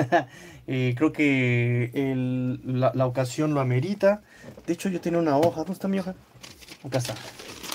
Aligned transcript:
Eh, 0.72 0.94
creo 0.96 1.12
que 1.12 1.90
la, 2.64 3.06
ocasión 3.06 3.54
lo 3.54 3.60
amerita. 3.60 4.22
De 4.68 4.74
hecho, 4.74 4.88
yo 4.88 5.00
tenía 5.00 5.18
una 5.18 5.36
hoja. 5.36 5.62
¿Dónde 5.62 5.72
está 5.72 5.88
mi 5.88 5.98
hoja? 5.98 6.14
Acá 6.84 6.98
está. 6.98 7.14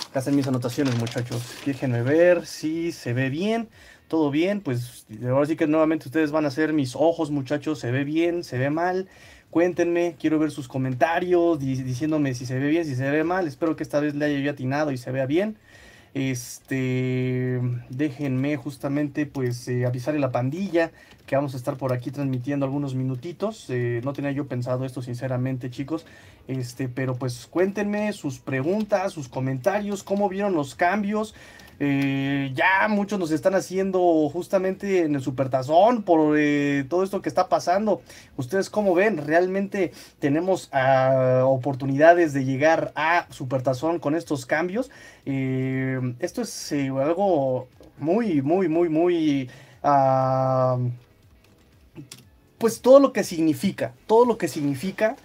Acá 0.10 0.20
están 0.20 0.34
mis 0.34 0.48
anotaciones, 0.48 0.96
muchachos. 0.98 1.56
Déjenme 1.66 2.04
ver 2.04 2.46
si 2.46 2.94
se 2.94 3.12
ve 3.12 3.30
bien. 3.30 3.68
Todo 4.08 4.32
bien. 4.32 4.62
Pues 4.62 5.08
ahora 5.28 5.46
sí 5.46 5.58
que 5.58 5.68
nuevamente 5.68 6.08
ustedes 6.08 6.32
van 6.32 6.46
a 6.46 6.52
ser 6.52 6.72
mis 6.72 6.96
ojos, 6.96 7.32
muchachos. 7.32 7.80
Se 7.80 7.92
ve 7.92 8.06
bien, 8.06 8.46
se 8.46 8.58
ve 8.58 8.70
mal. 8.70 9.10
Cuéntenme, 9.50 10.16
quiero 10.18 10.40
ver 10.40 10.52
sus 10.52 10.70
comentarios 10.70 11.60
diciéndome 11.60 12.34
si 12.34 12.46
se 12.46 12.58
ve 12.60 12.68
bien, 12.68 12.86
si 12.86 12.96
se 12.96 13.10
ve 13.12 13.26
mal. 13.26 13.46
Espero 13.46 13.76
que 13.76 13.84
esta 13.84 14.00
vez 14.00 14.16
le 14.16 14.24
haya 14.24 14.40
yo 14.40 14.52
atinado 14.52 14.92
y 14.92 14.98
se 14.98 15.12
vea 15.12 15.26
bien. 15.26 15.58
Este, 16.16 17.60
déjenme 17.90 18.56
justamente 18.56 19.26
pues 19.26 19.68
eh, 19.68 19.86
avisarle 19.86 20.20
a 20.20 20.22
la 20.22 20.32
pandilla 20.32 20.94
que 21.26 21.36
vamos 21.36 21.56
a 21.56 21.58
estar 21.58 21.76
por 21.76 21.92
aquí 21.92 22.10
transmitiendo 22.10 22.66
algunos 22.66 22.96
minutitos. 22.96 23.70
Eh, 23.70 24.00
no 24.02 24.14
tenía 24.14 24.32
yo 24.32 24.48
pensado 24.48 24.86
esto 24.86 25.02
sinceramente 25.02 25.70
chicos, 25.70 26.06
este, 26.48 26.88
pero 26.88 27.16
pues 27.16 27.48
cuéntenme 27.48 28.14
sus 28.14 28.40
preguntas, 28.40 29.12
sus 29.12 29.28
comentarios, 29.28 30.04
cómo 30.04 30.30
vieron 30.30 30.54
los 30.54 30.74
cambios. 30.74 31.36
Eh, 31.80 32.52
ya 32.54 32.88
muchos 32.88 33.20
nos 33.20 33.32
están 33.32 33.54
haciendo 33.56 34.30
justamente 34.30 35.04
en 35.04 35.16
el 35.16 35.22
supertazón 35.22 36.04
por 36.04 36.38
eh, 36.38 36.86
todo 36.90 37.04
esto 37.04 37.22
que 37.22 37.30
está 37.30 37.50
pasando. 37.50 38.02
Ustedes 38.38 38.70
cómo 38.70 38.94
ven, 38.94 39.26
realmente 39.26 39.92
tenemos 40.20 40.70
ah, 40.72 41.44
oportunidades 41.46 42.34
de 42.34 42.46
llegar 42.46 42.92
a 42.96 43.28
supertazón 43.30 44.00
con 44.00 44.16
estos 44.16 44.46
cambios. 44.46 44.92
Eh, 45.26 46.00
esto 46.20 46.42
es 46.42 46.72
algo 46.72 47.68
muy, 47.98 48.42
muy, 48.42 48.68
muy, 48.68 48.90
muy... 48.90 49.50
Ah, 49.84 50.78
pues 52.58 52.82
todo 52.82 53.00
lo 53.00 53.14
que 53.14 53.24
significa, 53.24 53.94
todo 54.08 54.26
lo 54.26 54.38
que 54.38 54.48
significa 54.48 55.18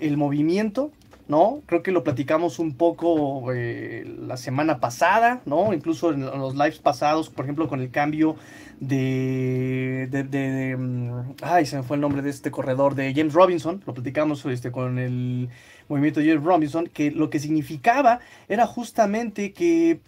el 0.00 0.16
movimiento 0.16 0.90
¿no? 1.28 1.62
Creo 1.66 1.82
que 1.82 1.92
lo 1.92 2.02
platicamos 2.02 2.58
un 2.58 2.74
poco 2.74 3.52
eh, 3.52 4.04
la 4.18 4.36
semana 4.36 4.80
pasada, 4.80 5.42
¿no? 5.44 5.72
Incluso 5.74 6.12
en, 6.12 6.24
los 6.24 6.54
lives 6.54 6.78
pasados, 6.78 7.28
por 7.28 7.44
ejemplo, 7.44 7.68
con 7.68 7.80
el 7.80 7.90
cambio 7.90 8.36
de, 8.80 10.08
de, 10.10 10.76
mm, 10.76 11.34
ay, 11.42 11.66
se 11.66 11.76
me 11.76 11.82
fue 11.82 11.96
el 11.96 12.00
nombre 12.00 12.22
de 12.22 12.30
este 12.30 12.50
corredor, 12.50 12.94
de 12.94 13.12
James 13.14 13.34
Robinson, 13.34 13.82
lo 13.86 13.94
platicamos 13.94 14.44
este, 14.46 14.72
con 14.72 14.98
el 14.98 15.50
movimiento 15.88 16.20
de 16.20 16.28
James 16.28 16.44
Robinson, 16.44 16.86
que 16.86 17.10
lo 17.10 17.28
que 17.28 17.38
significaba 17.38 18.20
era 18.48 18.66
justamente 18.66 19.52
que 19.52 20.00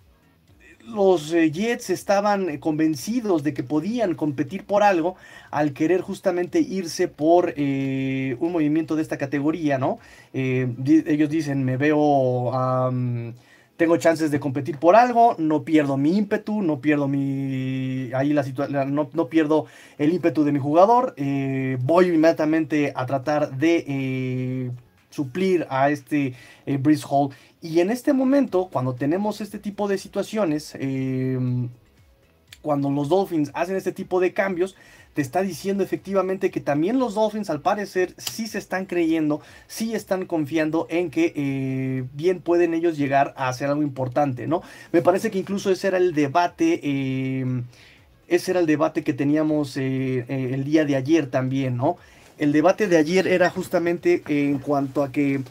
los 0.85 1.33
eh, 1.33 1.51
Jets 1.51 1.91
estaban 1.91 2.49
eh, 2.49 2.61
convencidos 2.61 3.43
de 3.43 3.55
que 3.55 3.63
podían 3.63 4.15
competir 4.15 4.65
por 4.65 4.83
algo 4.83 5.17
al 5.51 5.73
querer 5.73 6.01
justamente 6.01 6.61
irse 6.61 7.09
por 7.09 7.55
eh, 7.57 8.37
un 8.41 8.53
movimiento 8.53 8.97
de 8.97 9.03
esta 9.03 9.19
categoría, 9.19 9.79
¿no? 9.79 9.99
ellos 10.33 11.29
dicen, 11.29 11.65
me 11.65 11.77
veo, 11.77 12.53
tengo 13.77 13.97
chances 13.97 14.31
de 14.31 14.39
competir 14.39 14.79
por 14.79 14.95
algo, 14.95 15.35
no 15.39 15.65
pierdo 15.65 15.97
mi 15.97 16.17
ímpetu, 16.17 16.63
no 16.63 16.81
pierdo 16.81 17.09
mi, 17.09 18.11
ahí 18.15 18.33
la 18.33 18.45
situación, 18.45 18.95
no, 18.95 19.11
no, 19.13 19.29
pierdo 19.29 19.67
el 19.99 20.13
ímpetu 20.13 20.45
de 20.45 20.53
mi 20.53 20.61
jugador, 20.61 21.15
voy 21.81 22.07
inmediatamente 22.07 22.93
a 22.95 23.07
tratar 23.07 23.57
de 23.57 24.71
suplir 25.11 25.67
a 25.71 25.91
este 25.91 26.35
eh, 26.67 26.81
Hall. 27.09 27.31
Y 27.61 27.81
en 27.81 27.91
este 27.91 28.13
momento, 28.13 28.69
cuando 28.73 28.95
tenemos 28.95 29.41
este 29.41 29.59
tipo 29.59 29.87
de 29.89 29.99
situaciones, 29.99 30.75
em, 30.79 31.69
cuando 32.63 32.91
los 32.91 33.09
Dolphins 33.09 33.51
hacen 33.55 33.77
este 33.77 33.93
tipo 33.93 34.21
de 34.21 34.33
cambios, 34.33 34.77
te 35.15 35.23
está 35.23 35.43
diciendo 35.43 35.83
efectivamente 35.83 36.51
que 36.51 36.61
también 36.61 36.99
los 36.99 37.15
Dolphins 37.15 37.51
al 37.51 37.61
parecer 37.61 38.15
sí 38.17 38.47
se 38.47 38.59
están 38.59 38.87
creyendo, 38.87 39.41
sí 39.67 39.95
están 39.95 40.25
confiando 40.25 40.87
en 40.89 41.11
que 41.11 41.33
eh, 41.35 42.05
bien 42.13 42.41
pueden 42.41 42.75
ellos 42.75 42.97
llegar 42.97 43.35
a 43.37 43.49
hacer 43.49 43.69
algo 43.69 43.83
importante, 43.83 44.47
¿no? 44.47 44.63
Me 44.93 45.03
parece 45.03 45.31
que 45.31 45.39
incluso 45.39 45.71
ese 45.71 45.89
era 45.89 45.99
el 45.99 46.15
debate. 46.15 46.81
Em, 47.41 47.65
ese 48.29 48.53
era 48.53 48.61
el 48.61 48.67
debate 48.67 49.03
que 49.03 49.13
teníamos 49.13 49.77
eh, 49.77 50.25
eh, 50.29 50.51
el 50.53 50.63
día 50.63 50.85
de 50.85 50.95
ayer 50.95 51.27
también, 51.27 51.77
¿no? 51.77 51.97
El 52.41 52.53
debate 52.53 52.89
de 52.89 52.97
ayer 52.97 53.29
era 53.29 53.51
justamente 53.51 54.23
en 54.27 54.59
cuanto 54.59 55.05
a 55.05 55.13
que 55.13 55.43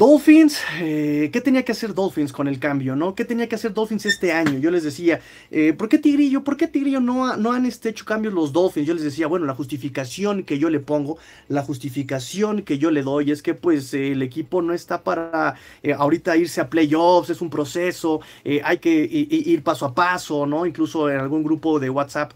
Dolphins, 0.00 0.62
eh, 0.80 1.28
¿qué 1.30 1.42
tenía 1.42 1.62
que 1.62 1.72
hacer 1.72 1.92
Dolphins 1.92 2.32
con 2.32 2.48
el 2.48 2.58
cambio, 2.58 2.96
no? 2.96 3.14
¿Qué 3.14 3.26
tenía 3.26 3.50
que 3.50 3.56
hacer 3.56 3.74
Dolphins 3.74 4.06
este 4.06 4.32
año? 4.32 4.58
Yo 4.58 4.70
les 4.70 4.82
decía, 4.82 5.20
eh, 5.50 5.74
¿por 5.74 5.90
qué 5.90 5.98
Tigrillo? 5.98 6.42
¿Por 6.42 6.56
qué 6.56 6.68
Tigrillo 6.68 7.00
no, 7.00 7.36
no 7.36 7.52
han 7.52 7.66
este, 7.66 7.90
hecho 7.90 8.06
cambios 8.06 8.32
los 8.32 8.50
Dolphins? 8.50 8.86
Yo 8.86 8.94
les 8.94 9.02
decía, 9.02 9.26
bueno, 9.26 9.44
la 9.44 9.54
justificación 9.54 10.44
que 10.44 10.58
yo 10.58 10.70
le 10.70 10.80
pongo, 10.80 11.18
la 11.48 11.62
justificación 11.62 12.62
que 12.62 12.78
yo 12.78 12.90
le 12.90 13.02
doy 13.02 13.30
es 13.30 13.42
que 13.42 13.52
pues 13.52 13.92
el 13.92 14.22
equipo 14.22 14.62
no 14.62 14.72
está 14.72 15.02
para 15.02 15.56
eh, 15.82 15.92
ahorita 15.92 16.34
irse 16.38 16.62
a 16.62 16.70
playoffs, 16.70 17.28
es 17.28 17.42
un 17.42 17.50
proceso, 17.50 18.22
hay 18.64 18.78
que 18.78 19.06
ir 19.10 19.62
paso 19.62 19.84
a 19.84 19.94
paso, 19.94 20.46
¿no? 20.46 20.64
Incluso 20.64 21.10
en 21.10 21.18
algún 21.18 21.44
grupo 21.44 21.78
de 21.78 21.90
WhatsApp 21.90 22.32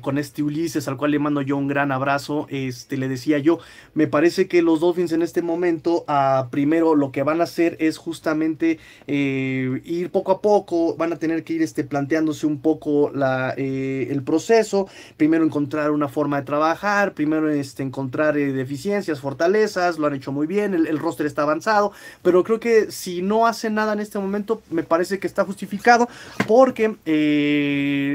con 0.00 0.18
este 0.18 0.42
Ulises, 0.42 0.88
al 0.88 0.96
cual 0.96 1.12
le 1.12 1.20
mando 1.20 1.42
yo 1.42 1.56
un 1.58 1.68
gran 1.68 1.92
abrazo, 1.92 2.48
este, 2.50 2.96
le 2.96 3.06
decía 3.06 3.38
yo, 3.38 3.60
me 3.94 4.08
parece 4.08 4.48
que 4.48 4.62
los 4.62 4.80
Dolphins 4.80 5.12
en 5.12 5.22
este 5.22 5.42
momento, 5.42 6.04
a 6.08 6.48
primero 6.50 6.87
lo 6.94 7.12
que 7.12 7.22
van 7.22 7.40
a 7.40 7.44
hacer 7.44 7.76
es 7.80 7.98
justamente 7.98 8.78
eh, 9.06 9.80
ir 9.84 10.10
poco 10.10 10.32
a 10.32 10.40
poco, 10.40 10.96
van 10.96 11.12
a 11.12 11.16
tener 11.16 11.44
que 11.44 11.54
ir 11.54 11.62
este, 11.62 11.84
planteándose 11.84 12.46
un 12.46 12.60
poco 12.60 13.10
la, 13.14 13.54
eh, 13.56 14.08
el 14.10 14.22
proceso, 14.22 14.88
primero 15.16 15.44
encontrar 15.44 15.90
una 15.90 16.08
forma 16.08 16.38
de 16.38 16.46
trabajar, 16.46 17.14
primero 17.14 17.50
este, 17.50 17.82
encontrar 17.82 18.36
eh, 18.36 18.52
deficiencias, 18.52 19.20
fortalezas, 19.20 19.98
lo 19.98 20.06
han 20.06 20.14
hecho 20.14 20.32
muy 20.32 20.46
bien, 20.46 20.74
el, 20.74 20.98
roster 20.98 21.26
está 21.26 21.42
avanzado, 21.42 21.92
pero 22.22 22.42
creo 22.42 22.60
que 22.60 22.90
si 22.90 23.22
no 23.22 23.46
hacen 23.46 23.74
nada 23.74 23.92
en 23.92 24.00
este 24.00 24.18
momento, 24.18 24.62
me 24.70 24.82
parece 24.82 25.18
que 25.18 25.26
está 25.26 25.44
justificado 25.44 26.08
porque 26.46 26.88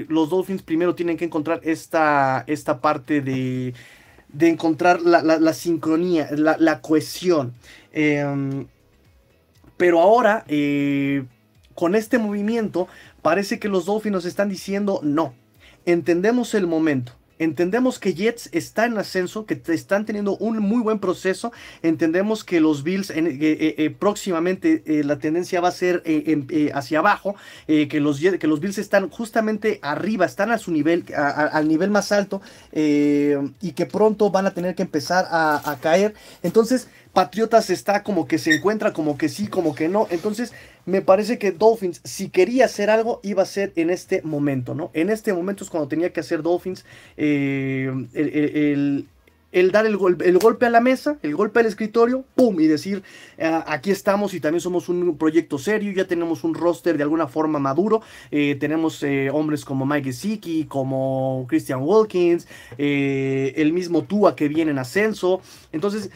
los 0.10 0.30
Dolphins 0.30 0.62
primero 0.64 0.96
tienen 0.96 1.18
que 1.18 1.26
encontrar 1.26 1.62
esta, 1.64 2.44
esta 2.48 2.80
parte 2.80 3.22
de 3.22 3.74
de 4.34 4.50
encontrar 4.50 5.02
la, 5.02 5.54
sincronía, 5.54 6.28
la, 6.32 6.82
cohesión. 6.82 7.54
Em, 7.94 8.68
pero 9.78 10.02
ahora, 10.02 10.44
eh, 10.48 11.24
con 11.76 11.96
este 11.96 12.18
movimiento, 12.18 12.88
parece 13.22 13.60
que 13.60 13.70
los 13.70 13.86
Dolphins 13.86 14.14
nos 14.14 14.26
están 14.26 14.50
diciendo 14.50 15.00
no. 15.04 15.34
Entendemos 15.86 16.54
el 16.54 16.68
momento. 16.68 17.14
Entendemos 17.40 18.00
que 18.00 18.14
Jets 18.14 18.50
está 18.52 18.86
en 18.86 18.98
ascenso, 18.98 19.46
que 19.46 19.62
están 19.68 20.06
teniendo 20.06 20.38
un 20.38 20.60
muy 20.60 20.82
buen 20.82 21.00
proceso. 21.00 21.52
Entendemos 21.82 22.44
que 22.44 22.60
los 22.60 22.84
Bills 22.84 23.10
eh, 23.10 23.22
eh, 23.22 23.90
próximamente 23.90 24.84
la 25.04 25.20
tendencia 25.20 25.62
va 25.62 25.70
a 25.70 25.72
ser 25.72 26.04
hacia 26.74 27.00
abajo, 27.00 27.36
que, 27.68 28.00
los, 28.00 28.20
que 28.20 28.48
los 28.48 28.60
Bills 28.60 28.78
están 28.78 29.10
justamente 29.10 29.80
arriba, 29.82 30.26
están 30.26 30.52
a 30.52 30.58
su 30.58 30.72
nivel, 30.72 31.06
al 31.16 31.68
nivel 31.68 31.90
más 31.90 32.12
alto 32.12 32.42
y 32.72 33.72
que 33.72 33.86
pronto 33.86 34.30
van 34.30 34.46
a 34.46 34.52
tener 34.52 34.76
que 34.76 34.84
empezar 34.84 35.28
a, 35.30 35.72
a 35.72 35.80
caer. 35.80 36.14
Entonces, 36.44 36.88
Patriotas 37.14 37.70
está 37.70 38.02
como 38.02 38.28
que 38.28 38.40
se 38.40 38.56
encuentra, 38.56 38.92
como 38.92 39.20
que 39.20 39.30
sí, 39.30 39.48
como 39.48 39.76
que 39.76 39.88
no. 39.88 40.08
Entonces, 40.10 40.52
me 40.86 41.02
parece 41.02 41.38
que 41.38 41.52
Dolphins, 41.52 42.02
si 42.04 42.30
quería 42.30 42.66
hacer 42.66 42.90
algo, 42.90 43.20
iba 43.24 43.44
a 43.44 43.46
ser 43.46 43.72
en 43.76 43.90
este 43.90 44.22
momento, 44.24 44.76
¿no? 44.76 44.92
En 44.94 45.10
este 45.10 45.34
momento 45.34 45.64
es 45.64 45.70
cuando 45.70 45.88
tenía 45.88 46.12
que 46.12 46.20
hacer 46.20 46.42
Dolphins 46.42 46.86
eh, 47.16 47.92
el, 48.14 49.72
dar 49.72 49.86
el, 49.86 49.98
el, 50.24 50.38
golpe 50.40 50.66
a 50.66 50.70
la 50.70 50.82
mesa, 50.82 51.18
el 51.22 51.36
golpe 51.36 51.60
al 51.60 51.68
escritorio, 51.68 52.26
¡pum! 52.36 52.60
Y 52.60 52.68
decir, 52.68 53.04
ah, 53.40 53.64
aquí 53.68 53.92
estamos 53.92 54.34
y 54.34 54.40
también 54.40 54.62
somos 54.62 54.90
un 54.90 55.18
proyecto 55.18 55.58
serio, 55.58 55.94
ya 55.94 56.06
tenemos 56.06 56.44
un 56.44 56.54
roster 56.54 56.98
de 56.98 57.04
alguna 57.04 57.28
forma 57.28 57.60
maduro, 57.60 58.02
eh, 58.32 58.58
tenemos 58.60 59.02
eh, 59.04 59.30
hombres 59.32 59.64
como 59.64 59.86
Mike 59.86 60.06
Gesicki, 60.06 60.66
como 60.66 61.46
Christian 61.48 61.82
Wilkins, 61.84 62.48
el 62.78 63.72
mismo 63.74 64.04
Tua 64.04 64.36
que 64.36 64.48
viene 64.48 64.72
en 64.72 64.80
ascenso. 64.80 65.42
Entonces, 65.72 66.10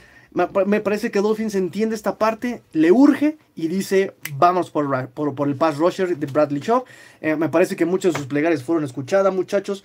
me 0.65 0.81
parece 0.81 1.09
que 1.09 1.19
Dolphins 1.19 1.55
entiende 1.55 1.95
esta 1.95 2.17
parte, 2.17 2.61
le 2.73 2.91
urge 2.91 3.37
y 3.55 3.67
dice, 3.67 4.13
vamos 4.35 4.69
por, 4.69 5.47
el 5.47 5.55
pass 5.55 5.77
rusher 5.77 6.15
de 6.15 6.27
Bradley 6.27 6.61
Shaw. 6.61 6.83
Eh, 7.21 7.35
me 7.35 7.49
parece 7.49 7.75
que 7.75 7.85
muchos 7.85 8.13
de 8.13 8.19
sus 8.19 8.27
plegarias 8.27 8.63
fueron 8.63 8.83
escuchadas, 8.83 9.33
muchachos. 9.33 9.83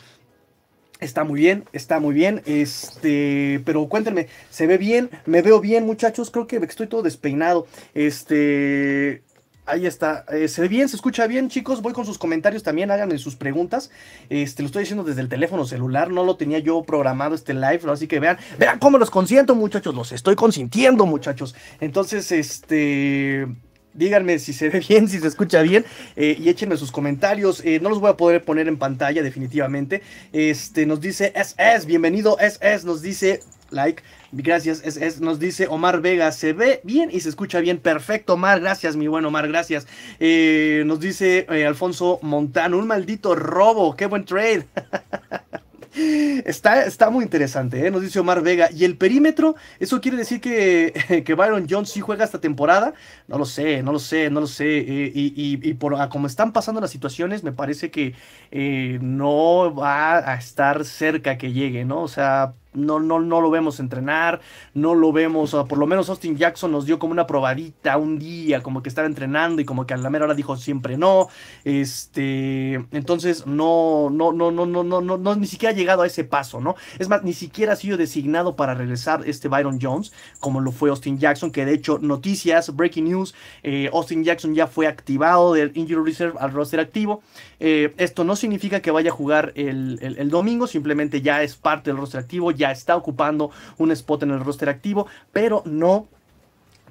Está 1.01 1.25
muy 1.25 1.41
bien, 1.41 1.65
está 1.73 2.01
muy 2.01 2.15
bien. 2.15 2.43
Este, 2.45 3.63
pero 3.65 3.89
cuéntenme, 3.89 4.29
¿se 4.51 4.67
ve 4.67 4.79
bien? 4.79 5.11
¿Me 5.27 5.43
veo 5.43 5.61
bien, 5.61 5.87
muchachos? 5.87 6.31
Creo 6.31 6.47
que 6.47 6.57
estoy 6.57 6.87
todo 6.87 7.03
despeinado. 7.03 7.67
Este, 7.95 9.23
Ahí 9.65 9.87
está. 9.87 10.25
Eh, 10.29 10.49
¿Se 10.49 10.61
ve 10.61 10.69
bien? 10.69 10.89
¿Se 10.89 10.97
escucha 10.97 11.27
bien, 11.29 11.49
chicos? 11.49 11.83
Voy 11.83 11.93
con 11.93 12.05
sus 12.05 12.19
comentarios 12.19 12.65
también. 12.65 12.91
Háganme 12.91 13.17
sus 13.19 13.37
preguntas. 13.37 13.91
Este, 14.29 14.63
lo 14.63 14.67
estoy 14.67 14.81
diciendo 14.81 15.05
desde 15.05 15.21
el 15.21 15.29
teléfono 15.29 15.65
celular. 15.65 16.11
No 16.11 16.25
lo 16.25 16.37
tenía 16.37 16.59
yo 16.59 16.83
programado 16.83 17.37
este 17.37 17.55
live. 17.55 17.81
Así 17.89 18.09
que 18.09 18.19
vean, 18.19 18.39
vean 18.59 18.81
cómo 18.81 18.99
los 18.99 19.11
consiento, 19.11 19.55
muchachos. 19.55 19.95
Los 19.95 20.11
estoy 20.11 20.35
consintiendo, 20.35 21.07
muchachos. 21.07 21.55
Entonces, 21.81 22.33
este. 22.33 23.47
Díganme 23.95 24.39
si 24.39 24.53
se 24.53 24.69
ve 24.69 24.81
bien, 24.89 25.07
si 25.09 25.21
se 25.21 25.29
escucha 25.29 25.63
bien 25.63 25.85
eh, 26.17 26.37
y 26.39 26.49
échenme 26.49 26.77
sus 26.77 26.91
comentarios. 26.91 27.65
Eh, 27.65 27.79
no 27.81 27.89
los 27.89 28.01
voy 28.01 28.11
a 28.11 28.17
poder 28.17 28.45
poner 28.45 28.67
en 28.67 28.79
pantalla 28.79 29.23
definitivamente. 29.23 30.03
Este 30.33 30.87
nos 30.87 31.01
dice 31.01 31.33
SS, 31.37 31.87
bienvenido 31.87 32.37
SS, 32.41 32.85
nos 32.85 33.01
dice 33.01 33.41
like. 33.73 34.03
Gracias, 34.33 34.83
SS, 34.85 35.21
nos 35.21 35.39
dice 35.39 35.67
Omar 35.69 36.01
Vega, 36.01 36.33
se 36.33 36.53
ve 36.53 36.81
bien 36.85 37.11
y 37.13 37.21
se 37.21 37.29
escucha 37.29 37.61
bien. 37.61 37.79
Perfecto, 37.79 38.35
Omar, 38.35 38.61
gracias, 38.61 38.97
mi 38.97 39.09
buen 39.09 39.25
Omar, 39.25 39.49
gracias. 39.49 39.87
Eh, 40.21 40.83
nos 40.87 41.01
dice 41.01 41.47
Alfonso 41.67 42.19
Montano, 42.23 42.79
un 42.79 42.87
maldito 42.87 43.35
robo, 43.35 43.97
qué 43.97 44.07
buen 44.07 44.25
trade. 44.25 44.67
Está, 45.95 46.87
está 46.87 47.11
muy 47.11 47.23
interesante, 47.23 47.87
¿eh? 47.87 47.91
nos 47.91 48.01
dice 48.01 48.19
Omar 48.19 48.43
Vega. 48.43 48.71
¿Y 48.73 48.85
el 48.85 48.97
perímetro? 48.97 49.57
¿Eso 49.79 50.01
quiere 50.01 50.17
decir 50.17 50.41
que, 50.41 51.23
que 51.27 51.35
Byron 51.35 51.67
Jones 51.69 51.91
sí 51.91 52.01
juega 52.01 52.25
esta 52.25 52.41
temporada? 52.41 52.95
No 53.29 53.37
lo 53.37 53.45
sé, 53.45 53.83
no 53.83 53.93
lo 53.93 53.99
sé, 53.99 54.31
no 54.31 54.41
lo 54.41 54.47
sé. 54.47 54.79
Eh, 54.79 55.13
y, 55.15 55.75
por 55.75 56.09
como 56.09 56.27
están 56.27 56.53
pasando 56.53 56.81
las 56.81 56.91
situaciones, 56.91 57.45
me 57.45 57.53
parece 57.53 57.91
que 57.91 58.15
eh, 58.51 58.99
no 59.03 59.75
va 59.75 60.31
a 60.31 60.35
estar 60.37 60.85
cerca 60.87 61.37
que 61.37 61.53
llegue, 61.53 61.85
¿no? 61.85 62.03
O 62.03 62.09
sea, 62.09 62.55
no, 62.75 63.01
no, 63.01 63.21
no 63.21 63.41
lo 63.41 63.51
vemos 63.51 63.81
entrenar, 63.81 64.41
no 64.75 64.95
lo 64.95 65.13
vemos, 65.13 65.55
o 65.55 65.67
por 65.67 65.79
lo 65.79 65.87
menos 65.87 66.09
Austin 66.09 66.37
Jackson 66.37 66.73
nos 66.73 66.87
dio 66.87 66.99
como 66.99 67.13
una 67.13 67.27
probadita 67.27 67.97
un 67.97 68.19
día, 68.19 68.63
como 68.63 68.83
que 68.83 68.89
estaba 68.89 69.07
entrenando 69.07 69.61
y 69.61 69.65
como 69.65 69.87
que 69.87 69.95
a 69.95 69.97
la 69.97 70.11
mera 70.11 70.25
hora 70.25 70.35
dijo 70.35 70.57
siempre 70.57 70.97
no. 70.97 71.29
Este, 71.65 72.75
entonces 72.93 73.47
no, 73.47 74.11
no, 74.11 74.33
no, 74.33 74.51
no, 74.51 74.67
no, 74.67 74.83
no, 74.83 75.01
no, 75.01 75.37
ni 75.37 75.47
siquiera 75.47 75.75
ha 75.75 75.77
llegado 75.77 76.03
a 76.03 76.07
ese 76.07 76.25
paso, 76.25 76.61
¿no? 76.61 76.77
Es 76.99 77.09
más, 77.09 77.23
ni 77.23 77.33
siquiera 77.33 77.75
ha 77.75 77.77
sido 77.77 77.97
designado 77.97 78.57
para 78.57 78.75
regresar 78.75 79.23
este 79.27 79.49
Byron 79.49 79.79
Jones, 79.81 80.13
como 80.41 80.61
lo 80.61 80.73
fue 80.73 80.91
Austin 80.91 81.19
Jackson, 81.19 81.51
que 81.51 81.65
de 81.65 81.75
hecho, 81.75 81.99
noticias, 81.99 82.75
breaking 82.75 83.05
news, 83.05 83.35
eh, 83.63 83.91
Austin 83.93 84.25
Jackson 84.25 84.55
ya 84.55 84.67
fue 84.67 84.87
activado 84.87 85.55
del 85.55 85.73
Injury 85.75 86.05
Reserve 86.05 86.39
al 86.39 86.53
roster 86.53 86.81
activo. 86.81 87.23
Eh, 87.61 87.95
esto 87.99 88.25
no 88.25 88.37
significa 88.37 88.81
que 88.81 88.91
vaya 88.91 89.11
a 89.11 89.15
jugar 89.15 89.53
el, 89.55 89.99
el, 90.03 90.19
el 90.19 90.31
domingo, 90.31 90.67
simplemente 90.67 91.23
ya 91.23 91.43
es 91.43 91.57
parte 91.57 91.91
del 91.91 91.99
roster 91.99 92.21
activo, 92.21 92.51
está 92.71 92.97
ocupando 92.97 93.51
un 93.79 93.91
spot 93.91 94.23
en 94.23 94.31
el 94.31 94.41
roster 94.41 94.69
activo, 94.69 95.07
pero 95.33 95.63
no 95.65 96.07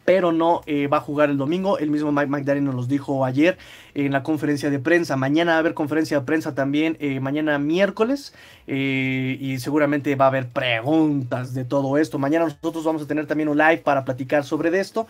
pero 0.06 0.32
no 0.32 0.62
eh, 0.66 0.88
va 0.88 0.98
a 0.98 1.02
jugar 1.02 1.30
el 1.30 1.38
domingo. 1.38 1.78
El 1.78 1.90
mismo 1.90 2.12
Mike 2.12 2.28
McDaniel 2.28 2.66
nos 2.66 2.76
lo 2.76 2.86
dijo 2.86 3.26
ayer 3.26 3.58
en 3.94 4.12
la 4.12 4.24
conferencia 4.24 4.70
de 4.70 4.80
prensa. 4.80 5.16
Mañana 5.16 5.52
va 5.52 5.58
a 5.58 5.60
haber 5.60 5.74
conferencia 5.74 6.20
de 6.20 6.26
prensa 6.26 6.56
también, 6.56 6.98
eh, 7.00 7.20
mañana 7.20 7.60
miércoles, 7.60 8.34
eh, 8.68 9.38
y 9.40 9.60
seguramente 9.60 10.16
va 10.16 10.26
a 10.26 10.28
haber 10.30 10.48
preguntas 10.50 11.54
de 11.54 11.66
todo 11.66 11.98
esto. 11.98 12.18
Mañana 12.18 12.46
nosotros 12.46 12.84
vamos 12.84 13.04
a 13.04 13.08
tener 13.08 13.28
también 13.28 13.50
un 13.50 13.58
live 13.58 13.78
para 13.78 14.04
platicar 14.04 14.44
sobre 14.44 14.78
esto. 14.80 15.08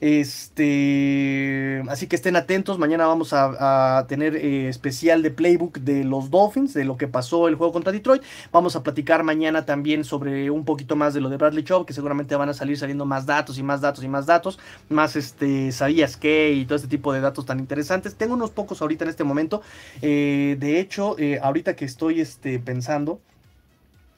Este, 0.00 1.82
así 1.88 2.06
que 2.06 2.16
estén 2.16 2.36
atentos. 2.36 2.78
Mañana 2.78 3.06
vamos 3.06 3.32
a, 3.32 4.04
tener 4.08 4.36
eh, 4.36 4.68
especial 4.68 5.22
de 5.22 5.30
playbook 5.30 5.78
de 5.78 6.04
los 6.04 6.30
Dolphins, 6.30 6.74
de 6.74 6.84
lo 6.84 6.96
que 6.96 7.08
pasó 7.08 7.48
el 7.48 7.54
juego 7.54 7.72
contra 7.72 7.92
Detroit. 7.92 8.22
Vamos 8.52 8.76
a 8.76 8.82
platicar 8.82 9.22
mañana 9.22 9.64
también 9.64 10.04
sobre 10.04 10.50
un 10.50 10.64
poquito 10.64 10.96
más 10.96 11.14
de 11.14 11.20
lo 11.20 11.28
de 11.28 11.36
Bradley 11.36 11.64
Chubb, 11.64 11.86
que 11.86 11.92
seguramente 11.92 12.36
van 12.36 12.48
a 12.48 12.54
salir 12.54 12.78
saliendo 12.78 13.04
más 13.06 13.26
datos 13.26 13.58
y 13.58 13.62
más 13.62 13.80
datos 13.80 14.04
y 14.04 14.08
más 14.08 14.26
datos, 14.26 14.58
más 14.88 15.16
este, 15.16 15.72
sabías 15.72 16.16
qué 16.16 16.52
y 16.52 16.64
todo 16.64 16.76
este 16.76 16.88
tipo 16.88 17.12
de 17.12 17.20
datos 17.20 17.46
tan 17.46 17.58
interesantes. 17.58 18.14
Tengo 18.16 18.34
unos 18.34 18.50
pocos 18.50 18.82
ahorita 18.82 19.04
en 19.04 19.10
este 19.10 19.24
momento. 19.24 19.62
Eh, 20.02 20.56
de 20.58 20.80
hecho, 20.80 21.16
eh, 21.18 21.38
ahorita 21.42 21.76
que 21.76 21.84
estoy 21.84 22.20
este, 22.20 22.58
pensando, 22.58 23.20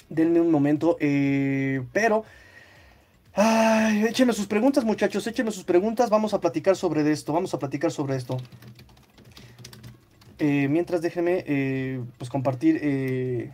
denme 0.09 0.41
un 0.41 0.51
momento, 0.51 0.97
pero 1.93 2.25
Ay, 3.39 4.03
échenme 4.07 4.33
sus 4.33 4.47
preguntas, 4.47 4.83
muchachos, 4.83 5.27
échenme 5.27 5.51
sus 5.51 5.65
preguntas. 5.65 6.09
Vamos 6.09 6.33
a 6.33 6.41
platicar 6.41 6.75
sobre 6.75 7.11
esto, 7.13 7.35
vamos 7.35 7.53
a 7.53 7.59
platicar 7.59 7.93
sobre 7.93 8.17
esto. 8.17 8.39
Eh, 10.39 10.69
mientras 10.71 11.03
déjenme 11.03 11.45
eh, 11.47 12.01
pues 12.17 12.31
compartir 12.31 12.81
eh, 12.81 13.51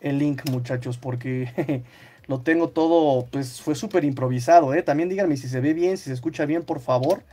el 0.00 0.18
link, 0.18 0.48
muchachos, 0.48 0.96
porque 0.96 1.82
lo 2.28 2.42
tengo 2.42 2.68
todo, 2.68 3.26
pues 3.32 3.60
fue 3.60 3.74
súper 3.74 4.04
improvisado. 4.04 4.70
También 4.84 5.08
díganme 5.08 5.36
si 5.36 5.48
se 5.48 5.58
ve 5.60 5.74
bien, 5.74 5.96
si 5.96 6.04
se 6.04 6.12
escucha 6.12 6.46
bien, 6.46 6.62
por 6.62 6.78
favor. 6.78 7.24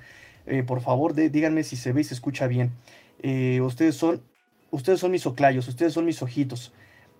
por 0.65 0.81
favor, 0.81 1.13
díganme 1.13 1.63
si 1.63 1.75
se 1.75 1.93
ve 1.93 2.01
y 2.01 2.05
se 2.05 2.15
escucha 2.15 2.47
bien. 2.47 2.71
ustedes 3.61 3.95
son, 3.95 4.19
ustedes 4.71 4.99
son 4.99 5.11
mis 5.11 5.27
oclayos, 5.27 5.67
ustedes 5.67 5.93
son 5.93 6.05
mis 6.05 6.23
ojitos. 6.23 6.73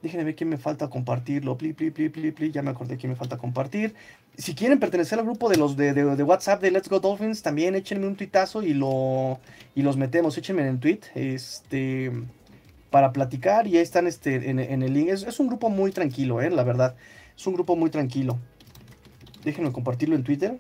Déjenme 0.06 0.24
ver 0.24 0.36
quién 0.36 0.50
me 0.52 0.58
falta 0.58 0.88
compartirlo. 0.88 1.58
Pli, 1.58 1.74
pli, 1.74 1.90
pli, 1.90 2.10
pli, 2.10 2.32
pli. 2.32 2.52
Ya 2.52 2.62
me 2.62 2.70
acordé 2.70 2.96
quién 2.96 3.10
me 3.10 3.16
falta 3.16 3.40
compartir. 3.40 3.96
Si 4.38 4.54
quieren 4.54 4.80
pertenecer 4.80 5.18
al 5.18 5.26
grupo 5.26 5.50
de 5.50 5.58
los 5.58 5.76
de, 5.76 5.94
WhatsApp 6.24 6.62
de 6.62 6.70
Let's 6.70 6.90
Go 6.90 7.00
Dolphins, 7.00 7.42
también 7.42 7.74
échenme 7.74 8.06
un 8.06 8.16
tuitazo 8.16 8.62
y, 8.62 8.76
lo, 8.76 9.40
y 9.74 9.82
los 9.82 9.98
metemos. 9.98 10.38
Échenme 10.38 10.62
en 10.62 10.68
el 10.68 10.80
tweet 10.80 11.00
este, 11.16 12.12
para 12.92 13.14
platicar. 13.14 13.66
Y 13.66 13.78
ahí 13.78 13.82
están 13.82 14.06
este, 14.06 14.48
en, 14.52 14.60
el 14.60 14.94
link. 14.94 15.10
Es, 15.10 15.40
un 15.40 15.48
grupo 15.48 15.72
muy 15.72 15.90
tranquilo, 15.92 16.40
eh, 16.40 16.52
la 16.52 16.64
verdad. 16.64 16.96
Es 17.36 17.48
un 17.48 17.56
grupo 17.56 17.76
muy 17.76 17.90
tranquilo. 17.90 18.38
Déjenme 19.44 19.72
compartirlo 19.72 20.16
en 20.16 20.24
Twitter. 20.24 20.60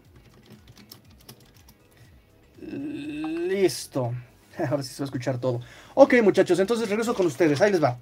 Listo. 2.61 4.11
Ahora 4.71 4.81
sí 4.81 4.91
se 4.91 5.03
va 5.03 5.05
a 5.05 5.09
escuchar 5.09 5.37
todo. 5.37 5.61
Ok, 5.93 6.15
muchachos, 6.23 6.59
entonces 6.59 6.89
regreso 6.89 7.13
con 7.13 7.27
ustedes. 7.27 7.61
Ahí 7.61 7.71
les 7.71 7.83
va. 7.83 7.99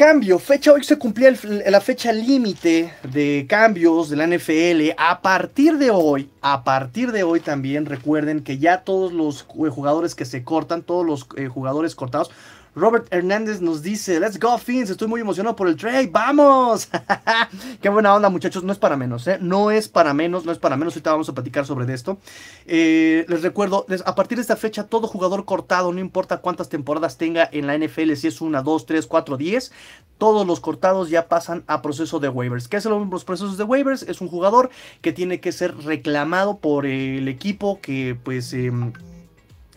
Cambio, 0.00 0.38
fecha, 0.38 0.72
hoy 0.72 0.82
se 0.82 0.96
cumplía 0.96 1.30
la 1.66 1.78
fecha 1.82 2.10
límite 2.10 2.90
de 3.02 3.44
cambios 3.46 4.08
de 4.08 4.16
la 4.16 4.26
NFL. 4.26 4.94
A 4.96 5.20
partir 5.20 5.76
de 5.76 5.90
hoy, 5.90 6.30
a 6.40 6.64
partir 6.64 7.12
de 7.12 7.22
hoy 7.22 7.40
también 7.40 7.84
recuerden 7.84 8.42
que 8.42 8.56
ya 8.56 8.80
todos 8.80 9.12
los 9.12 9.42
jugadores 9.42 10.14
que 10.14 10.24
se 10.24 10.42
cortan, 10.42 10.80
todos 10.80 11.04
los 11.04 11.26
eh, 11.36 11.48
jugadores 11.48 11.94
cortados, 11.94 12.30
Robert 12.74 13.08
Hernández 13.10 13.60
nos 13.60 13.82
dice, 13.82 14.20
let's 14.20 14.38
go 14.38 14.56
Fins, 14.56 14.90
estoy 14.90 15.08
muy 15.08 15.20
emocionado 15.20 15.56
por 15.56 15.68
el 15.68 15.76
trade, 15.76 16.06
vamos. 16.06 16.88
Qué 17.82 17.88
buena 17.88 18.14
onda 18.14 18.28
muchachos, 18.28 18.62
no 18.62 18.72
es 18.72 18.78
para 18.78 18.96
menos, 18.96 19.26
¿eh? 19.26 19.38
no 19.40 19.70
es 19.70 19.88
para 19.88 20.14
menos, 20.14 20.44
no 20.44 20.52
es 20.52 20.58
para 20.58 20.76
menos, 20.76 20.94
ahorita 20.94 21.10
vamos 21.10 21.28
a 21.28 21.34
platicar 21.34 21.66
sobre 21.66 21.92
esto. 21.92 22.18
Eh, 22.66 23.24
les 23.28 23.42
recuerdo, 23.42 23.86
a 24.04 24.14
partir 24.14 24.38
de 24.38 24.42
esta 24.42 24.56
fecha, 24.56 24.84
todo 24.84 25.08
jugador 25.08 25.44
cortado, 25.44 25.92
no 25.92 25.98
importa 25.98 26.38
cuántas 26.38 26.68
temporadas 26.68 27.18
tenga 27.18 27.48
en 27.50 27.66
la 27.66 27.76
NFL, 27.76 28.14
si 28.14 28.28
es 28.28 28.40
una, 28.40 28.62
dos, 28.62 28.86
tres, 28.86 29.06
cuatro, 29.06 29.36
diez, 29.36 29.72
todos 30.18 30.46
los 30.46 30.60
cortados 30.60 31.10
ya 31.10 31.28
pasan 31.28 31.64
a 31.66 31.82
proceso 31.82 32.20
de 32.20 32.28
waivers. 32.28 32.68
¿Qué 32.68 32.76
hacen 32.76 33.10
los 33.10 33.24
procesos 33.24 33.56
de 33.56 33.64
waivers? 33.64 34.04
Es 34.04 34.20
un 34.20 34.28
jugador 34.28 34.70
que 35.00 35.12
tiene 35.12 35.40
que 35.40 35.50
ser 35.50 35.76
reclamado 35.78 36.58
por 36.58 36.86
el 36.86 37.26
equipo 37.26 37.80
que 37.80 38.16
pues... 38.22 38.52
Em, 38.52 38.92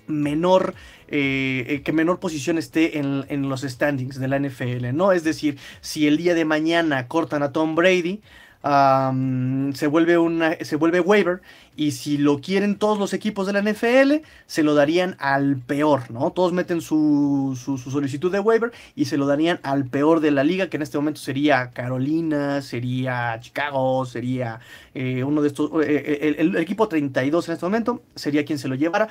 menor 0.08 0.74
eh, 1.16 1.66
eh, 1.68 1.82
que 1.84 1.94
menor 1.94 2.20
posición 2.20 2.58
esté 2.58 2.98
en, 2.98 3.48
los 3.48 3.62
standings 3.62 4.20
de 4.20 4.28
la 4.28 4.40
NFL, 4.40 4.96
¿no? 4.96 5.12
Es 5.12 5.24
decir, 5.24 5.60
si 5.80 6.08
el 6.08 6.18
día 6.18 6.34
de 6.34 6.44
mañana 6.44 7.08
cortan 7.08 7.44
a 7.44 7.52
Tom 7.52 7.76
Brady, 7.76 8.22
se, 8.64 9.88
vuelve 9.88 10.18
una, 10.18 10.56
se 10.62 10.76
vuelve 10.76 11.02
waiver 11.02 11.42
y 11.76 11.92
si 11.92 12.18
lo 12.18 12.40
quieren 12.40 12.80
todos 12.80 12.98
los 12.98 13.14
equipos 13.14 13.46
de 13.46 13.54
la 13.54 13.62
NFL, 13.62 14.26
se 14.48 14.64
lo 14.64 14.74
darían 14.74 15.16
al 15.20 15.58
peor, 15.58 16.10
¿no? 16.10 16.32
Todos 16.32 16.52
meten 16.52 16.82
su, 16.82 17.56
solicitud 17.78 18.32
de 18.32 18.40
waiver 18.40 18.72
y 18.96 19.06
se 19.06 19.18
lo 19.18 19.28
darían 19.28 19.60
al 19.62 19.86
peor 19.86 20.20
de 20.20 20.32
la 20.32 20.44
liga, 20.44 20.68
que 20.68 20.78
en 20.78 20.84
este 20.84 20.98
momento 20.98 21.22
sería 21.22 21.70
Carolina, 21.70 22.64
sería 22.64 23.38
Chicago, 23.40 24.04
sería 24.08 24.62
eh, 24.96 25.24
uno 25.24 25.44
de 25.44 25.50
estos, 25.50 25.70
el, 25.86 26.56
equipo 26.56 26.88
32 26.88 27.50
en 27.50 27.54
este 27.54 27.66
momento, 27.68 28.02
sería 28.16 28.46
quien 28.46 28.58
se 28.58 28.68
lo 28.68 28.74
llevara. 28.74 29.10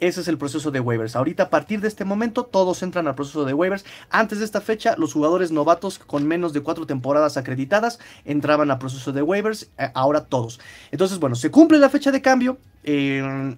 Ese 0.00 0.20
es 0.20 0.28
el 0.28 0.38
proceso 0.38 0.70
de 0.70 0.80
waivers. 0.80 1.16
Ahorita, 1.16 1.44
a 1.44 1.50
partir 1.50 1.80
de 1.80 1.88
este 1.88 2.04
momento, 2.04 2.44
todos 2.44 2.82
entran 2.82 3.06
al 3.06 3.14
proceso 3.14 3.44
de 3.44 3.54
waivers. 3.54 3.84
Antes 4.10 4.38
de 4.38 4.44
esta 4.44 4.60
fecha, 4.60 4.96
los 4.98 5.12
jugadores 5.12 5.50
novatos 5.50 5.98
con 5.98 6.26
menos 6.26 6.52
de 6.52 6.60
cuatro 6.60 6.86
temporadas 6.86 7.36
acreditadas 7.36 7.98
entraban 8.24 8.70
al 8.70 8.78
proceso 8.78 9.12
de 9.12 9.22
waivers. 9.22 9.70
Eh, 9.78 9.90
ahora 9.94 10.24
todos. 10.24 10.60
Entonces, 10.90 11.18
bueno, 11.18 11.36
se 11.36 11.50
cumple 11.50 11.78
la 11.78 11.88
fecha 11.88 12.10
de 12.10 12.20
cambio 12.22 12.58
eh, 12.82 13.56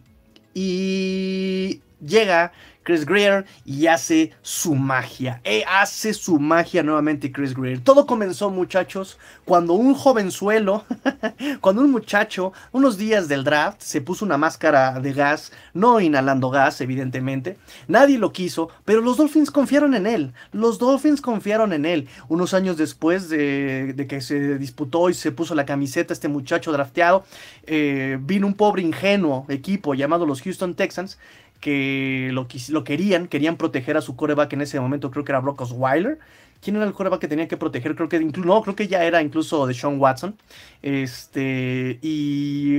y 0.54 1.80
llega 2.00 2.52
Chris 2.86 3.04
Greer 3.04 3.44
y 3.64 3.88
hace 3.88 4.30
su 4.42 4.76
magia. 4.76 5.40
E 5.42 5.64
hace 5.66 6.14
su 6.14 6.38
magia 6.38 6.84
nuevamente 6.84 7.32
Chris 7.32 7.52
Greer. 7.52 7.80
Todo 7.80 8.06
comenzó, 8.06 8.48
muchachos, 8.48 9.18
cuando 9.44 9.72
un 9.72 9.92
jovenzuelo, 9.92 10.84
cuando 11.60 11.82
un 11.82 11.90
muchacho, 11.90 12.52
unos 12.70 12.96
días 12.96 13.26
del 13.26 13.42
draft, 13.42 13.80
se 13.80 14.00
puso 14.00 14.24
una 14.24 14.38
máscara 14.38 15.00
de 15.00 15.12
gas, 15.12 15.50
no 15.74 15.98
inhalando 16.00 16.48
gas, 16.48 16.80
evidentemente. 16.80 17.56
Nadie 17.88 18.18
lo 18.18 18.32
quiso, 18.32 18.68
pero 18.84 19.00
los 19.00 19.16
Dolphins 19.16 19.50
confiaron 19.50 19.94
en 19.94 20.06
él. 20.06 20.32
Los 20.52 20.78
Dolphins 20.78 21.20
confiaron 21.20 21.72
en 21.72 21.86
él. 21.86 22.08
Unos 22.28 22.54
años 22.54 22.76
después 22.76 23.28
de, 23.28 24.06
que 24.08 24.20
se 24.20 24.58
disputó 24.58 25.10
y 25.10 25.14
se 25.14 25.32
puso 25.32 25.56
la 25.56 25.66
camiseta 25.66 26.12
este 26.12 26.28
muchacho 26.28 26.70
drafteado, 26.70 27.24
eh, 27.64 28.16
vino 28.20 28.46
un 28.46 28.54
pobre 28.54 28.82
ingenuo 28.82 29.44
equipo 29.48 29.94
llamado 29.94 30.24
los 30.24 30.40
Houston 30.40 30.76
Texans 30.76 31.18
que 31.66 32.30
lo, 32.32 32.46
lo 32.68 32.84
querían, 32.84 33.26
querían 33.26 33.56
proteger 33.56 33.96
a 33.96 34.00
su 34.00 34.14
coreback 34.14 34.52
en 34.52 34.60
ese 34.60 34.78
momento, 34.78 35.10
creo 35.10 35.24
que 35.24 35.32
era 35.32 35.40
Brock 35.40 35.62
Osweiler. 35.62 36.20
¿Quién 36.62 36.76
era 36.76 36.84
el 36.84 36.92
coreback 36.92 37.20
que 37.22 37.26
tenía 37.26 37.48
que 37.48 37.56
proteger? 37.56 37.96
Creo 37.96 38.08
que 38.08 38.20
no, 38.20 38.62
creo 38.62 38.76
que 38.76 38.86
ya 38.86 39.02
era 39.02 39.20
incluso 39.20 39.66
de 39.66 39.74
Sean 39.74 39.98
Watson. 39.98 40.36
Este, 40.80 41.98
y 42.02 42.78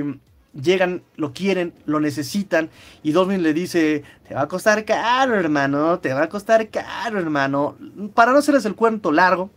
llegan, 0.54 1.02
lo 1.18 1.34
quieren, 1.34 1.74
lo 1.86 2.00
necesitan 2.00 2.70
y 3.04 3.12
Dolphins 3.12 3.44
le 3.44 3.54
dice, 3.54 4.04
te 4.26 4.36
va 4.36 4.44
a 4.44 4.48
costar 4.48 4.86
caro 4.86 5.36
hermano, 5.36 6.00
te 6.00 6.14
va 6.14 6.24
a 6.24 6.30
costar 6.30 6.70
caro 6.70 7.20
hermano. 7.20 7.76
Para 8.14 8.32
no 8.32 8.38
hacerles 8.38 8.64
el 8.64 8.76
cuento 8.76 9.12
largo, 9.12 9.50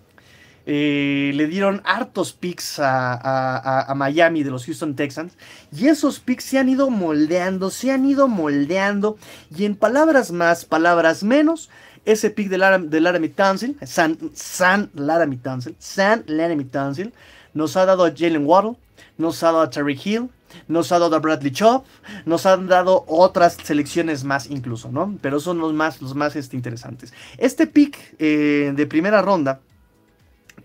eh, 0.73 1.33
le 1.35 1.49
dieron 1.49 1.83
hartos 1.85 2.33
picks 2.33 2.79
a, 2.79 3.93
Miami 3.97 4.45
de 4.45 4.53
los 4.53 4.67
Houston 4.67 4.95
Texans. 4.95 5.33
Y 5.77 5.89
esos 5.89 6.21
picks 6.21 6.45
se 6.45 6.59
han 6.61 6.69
ido 6.69 6.91
moldeando, 6.91 7.71
se 7.71 7.91
han 7.91 8.05
ido 8.05 8.29
moldeando. 8.29 9.19
Y 9.57 9.65
en 9.65 9.75
palabras 9.75 10.31
más, 10.31 10.65
palabras 10.65 11.25
menos, 11.25 11.71
ese 12.05 12.31
pick 12.31 12.49
de, 12.49 12.59
Laramie 12.59 13.31
Tunsil, 13.31 13.79
San, 13.83 14.17
San 14.33 14.91
Laramie 14.95 15.39
Tunsil, 15.39 15.75
San 15.81 16.23
Laramie 16.29 16.67
Tunsil, 16.67 17.13
nos 17.53 17.77
ha 17.77 17.85
dado 17.85 18.05
a 18.05 18.13
Jalen 18.17 18.47
Waddle, 18.47 18.77
nos 19.19 19.43
ha 19.43 19.47
dado 19.47 19.63
a 19.63 19.71
Terry 19.71 20.01
Hill, 20.03 20.29
nos 20.69 20.93
ha 20.93 21.01
dado 21.01 21.17
a 21.17 21.19
Bradley 21.19 21.51
Chop, 21.51 21.85
nos 22.27 22.47
han 22.47 22.69
dado 22.69 23.05
otras 23.09 23.57
selecciones 23.61 24.23
más 24.23 24.49
incluso, 24.49 24.93
¿no? 24.93 25.19
Pero 25.21 25.41
son 25.41 25.59
los 25.59 25.73
más, 25.73 26.01
los 26.01 26.15
más 26.15 26.37
este, 26.37 26.55
interesantes. 26.55 27.13
Este 27.39 27.67
pick 27.67 27.99
eh, 28.21 28.73
de 28.73 28.87
primera 28.87 29.21
ronda 29.21 29.59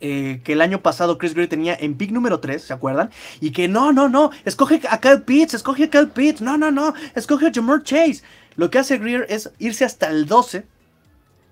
eh, 0.01 0.41
que 0.43 0.53
el 0.53 0.61
año 0.61 0.81
pasado 0.81 1.17
Chris 1.17 1.33
Greer 1.33 1.49
tenía 1.49 1.75
en 1.79 1.95
pick 1.95 2.11
número 2.11 2.39
3, 2.39 2.61
¿se 2.61 2.73
acuerdan? 2.73 3.09
Y 3.41 3.51
que 3.51 3.67
no, 3.67 3.91
no, 3.91 4.09
no, 4.09 4.31
escoge 4.45 4.81
a 4.89 4.99
Kyle 4.99 5.21
Pitts, 5.21 5.53
escoge 5.53 5.85
a 5.85 5.89
Kyle 5.89 6.07
Pitts, 6.07 6.41
no, 6.41 6.57
no, 6.57 6.71
no, 6.71 6.93
escoge 7.15 7.47
a 7.47 7.51
Jamar 7.53 7.83
Chase. 7.83 8.21
Lo 8.55 8.69
que 8.69 8.79
hace 8.79 8.97
Greer 8.97 9.25
es 9.29 9.51
irse 9.59 9.85
hasta 9.85 10.09
el 10.09 10.25
12, 10.25 10.65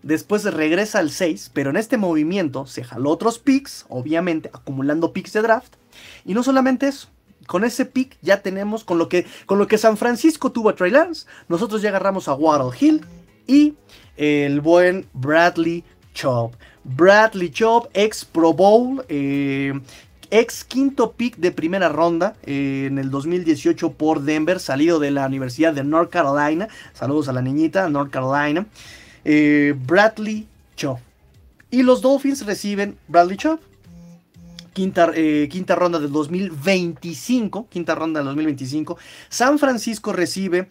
después 0.04 0.44
regresa 0.44 1.00
al 1.00 1.10
6, 1.10 1.52
pero 1.54 1.70
en 1.70 1.78
este 1.78 1.98
movimiento 1.98 2.66
se 2.66 2.84
jaló 2.84 3.10
otros 3.10 3.40
picks, 3.40 3.86
obviamente, 3.90 4.50
acumulando 4.54 5.14
picks 5.14 5.34
de 5.34 5.42
draft. 5.42 5.76
Y 6.26 6.34
no 6.34 6.44
solamente 6.44 6.88
eso, 6.88 7.10
con 7.48 7.64
ese 7.64 7.86
pick 7.86 8.18
ya 8.22 8.42
tenemos, 8.42 8.84
con 8.84 8.98
lo 8.98 9.10
que, 9.10 9.26
con 9.46 9.60
lo 9.60 9.68
que 9.68 9.78
San 9.78 9.98
Francisco 9.98 10.52
tuvo 10.52 10.70
a 10.70 10.76
Trey 10.76 10.92
Lance, 10.92 11.26
nosotros 11.50 11.82
ya 11.82 11.90
agarramos 11.90 12.28
a 12.28 12.34
Waddle 12.34 12.78
Hill 12.80 13.06
y 13.48 13.76
el 14.18 14.62
buen 14.62 15.08
Bradley 15.14 15.84
Chop. 16.14 16.54
Bradley 16.84 17.50
Chop, 17.50 17.88
ex 17.94 18.26
Pro 18.26 18.54
Bowl, 18.54 19.06
eh, 19.08 19.80
ex 20.30 20.64
quinto 20.64 21.14
pick 21.14 21.38
de 21.38 21.52
primera 21.52 21.90
ronda 21.90 22.36
eh, 22.44 22.86
en 22.88 22.98
el 22.98 23.10
2018 23.10 23.94
por 23.94 24.22
Denver, 24.22 24.60
salido 24.60 25.00
de 25.00 25.12
la 25.12 25.26
Universidad 25.26 25.74
de 25.74 25.84
North 25.84 26.10
Carolina. 26.10 26.68
Saludos 26.94 27.30
a 27.30 27.34
la 27.34 27.42
niñita, 27.42 27.88
North 27.90 28.12
Carolina. 28.12 28.66
Eh, 29.24 29.74
Bradley 29.86 30.48
Chop. 30.76 31.00
Y 31.72 31.84
los 31.84 32.02
Dolphins 32.02 32.46
reciben 32.46 32.98
Bradley 33.08 33.38
Chop. 33.38 33.62
Quinta, 34.74 35.12
quinta, 35.52 35.76
ronda 35.76 36.00
del 36.00 36.12
2025. 36.12 37.68
Quinta 37.70 37.94
ronda 37.94 38.20
del 38.22 38.26
2025. 38.26 38.98
San 39.30 39.60
Francisco 39.60 40.12
recibe 40.12 40.68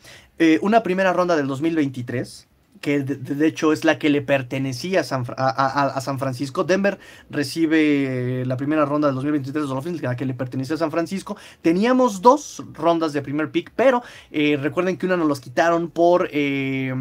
una 0.60 0.82
primera 0.82 1.12
ronda 1.12 1.36
del 1.36 1.46
2023 1.46 2.48
que 2.82 3.00
de, 3.00 3.46
hecho 3.46 3.72
es 3.72 3.84
la 3.84 3.98
que 3.98 4.10
le 4.10 4.20
pertenecía 4.20 5.00
a 5.00 5.04
San, 5.04 5.24
a, 5.38 6.00
San, 6.02 6.18
Francisco. 6.18 6.64
Denver 6.64 6.98
recibe 7.30 8.44
la 8.44 8.58
primera 8.58 8.84
ronda 8.84 9.08
del 9.08 9.14
2023 9.14 9.64
de 9.64 9.68
Dolphins, 9.68 10.02
la 10.02 10.16
que 10.16 10.26
le 10.26 10.34
pertenecía 10.34 10.74
a 10.74 10.78
San 10.78 10.90
Francisco. 10.90 11.36
Teníamos 11.62 12.20
dos 12.20 12.62
rondas 12.74 13.14
de 13.14 13.22
primer 13.22 13.50
pick, 13.50 13.72
pero 13.74 14.02
eh, 14.30 14.58
recuerden 14.60 14.98
que 14.98 15.06
una 15.06 15.16
nos 15.16 15.28
los 15.28 15.40
quitaron 15.40 15.88
por, 15.88 16.28
eh, 16.32 16.92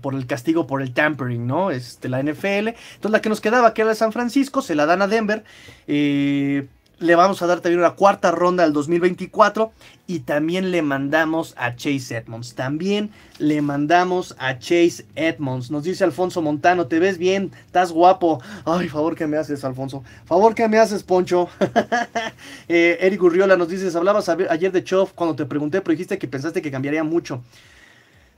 por 0.00 0.14
el 0.14 0.26
castigo 0.26 0.66
por 0.66 0.82
el 0.82 0.92
tampering, 0.92 1.46
¿no? 1.46 1.70
Este, 1.70 2.08
la 2.08 2.22
NFL. 2.22 2.68
Entonces 2.68 3.10
la 3.10 3.20
que 3.20 3.30
nos 3.30 3.40
quedaba, 3.40 3.74
que 3.74 3.82
era 3.82 3.90
de 3.90 3.96
San 3.96 4.12
Francisco, 4.12 4.62
se 4.62 4.74
la 4.74 4.86
dan 4.86 5.02
a 5.02 5.08
Denver. 5.08 5.44
Eh, 5.88 6.68
le 7.02 7.14
vamos 7.16 7.42
a 7.42 7.46
dar 7.46 7.60
también 7.60 7.80
una 7.80 7.92
cuarta 7.92 8.30
ronda 8.30 8.64
al 8.64 8.72
2024 8.72 9.72
y 10.06 10.20
también 10.20 10.70
le 10.70 10.82
mandamos 10.82 11.54
a 11.56 11.74
Chase 11.74 12.16
Edmonds. 12.16 12.54
También 12.54 13.10
le 13.38 13.60
mandamos 13.60 14.34
a 14.38 14.58
Chase 14.58 15.06
Edmonds. 15.14 15.70
Nos 15.70 15.84
dice 15.84 16.04
Alfonso 16.04 16.40
Montano, 16.42 16.86
te 16.86 16.98
ves 16.98 17.18
bien, 17.18 17.52
estás 17.66 17.92
guapo. 17.92 18.40
Ay, 18.64 18.88
favor 18.88 19.16
que 19.16 19.26
me 19.26 19.36
haces, 19.36 19.64
Alfonso. 19.64 20.02
Favor 20.24 20.54
que 20.54 20.68
me 20.68 20.78
haces, 20.78 21.02
Poncho. 21.02 21.48
eh, 22.68 22.98
Eric 23.00 23.22
Urriola 23.22 23.56
nos 23.56 23.68
dice, 23.68 23.96
hablabas 23.96 24.28
ayer 24.28 24.72
de 24.72 24.84
Choff 24.84 25.12
cuando 25.12 25.36
te 25.36 25.44
pregunté, 25.44 25.80
pero 25.80 25.92
dijiste 25.92 26.18
que 26.18 26.28
pensaste 26.28 26.62
que 26.62 26.70
cambiaría 26.70 27.04
mucho. 27.04 27.42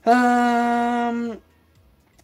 Ah... 0.05 1.13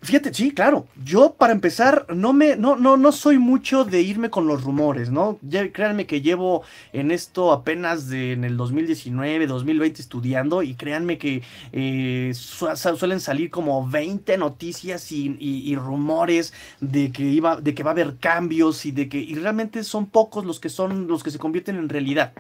Fíjate, 0.03 0.33
sí, 0.33 0.53
claro. 0.53 0.87
Yo, 1.05 1.35
para 1.35 1.53
empezar, 1.53 2.07
no 2.09 2.33
me, 2.33 2.57
no, 2.57 2.75
no, 2.75 2.97
no 2.97 3.13
soy 3.13 3.37
mucho 3.39 3.85
de 3.85 4.01
irme 4.01 4.31
con 4.31 4.47
los 4.47 4.65
rumores, 4.65 5.11
¿no? 5.11 5.39
Créanme 5.75 6.07
que 6.07 6.23
llevo 6.23 6.63
en 6.95 7.11
esto 7.11 7.53
apenas 7.53 8.09
de, 8.09 8.33
en 8.33 8.45
el 8.45 8.57
2019, 8.57 9.47
2020 9.47 10.01
estudiando 10.01 10.63
y 10.63 10.75
créanme 10.75 11.19
que 11.19 11.43
eh, 11.73 12.33
suelen 12.35 13.21
salir 13.21 13.51
como 13.51 13.87
20 13.87 14.39
noticias 14.39 15.13
y, 15.13 15.77
rumores 15.77 16.55
de 16.81 17.13
que 17.13 17.25
iba, 17.25 17.61
de 17.61 17.75
que 17.75 17.83
va 17.83 17.91
a 17.91 17.93
haber 17.93 18.17
cambios 18.17 18.87
y 18.87 18.93
de 18.93 19.09
que 19.09 19.19
y 19.19 19.35
realmente 19.35 19.85
son 19.85 20.07
pocos 20.07 20.47
los 20.47 20.61
que 20.61 20.71
son 20.71 21.09
los 21.09 21.23
que 21.23 21.31
se 21.31 21.39
convierten 21.39 21.77
en 21.77 21.89
realidad. 21.91 22.33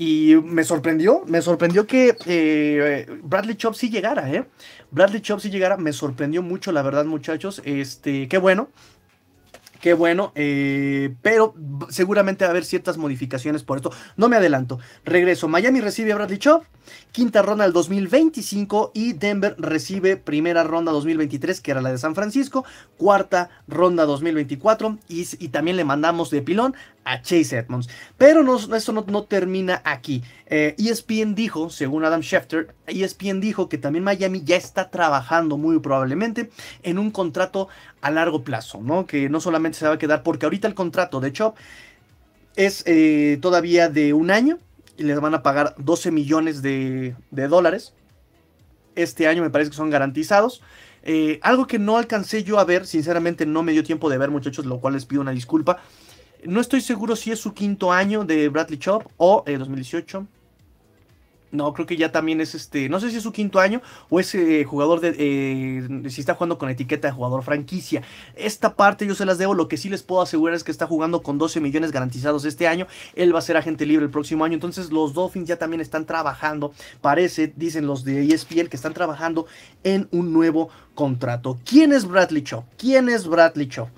Y 0.00 0.36
me 0.44 0.62
sorprendió, 0.62 1.24
me 1.26 1.42
sorprendió 1.42 1.84
que 1.84 2.16
eh, 2.26 3.04
Bradley 3.24 3.56
Chop 3.56 3.74
sí 3.74 3.90
llegara, 3.90 4.32
¿eh? 4.32 4.46
Bradley 4.92 5.20
Chop 5.20 5.40
sí 5.40 5.50
llegara, 5.50 5.76
me 5.76 5.92
sorprendió 5.92 6.40
mucho, 6.40 6.70
la 6.70 6.82
verdad, 6.82 7.04
muchachos. 7.04 7.60
Este, 7.64 8.28
qué 8.28 8.38
bueno. 8.38 8.68
Qué 9.80 9.94
bueno, 9.94 10.32
eh, 10.34 11.14
pero 11.22 11.54
seguramente 11.88 12.44
va 12.44 12.48
a 12.48 12.50
haber 12.50 12.64
ciertas 12.64 12.96
modificaciones 12.96 13.62
por 13.62 13.78
esto. 13.78 13.92
No 14.16 14.28
me 14.28 14.36
adelanto. 14.36 14.78
Regreso. 15.04 15.46
Miami 15.46 15.80
recibe 15.80 16.12
a 16.12 16.16
Bradley 16.16 16.38
Chop, 16.38 16.64
quinta 17.12 17.42
ronda 17.42 17.64
del 17.64 17.72
2025 17.72 18.90
y 18.92 19.12
Denver 19.12 19.54
recibe 19.58 20.16
primera 20.16 20.64
ronda 20.64 20.90
2023, 20.90 21.60
que 21.60 21.70
era 21.70 21.80
la 21.80 21.92
de 21.92 21.98
San 21.98 22.14
Francisco, 22.14 22.64
cuarta 22.96 23.50
ronda 23.68 24.04
2024 24.04 24.98
y, 25.08 25.26
y 25.38 25.48
también 25.48 25.76
le 25.76 25.84
mandamos 25.84 26.30
de 26.30 26.42
pilón 26.42 26.74
a 27.08 27.22
Chase 27.22 27.56
Edmonds. 27.56 27.88
Pero 28.16 28.42
no, 28.42 28.56
esto 28.76 28.92
no, 28.92 29.24
termina 29.24 29.80
aquí. 29.84 30.22
ESPN 30.50 31.12
eh, 31.28 31.32
e 31.32 31.34
dijo, 31.34 31.68
según 31.68 32.04
Adam 32.04 32.22
Schefter, 32.22 32.74
ESPN 32.86 33.40
dijo 33.40 33.68
que 33.68 33.76
también 33.76 34.04
Miami 34.04 34.42
ya 34.44 34.56
está 34.56 34.90
trabajando 34.90 35.58
muy 35.58 35.78
probablemente 35.78 36.50
en 36.82 36.98
un 36.98 37.10
contrato 37.10 37.68
a 38.00 38.10
largo 38.10 38.44
plazo, 38.44 38.80
¿no? 38.82 39.06
Que 39.06 39.28
no 39.28 39.40
solamente 39.40 39.78
se 39.78 39.86
va 39.86 39.94
a 39.94 39.98
quedar, 39.98 40.22
porque 40.22 40.46
ahorita 40.46 40.66
el 40.66 40.74
contrato 40.74 41.20
de 41.20 41.32
Chop 41.32 41.56
es 42.56 42.82
eh, 42.86 43.38
todavía 43.42 43.88
de 43.90 44.14
un 44.14 44.30
año 44.30 44.58
y 44.96 45.02
les 45.02 45.20
van 45.20 45.34
a 45.34 45.42
pagar 45.42 45.74
12 45.76 46.10
millones 46.12 46.62
de, 46.62 47.14
dólares. 47.30 47.92
Este 48.94 49.28
año 49.28 49.42
me 49.42 49.50
parece 49.50 49.70
que 49.70 49.76
son 49.76 49.90
garantizados. 49.90 50.62
Eh, 51.02 51.38
algo 51.42 51.66
que 51.66 51.78
no 51.78 51.98
alcancé 51.98 52.42
yo 52.42 52.58
a 52.58 52.64
ver, 52.64 52.86
sinceramente 52.86 53.44
no 53.44 53.62
me 53.62 53.72
dio 53.72 53.84
tiempo 53.84 54.08
de 54.08 54.18
ver 54.18 54.30
muchachos, 54.30 54.64
lo 54.64 54.80
cual 54.80 54.94
les 54.94 55.04
pido 55.04 55.20
una 55.20 55.30
disculpa. 55.30 55.78
No 56.44 56.60
estoy 56.60 56.80
seguro 56.80 57.16
si 57.16 57.32
es 57.32 57.38
su 57.38 57.52
quinto 57.52 57.92
año 57.92 58.24
de 58.24 58.48
Bradley 58.48 58.78
Chop 58.78 59.04
o 59.18 59.44
2018. 59.46 60.26
No, 61.50 61.72
creo 61.72 61.86
que 61.86 61.96
ya 61.96 62.12
también 62.12 62.40
es 62.40 62.54
este. 62.54 62.88
No 62.88 63.00
sé 63.00 63.10
si 63.10 63.16
es 63.16 63.22
su 63.22 63.32
quinto 63.32 63.58
año 63.58 63.80
o 64.10 64.20
es 64.20 64.34
eh, 64.34 64.64
jugador 64.64 65.00
de. 65.00 65.14
Eh, 65.18 66.10
si 66.10 66.20
está 66.20 66.34
jugando 66.34 66.58
con 66.58 66.68
etiqueta 66.68 67.08
de 67.08 67.14
jugador 67.14 67.42
franquicia. 67.42 68.02
Esta 68.34 68.74
parte 68.74 69.06
yo 69.06 69.14
se 69.14 69.24
las 69.24 69.38
debo. 69.38 69.54
Lo 69.54 69.68
que 69.68 69.76
sí 69.76 69.88
les 69.88 70.02
puedo 70.02 70.20
asegurar 70.22 70.54
es 70.54 70.64
que 70.64 70.70
está 70.70 70.86
jugando 70.86 71.22
con 71.22 71.38
12 71.38 71.60
millones 71.60 71.92
garantizados 71.92 72.44
este 72.44 72.68
año. 72.68 72.86
Él 73.14 73.34
va 73.34 73.38
a 73.38 73.42
ser 73.42 73.56
agente 73.56 73.86
libre 73.86 74.04
el 74.04 74.10
próximo 74.10 74.44
año. 74.44 74.54
Entonces 74.54 74.90
los 74.90 75.14
Dolphins 75.14 75.48
ya 75.48 75.56
también 75.56 75.80
están 75.80 76.04
trabajando. 76.04 76.72
Parece, 77.00 77.52
dicen 77.56 77.86
los 77.86 78.04
de 78.04 78.24
ESPN, 78.26 78.68
que 78.68 78.76
están 78.76 78.94
trabajando 78.94 79.46
en 79.84 80.08
un 80.10 80.32
nuevo 80.32 80.68
contrato. 80.94 81.58
¿Quién 81.64 81.92
es 81.92 82.06
Bradley 82.06 82.42
Chop? 82.42 82.64
¿Quién 82.76 83.08
es 83.08 83.26
Bradley 83.26 83.68
Chop? 83.68 83.88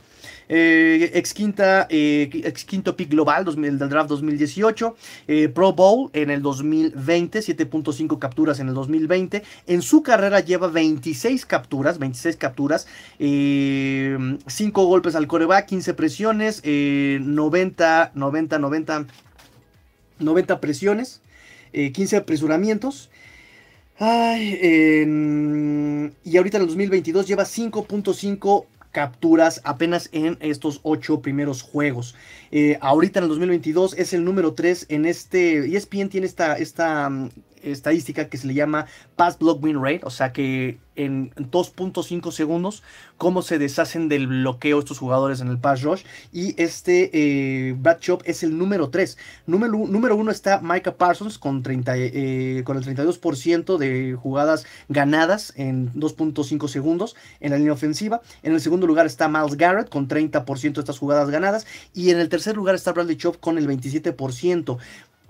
Eh, 0.52 1.12
ex, 1.14 1.32
quinta, 1.32 1.87
eh, 1.88 2.28
ex 2.44 2.64
quinto 2.64 2.96
pick 2.96 3.10
global 3.10 3.44
del 3.44 3.78
draft 3.78 4.08
2018, 4.08 4.96
eh, 5.28 5.49
Pro 5.49 5.72
Bowl 5.72 6.10
en 6.12 6.28
el 6.30 6.42
2020, 6.42 7.38
7.5 7.40 8.18
capturas 8.18 8.58
en 8.58 8.66
el 8.68 8.75
2020. 8.75 9.44
En 9.68 9.80
su 9.80 10.02
carrera 10.02 10.40
lleva 10.40 10.66
26 10.66 11.46
capturas, 11.46 12.00
26 12.00 12.37
capturas, 12.37 12.88
5 13.18 14.38
golpes 14.87 15.14
al 15.14 15.28
coreback, 15.28 15.66
15 15.66 15.94
presiones, 15.94 16.62
90, 16.64 18.10
90, 18.14 18.58
90, 18.58 19.06
90 20.18 20.60
presiones, 20.60 21.20
15 21.72 22.16
apresuramientos. 22.16 23.08
Ay, 24.00 24.54
y 26.25 26.37
ahorita 26.37 26.56
en 26.56 26.62
el 26.62 26.68
2022 26.68 27.28
lleva 27.28 27.44
5.5 27.44 28.64
capturas 28.90 29.61
apenas 29.64 30.09
en 30.12 30.37
estos 30.40 30.80
ocho 30.82 31.20
primeros 31.20 31.62
juegos. 31.62 32.14
Eh, 32.50 32.78
ahorita 32.80 33.20
en 33.20 33.25
el 33.25 33.28
2022 33.28 33.94
es 33.99 34.12
el 34.12 34.25
número 34.25 34.54
3 34.54 34.87
en 34.88 35.06
este. 35.06 35.76
ESPN 35.76 36.09
tiene 36.09 36.26
esta, 36.26 36.56
esta, 36.56 37.11
estadística 37.62 38.29
que 38.29 38.38
se 38.38 38.47
le 38.47 38.55
llama 38.55 38.87
Pass 39.17 39.38
Block 39.38 39.62
Win 39.62 39.83
Rate, 39.83 40.00
o 40.05 40.11
sea 40.11 40.33
que 40.33 40.79
en 40.97 41.31
2.5 41.35 42.31
segundos 42.31 42.83
cómo 43.17 43.43
se 43.43 43.59
deshacen 43.59 44.09
del 44.09 44.26
bloqueo 44.26 44.79
estos 44.79 44.99
jugadores 44.99 45.40
en 45.40 45.49
el 45.49 45.59
pass 45.59 45.83
rush. 45.83 46.02
Y 46.33 46.61
este 46.61 47.11
eh, 47.12 47.75
Brad 47.79 47.99
Chop 48.00 48.23
es 48.25 48.43
el 48.43 48.57
número 48.57 48.90
3. 48.90 49.17
Número, 49.47 49.73
número 49.73 50.17
1 50.17 50.31
está 50.31 50.61
Micah 50.61 50.97
Parsons 50.97 51.38
con, 51.38 51.62
30, 51.62 51.93
eh, 51.97 52.62
con 52.64 52.76
el 52.76 52.85
32% 52.85 53.79
de 53.79 54.17
jugadas 54.21 54.67
ganadas 54.88 55.52
en 55.57 55.93
2.5 55.95 56.69
segundos 56.69 57.17
en 57.40 57.50
la 57.52 57.59
línea 57.59 57.73
ofensiva. 57.73 58.21
En 58.43 58.52
el 58.52 58.61
segundo 58.61 58.87
lugar 58.87 59.07
está 59.07 59.29
Miles 59.29 59.57
Garrett 59.57 59.88
con 59.88 60.09
30% 60.09 60.73
de 60.75 60.81
estas 60.81 60.99
jugadas 60.99 61.31
ganadas. 61.31 61.67
Y 61.95 62.11
en 62.11 62.19
el 62.19 62.29
tercer 62.29 62.57
lugar 62.57 62.75
está 62.75 62.93
Bradley 62.93 63.17
Chop 63.17 63.38
con 63.38 63.59
el 63.59 63.69
27%. 63.69 64.79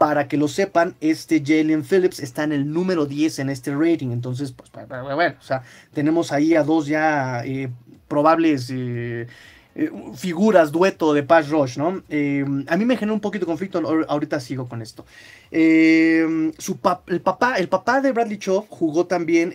Para 0.00 0.28
que 0.28 0.38
lo 0.38 0.48
sepan, 0.48 0.96
este 1.02 1.42
Jalen 1.44 1.84
Phillips 1.84 2.20
está 2.20 2.44
en 2.44 2.52
el 2.52 2.72
número 2.72 3.04
10 3.04 3.40
en 3.40 3.50
este 3.50 3.74
rating. 3.74 4.12
Entonces, 4.12 4.50
pues, 4.50 4.70
bueno, 4.88 5.36
o 5.38 5.42
sea, 5.42 5.62
tenemos 5.92 6.32
ahí 6.32 6.54
a 6.54 6.62
dos 6.62 6.86
ya 6.86 7.44
eh, 7.44 7.68
probables 8.08 8.70
eh, 8.70 9.26
eh, 9.74 9.92
figuras, 10.14 10.72
dueto 10.72 11.12
de 11.12 11.22
pass 11.22 11.50
rush, 11.50 11.76
¿no? 11.76 11.88
a 11.88 12.76
mí 12.78 12.84
me 12.86 12.96
genera 12.96 13.12
un 13.12 13.20
poquito 13.20 13.44
de 13.44 13.50
conflicto, 13.50 14.06
ahorita 14.08 14.40
sigo 14.40 14.70
con 14.70 14.80
esto. 14.80 15.04
Su 15.50 16.78
el, 17.08 17.20
papá, 17.20 17.56
el 17.58 17.68
papá 17.68 18.00
de 18.00 18.12
Bradley 18.12 18.38
Chov 18.38 18.68
jugó 18.70 19.04
también 19.04 19.52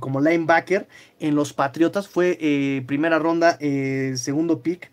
como 0.00 0.20
linebacker 0.20 0.88
en 1.20 1.36
los 1.36 1.52
Patriotas, 1.52 2.08
fue 2.08 2.82
primera 2.84 3.20
ronda, 3.20 3.58
segundo 4.16 4.60
pick 4.60 4.90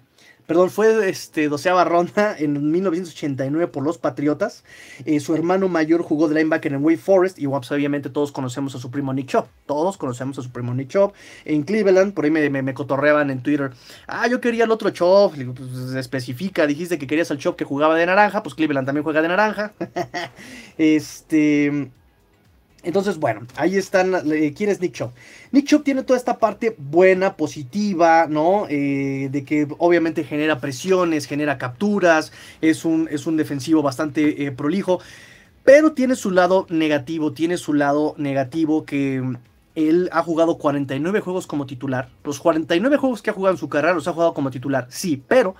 perdón, 0.52 0.70
fue 0.70 1.08
este, 1.08 1.48
doceava 1.48 1.86
ronda 1.86 2.36
en 2.38 2.72
1989 2.72 3.68
por 3.68 3.86
los 3.86 3.98
Patriotas. 3.98 4.66
Eh, 5.06 5.22
su 5.22 5.34
hermano 5.34 5.70
mayor 5.70 6.02
jugó 6.02 6.28
de 6.28 6.36
linebacker 6.36 6.74
en 6.74 6.84
Wake 6.84 6.98
Forest 6.98 7.40
y 7.40 7.48
pues, 7.48 7.72
obviamente 7.72 8.10
todos 8.10 8.34
conocemos 8.34 8.76
a 8.76 8.80
su 8.80 8.92
primo 8.92 9.14
Nick 9.14 9.28
Chop. 9.28 9.48
Todos 9.66 9.96
conocemos 9.96 10.38
a 10.40 10.42
su 10.42 10.52
primo 10.52 10.74
Nick 10.74 10.90
Chop. 10.90 11.16
En 11.46 11.64
Cleveland, 11.64 12.14
por 12.14 12.26
ahí 12.26 12.32
me, 12.32 12.74
cotorreaban 12.74 13.32
en 13.32 13.42
Twitter. 13.42 13.72
Ah, 14.08 14.28
yo 14.28 14.42
quería 14.42 14.66
el 14.66 14.72
otro 14.72 14.90
Chop. 14.90 15.36
Pues, 15.36 15.94
especifica, 15.96 16.68
dijiste 16.68 17.00
que 17.00 17.08
querías 17.08 17.32
al 17.32 17.38
Chop 17.38 17.56
que 17.56 17.64
jugaba 17.64 17.96
de 17.96 18.06
naranja. 18.06 18.44
Pues 18.44 18.54
Cleveland 18.54 18.86
también 18.86 19.06
juega 19.06 19.22
de 19.22 19.30
naranja. 19.30 19.72
este... 20.78 21.92
Entonces, 22.84 23.18
bueno, 23.18 23.42
ahí 23.58 23.76
están. 23.76 24.14
¿Quién 24.56 24.70
es 24.70 24.82
Nick 24.82 24.94
Chubb? 24.94 25.12
Nick 25.52 25.68
Chubb 25.68 25.84
tiene 25.84 26.04
toda 26.04 26.18
esta 26.18 26.40
parte 26.40 26.76
buena, 26.78 27.36
positiva, 27.36 28.26
¿no? 28.28 28.66
Eh, 28.70 29.30
de 29.32 29.44
que 29.44 29.68
obviamente 29.78 30.24
genera 30.24 30.60
presiones, 30.60 31.28
genera 31.28 31.58
capturas, 31.58 32.32
es 32.62 32.84
un, 32.84 33.08
es 33.12 33.28
un 33.28 33.38
defensivo 33.38 33.84
bastante 33.84 34.46
eh, 34.46 34.52
prolijo, 34.52 35.00
pero 35.64 35.94
tiene 35.94 36.16
su 36.16 36.32
lado 36.32 36.66
negativo, 36.70 37.34
tiene 37.34 37.58
su 37.58 37.74
lado 37.74 38.16
negativo 38.18 38.84
que 38.84 39.22
él 39.76 40.10
ha 40.12 40.24
jugado 40.24 40.58
49 40.58 41.22
juegos 41.22 41.46
como 41.46 41.68
titular. 41.68 42.10
Los 42.24 42.40
49 42.40 42.98
juegos 42.98 43.22
que 43.22 43.30
ha 43.30 43.34
jugado 43.34 43.54
en 43.54 43.60
su 43.60 43.70
carrera 43.70 43.94
los 43.94 44.08
ha 44.08 44.14
jugado 44.14 44.34
como 44.34 44.50
titular, 44.50 44.88
sí, 44.90 45.22
pero 45.28 45.56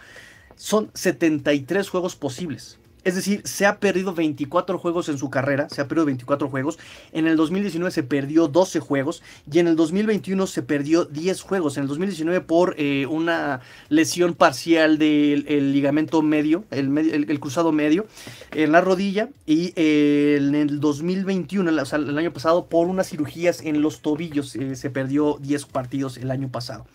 son 0.56 0.90
73 0.96 1.88
juegos 1.88 2.16
posibles. 2.16 2.81
Es 3.04 3.16
decir, 3.16 3.42
se 3.46 3.66
ha 3.66 3.80
perdido 3.80 4.14
24 4.14 4.78
juegos 4.78 5.10
en 5.10 5.18
su 5.18 5.30
carrera, 5.30 5.70
se 5.70 5.82
ha 5.82 5.88
perdido 5.88 6.06
24 6.06 6.50
juegos. 6.50 6.78
En 7.12 7.28
el 7.28 7.36
2019 7.36 7.92
se 7.92 8.04
perdió 8.04 8.48
12 8.48 8.80
juegos 8.80 9.24
y 9.52 9.60
en 9.60 9.68
el 9.68 9.76
2021 9.76 10.46
se 10.48 10.62
perdió 10.62 11.06
10 11.06 11.42
juegos. 11.42 11.78
En 11.78 11.84
el 11.84 11.90
2019 11.90 12.42
por 12.42 12.76
eh, 12.78 13.06
una 13.08 13.62
lesión 13.90 14.34
parcial 14.36 14.98
del 14.98 15.74
ligamento 15.74 16.22
medio 16.22 16.64
el, 16.72 17.40
cruzado 17.40 17.72
medio, 17.72 18.06
en 18.52 18.72
la 18.72 18.82
rodilla. 18.82 19.30
Y 19.46 19.74
eh, 19.76 20.38
en 20.40 20.56
el 20.56 20.80
2021, 20.80 21.82
o 21.82 21.86
sea, 21.86 22.00
el 22.00 22.18
año 22.18 22.34
pasado, 22.34 22.68
por 22.68 22.88
unas 22.88 23.10
cirugías 23.10 23.62
en 23.62 23.82
los 23.82 24.02
tobillos, 24.02 24.56
eh, 24.56 24.76
se 24.76 24.90
perdió 24.90 25.38
10 25.42 25.66
partidos 25.66 26.18
el 26.18 26.32
año 26.32 26.50
pasado. 26.50 26.86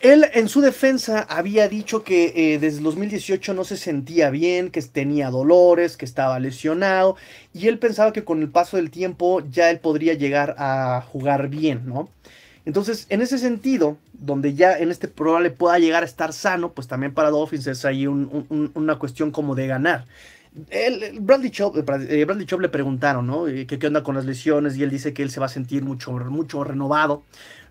Él 0.00 0.26
en 0.32 0.48
su 0.48 0.60
defensa 0.60 1.26
había 1.28 1.68
dicho 1.68 2.04
que 2.04 2.32
eh, 2.36 2.58
desde 2.58 2.80
2018 2.80 3.52
no 3.54 3.64
se 3.64 3.76
sentía 3.76 4.30
bien, 4.30 4.70
que 4.70 4.80
tenía 4.82 5.30
dolores, 5.30 5.96
que 5.96 6.04
estaba 6.04 6.38
lesionado 6.38 7.16
y 7.52 7.66
él 7.66 7.78
pensaba 7.78 8.12
que 8.12 8.24
con 8.24 8.40
el 8.40 8.48
paso 8.48 8.76
del 8.76 8.90
tiempo 8.90 9.42
ya 9.50 9.70
él 9.70 9.80
podría 9.80 10.14
llegar 10.14 10.54
a 10.58 11.02
jugar 11.10 11.48
bien, 11.48 11.82
¿no? 11.86 12.08
Entonces, 12.64 13.06
en 13.08 13.22
ese 13.22 13.38
sentido, 13.38 13.96
donde 14.12 14.54
ya 14.54 14.78
en 14.78 14.90
este 14.90 15.08
probable 15.08 15.50
pueda 15.50 15.78
llegar 15.78 16.02
a 16.02 16.06
estar 16.06 16.32
sano, 16.32 16.72
pues 16.72 16.86
también 16.86 17.14
para 17.14 17.30
Dolphins 17.30 17.66
es 17.66 17.84
ahí 17.84 18.06
una 18.06 18.98
cuestión 18.98 19.30
como 19.30 19.54
de 19.54 19.66
ganar. 19.66 20.04
El, 20.70 21.20
Bradley, 21.20 21.50
Chop, 21.50 21.76
eh, 21.76 21.84
eh, 22.08 22.24
Bradley 22.24 22.46
Chop 22.46 22.60
le 22.60 22.68
preguntaron, 22.68 23.26
¿no? 23.26 23.44
¿Qué, 23.44 23.66
¿Qué, 23.66 23.86
onda 23.86 24.02
con 24.02 24.14
las 24.14 24.24
lesiones? 24.24 24.76
Y 24.76 24.82
él 24.82 24.90
dice 24.90 25.12
que 25.12 25.22
él 25.22 25.30
se 25.30 25.40
va 25.40 25.46
a 25.46 25.50
sentir 25.50 25.84
mucho, 25.84 26.12
mucho 26.12 26.64
renovado 26.64 27.22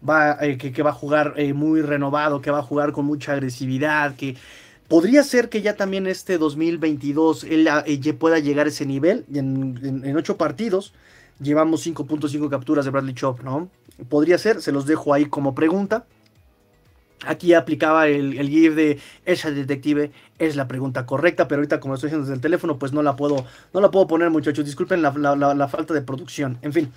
va, 0.08 0.38
eh, 0.42 0.58
que, 0.58 0.84
va 0.84 0.92
a 0.92 0.94
jugar 0.94 1.34
eh, 1.38 1.54
muy 1.54 1.82
renovado, 1.82 2.42
que 2.42 2.52
va 2.52 2.60
a 2.60 2.64
jugar 2.64 2.92
con 2.92 3.06
mucha 3.06 3.34
agresividad, 3.34 4.16
que 4.16 4.36
podría 4.88 5.24
ser 5.24 5.50
que 5.50 5.62
ya 5.62 5.76
también 5.76 6.08
este 6.08 6.38
2022 6.38 7.44
él 7.46 7.68
eh, 7.86 8.14
pueda 8.14 8.40
llegar 8.40 8.66
a 8.66 8.70
ese 8.70 8.86
nivel. 8.86 9.26
En, 9.34 10.02
en, 10.04 10.18
ocho 10.18 10.38
partidos 10.38 10.94
llevamos 11.40 11.86
5.5 11.86 12.50
capturas 12.50 12.86
de 12.86 12.92
Bradley 12.92 13.14
Chop, 13.14 13.42
¿no? 13.42 13.70
Podría 14.10 14.38
ser, 14.38 14.62
se 14.62 14.72
los 14.72 14.86
dejo 14.86 15.14
ahí 15.14 15.26
como 15.26 15.56
pregunta. 15.56 16.06
Aquí 17.26 17.54
aplicaba 17.54 18.08
el, 18.08 18.38
el 18.38 18.50
GIF 18.50 18.76
de 18.76 19.00
esa 19.26 19.50
detective 19.52 20.12
es 20.38 20.56
la 20.56 20.68
pregunta 20.68 21.06
correcta, 21.06 21.48
pero 21.48 21.60
ahorita 21.60 21.80
como 21.80 21.96
estoy 21.96 22.10
haciendo 22.10 22.26
desde 22.26 22.36
el 22.36 22.42
teléfono, 22.42 22.78
pues 22.78 22.94
no 22.94 23.02
la 23.02 23.16
puedo, 23.16 23.46
no 23.74 23.82
la 23.82 23.90
puedo 23.90 24.06
poner, 24.08 24.30
muchachos. 24.30 24.66
Disculpen 24.66 25.02
la, 25.02 25.12
la 25.36 25.68
falta 25.68 25.94
de 25.94 26.02
producción. 26.02 26.60
En 26.62 26.74
fin. 26.74 26.92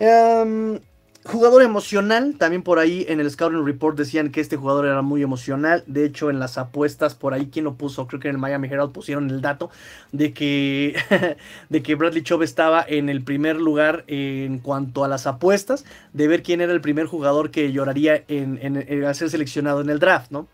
Um, 0.00 0.78
Jugador 1.26 1.62
emocional, 1.62 2.34
también 2.38 2.62
por 2.62 2.78
ahí 2.78 3.06
en 3.08 3.18
el 3.18 3.30
Scouting 3.30 3.64
Report 3.64 3.96
decían 3.96 4.30
que 4.30 4.42
este 4.42 4.56
jugador 4.56 4.84
era 4.84 5.00
muy 5.00 5.22
emocional. 5.22 5.82
De 5.86 6.04
hecho, 6.04 6.28
en 6.28 6.38
las 6.38 6.58
apuestas, 6.58 7.14
por 7.14 7.32
ahí, 7.32 7.46
quien 7.46 7.64
lo 7.64 7.76
puso? 7.76 8.06
Creo 8.06 8.20
que 8.20 8.28
en 8.28 8.34
el 8.34 8.40
Miami 8.40 8.68
Herald 8.68 8.92
pusieron 8.92 9.30
el 9.30 9.40
dato 9.40 9.70
de 10.12 10.34
que, 10.34 10.94
de 11.70 11.82
que 11.82 11.94
Bradley 11.94 12.22
Chubb 12.22 12.42
estaba 12.42 12.84
en 12.86 13.08
el 13.08 13.24
primer 13.24 13.56
lugar 13.56 14.04
en 14.06 14.58
cuanto 14.58 15.02
a 15.02 15.08
las 15.08 15.26
apuestas, 15.26 15.86
de 16.12 16.28
ver 16.28 16.42
quién 16.42 16.60
era 16.60 16.74
el 16.74 16.82
primer 16.82 17.06
jugador 17.06 17.50
que 17.50 17.72
lloraría 17.72 18.22
en, 18.28 18.58
en 18.60 19.14
ser 19.14 19.30
seleccionado 19.30 19.80
en 19.80 19.88
el 19.88 20.00
draft, 20.00 20.30
¿no? 20.30 20.46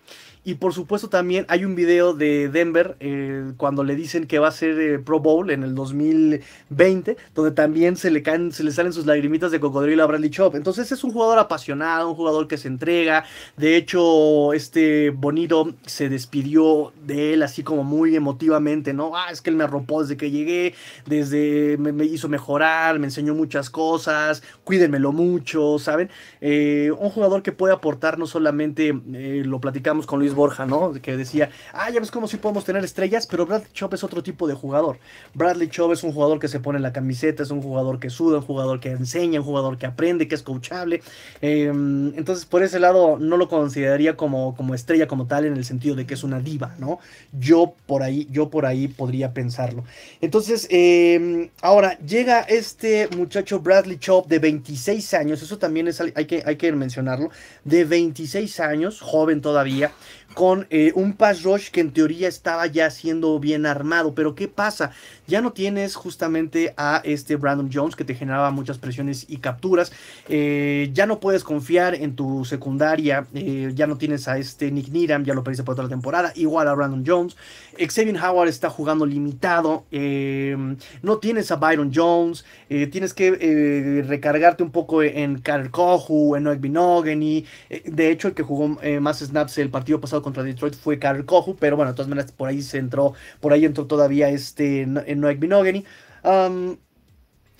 Y 0.42 0.54
por 0.54 0.72
supuesto 0.72 1.10
también 1.10 1.44
hay 1.48 1.66
un 1.66 1.74
video 1.74 2.14
de 2.14 2.48
Denver 2.48 2.96
eh, 3.00 3.52
cuando 3.58 3.84
le 3.84 3.94
dicen 3.94 4.26
que 4.26 4.38
va 4.38 4.48
a 4.48 4.52
ser 4.52 4.80
eh, 4.80 4.98
Pro 4.98 5.20
Bowl 5.20 5.50
en 5.50 5.62
el 5.62 5.74
2020, 5.74 7.18
donde 7.34 7.50
también 7.50 7.96
se 7.96 8.10
le 8.10 8.22
caen, 8.22 8.50
se 8.50 8.64
le 8.64 8.72
salen 8.72 8.94
sus 8.94 9.04
lagrimitas 9.04 9.50
de 9.50 9.60
cocodrilo 9.60 10.02
a 10.02 10.06
Bradley 10.06 10.30
Chop. 10.30 10.54
Entonces 10.54 10.90
es 10.92 11.04
un 11.04 11.12
jugador 11.12 11.38
apasionado, 11.38 12.08
un 12.08 12.14
jugador 12.14 12.48
que 12.48 12.56
se 12.56 12.68
entrega. 12.68 13.24
De 13.58 13.76
hecho, 13.76 14.54
este 14.54 15.10
Bonito 15.10 15.74
se 15.84 16.08
despidió 16.08 16.94
de 17.04 17.34
él 17.34 17.42
así 17.42 17.62
como 17.62 17.84
muy 17.84 18.16
emotivamente, 18.16 18.94
¿no? 18.94 19.14
Ah, 19.14 19.26
es 19.30 19.42
que 19.42 19.50
él 19.50 19.56
me 19.56 19.64
arropó 19.64 20.00
desde 20.00 20.16
que 20.16 20.30
llegué, 20.30 20.74
desde 21.04 21.76
me, 21.76 22.04
hizo 22.06 22.30
mejorar, 22.30 22.98
me 22.98 23.08
enseñó 23.08 23.34
muchas 23.34 23.68
cosas, 23.68 24.42
cuídenmelo 24.64 25.12
mucho, 25.12 25.78
¿saben? 25.78 26.08
Eh, 26.40 26.90
un 26.98 27.10
jugador 27.10 27.42
que 27.42 27.52
puede 27.52 27.74
aportar 27.74 28.18
no 28.18 28.26
solamente, 28.26 28.98
lo 29.44 29.60
platicamos 29.60 30.06
con 30.06 30.18
Luis 30.18 30.29
Borja, 30.34 30.66
¿no? 30.66 30.92
Que 30.92 31.16
decía, 31.16 31.50
ah, 31.72 31.90
ya 31.90 32.00
ves 32.00 32.10
cómo 32.10 32.28
sí 32.28 32.36
podemos 32.36 32.64
tener 32.64 32.84
estrellas, 32.84 33.26
pero 33.26 33.46
Bradley 33.46 33.70
Chop 33.72 33.94
es 33.94 34.04
otro 34.04 34.22
tipo 34.22 34.46
de 34.48 34.54
jugador. 34.54 34.98
Bradley 35.34 35.68
Chop 35.68 35.92
es 35.92 36.02
un 36.02 36.12
jugador 36.12 36.38
que 36.38 36.48
se 36.48 36.60
pone 36.60 36.78
la 36.78 36.92
camiseta, 36.92 37.42
es 37.42 37.50
un 37.50 37.62
jugador 37.62 37.98
que 37.98 38.10
suda, 38.10 38.38
un 38.38 38.44
jugador 38.44 38.80
que 38.80 38.90
enseña, 38.90 39.40
un 39.40 39.46
jugador 39.46 39.78
que 39.78 39.86
aprende, 39.86 40.28
que 40.28 40.34
es 40.34 40.42
coachable. 40.42 41.02
Em, 41.40 42.12
entonces, 42.16 42.44
por 42.44 42.62
ese 42.62 42.80
lado, 42.80 43.18
no 43.18 43.36
lo 43.36 43.48
consideraría 43.48 44.16
como, 44.16 44.56
como 44.56 44.74
estrella 44.74 45.06
como 45.06 45.26
tal, 45.26 45.44
en 45.44 45.56
el 45.56 45.64
sentido 45.64 45.94
de 45.94 46.06
que 46.06 46.14
es 46.14 46.24
una 46.24 46.40
diva, 46.40 46.74
¿no? 46.78 46.98
Yo 47.32 47.74
por 47.86 48.02
ahí, 48.02 48.28
yo 48.30 48.50
por 48.50 48.66
ahí 48.66 48.88
podría 48.88 49.32
pensarlo. 49.32 49.84
Entonces, 50.20 50.66
em, 50.70 51.50
ahora 51.62 51.98
llega 51.98 52.40
este 52.40 53.08
muchacho 53.16 53.60
Bradley 53.60 53.98
Chop 53.98 54.26
de 54.28 54.38
26 54.38 55.14
años, 55.14 55.42
eso 55.42 55.58
también 55.58 55.88
es, 55.88 56.00
hay 56.00 56.24
que, 56.26 56.42
hay 56.44 56.56
que 56.56 56.72
mencionarlo, 56.72 57.30
de 57.64 57.84
26 57.84 58.60
años, 58.60 59.00
joven 59.00 59.40
todavía 59.40 59.92
con 60.34 60.66
eh, 60.70 60.92
un 60.94 61.14
pass 61.14 61.42
rush 61.42 61.70
que 61.70 61.80
en 61.80 61.92
teoría 61.92 62.28
estaba 62.28 62.66
ya 62.66 62.90
siendo 62.90 63.38
bien 63.40 63.66
armado. 63.66 64.14
Pero 64.14 64.34
¿qué 64.34 64.48
pasa? 64.48 64.92
Ya 65.26 65.40
no 65.40 65.52
tienes 65.52 65.94
justamente 65.94 66.74
a 66.76 67.00
este 67.04 67.36
Brandon 67.36 67.70
Jones 67.72 67.96
que 67.96 68.04
te 68.04 68.14
generaba 68.14 68.50
muchas 68.50 68.78
presiones 68.78 69.26
y 69.28 69.38
capturas. 69.38 69.92
Eh, 70.28 70.90
ya 70.92 71.06
no 71.06 71.20
puedes 71.20 71.44
confiar 71.44 71.94
en 71.94 72.14
tu 72.14 72.44
secundaria. 72.44 73.26
Eh, 73.34 73.72
ya 73.74 73.86
no 73.86 73.96
tienes 73.96 74.28
a 74.28 74.38
este 74.38 74.70
Nick 74.70 74.88
Needham, 74.88 75.24
ya 75.24 75.34
lo 75.34 75.42
perdiste 75.42 75.64
por 75.64 75.74
toda 75.74 75.84
la 75.84 75.90
temporada. 75.90 76.32
Igual 76.34 76.68
a 76.68 76.74
Brandon 76.74 77.04
Jones. 77.06 77.36
Xavier 77.78 78.16
Howard 78.16 78.48
está 78.48 78.70
jugando 78.70 79.06
limitado. 79.06 79.84
no 79.90 81.18
tienes 81.18 81.50
a 81.50 81.56
Byron 81.56 81.90
Jones. 81.94 82.44
tienes 82.68 83.14
que 83.14 84.04
recargarte 84.06 84.62
un 84.62 84.70
poco 84.70 85.02
en 85.02 85.40
Carl 85.40 85.70
Kohu, 85.70 86.36
en 86.36 86.44
Noek 86.44 86.60
Binogany. 86.60 87.46
de 87.84 88.10
hecho, 88.10 88.28
el 88.28 88.34
que 88.34 88.42
jugó 88.42 88.78
más 89.00 89.20
snaps 89.20 89.58
el 89.58 89.70
partido 89.70 90.00
pasado 90.00 90.19
contra 90.22 90.42
Detroit 90.42 90.74
fue 90.74 90.98
Karl 90.98 91.24
Kohu, 91.24 91.56
pero 91.56 91.76
bueno, 91.76 91.92
de 91.92 91.96
todas 91.96 92.08
maneras 92.08 92.32
por 92.32 92.48
ahí 92.48 92.62
se 92.62 92.78
entró, 92.78 93.14
por 93.40 93.52
ahí 93.52 93.64
entró 93.64 93.86
todavía 93.86 94.28
este 94.28 94.82
en 94.82 95.20
Noek 95.20 95.38
Binogany. 95.38 95.84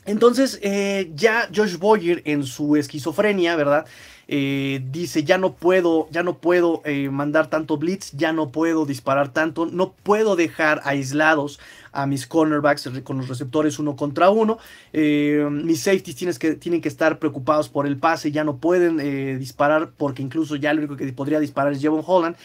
Entonces, 0.07 0.59
eh, 0.63 1.13
ya 1.15 1.49
Josh 1.55 1.77
Boyer 1.77 2.23
en 2.25 2.45
su 2.45 2.77
esquizofrenia, 2.77 3.55
¿verdad? 3.55 3.87
Eh, 4.29 4.81
dice, 4.91 5.25
ya 5.25 5.39
no 5.39 5.55
puedo, 5.55 6.09
ya 6.11 6.23
no 6.23 6.39
puedo 6.39 6.83
eh, 6.85 7.11
mandar 7.11 7.51
tanto 7.51 7.77
blitz, 7.77 8.13
ya 8.13 8.33
no 8.33 8.51
puedo 8.51 8.87
disparar 8.87 9.33
tanto, 9.33 9.67
no 9.67 9.93
puedo 9.93 10.37
dejar 10.37 10.81
aislados 10.85 11.61
a 11.93 12.07
mis 12.07 12.27
cornerbacks 12.27 12.89
con 13.05 13.19
los 13.19 13.29
receptores 13.29 13.79
uno 13.79 13.97
contra 13.97 14.31
uno. 14.31 14.59
mis 14.93 15.83
safeties 15.83 16.39
que, 16.39 16.55
tienen 16.55 16.81
que 16.81 16.89
estar 16.89 17.19
preocupados 17.19 17.69
por 17.69 17.87
el 17.87 17.97
pase, 17.97 18.33
ya 18.33 18.45
no 18.45 18.57
pueden 18.57 18.99
disparar 19.39 19.91
porque 19.97 20.23
incluso 20.23 20.57
ya 20.57 20.73
lo 20.73 20.81
único 20.81 20.97
que 20.97 21.13
podría 21.13 21.41
disparar 21.41 21.73
es 21.73 21.81
Jevon 21.81 22.05
Holland. 22.07 22.37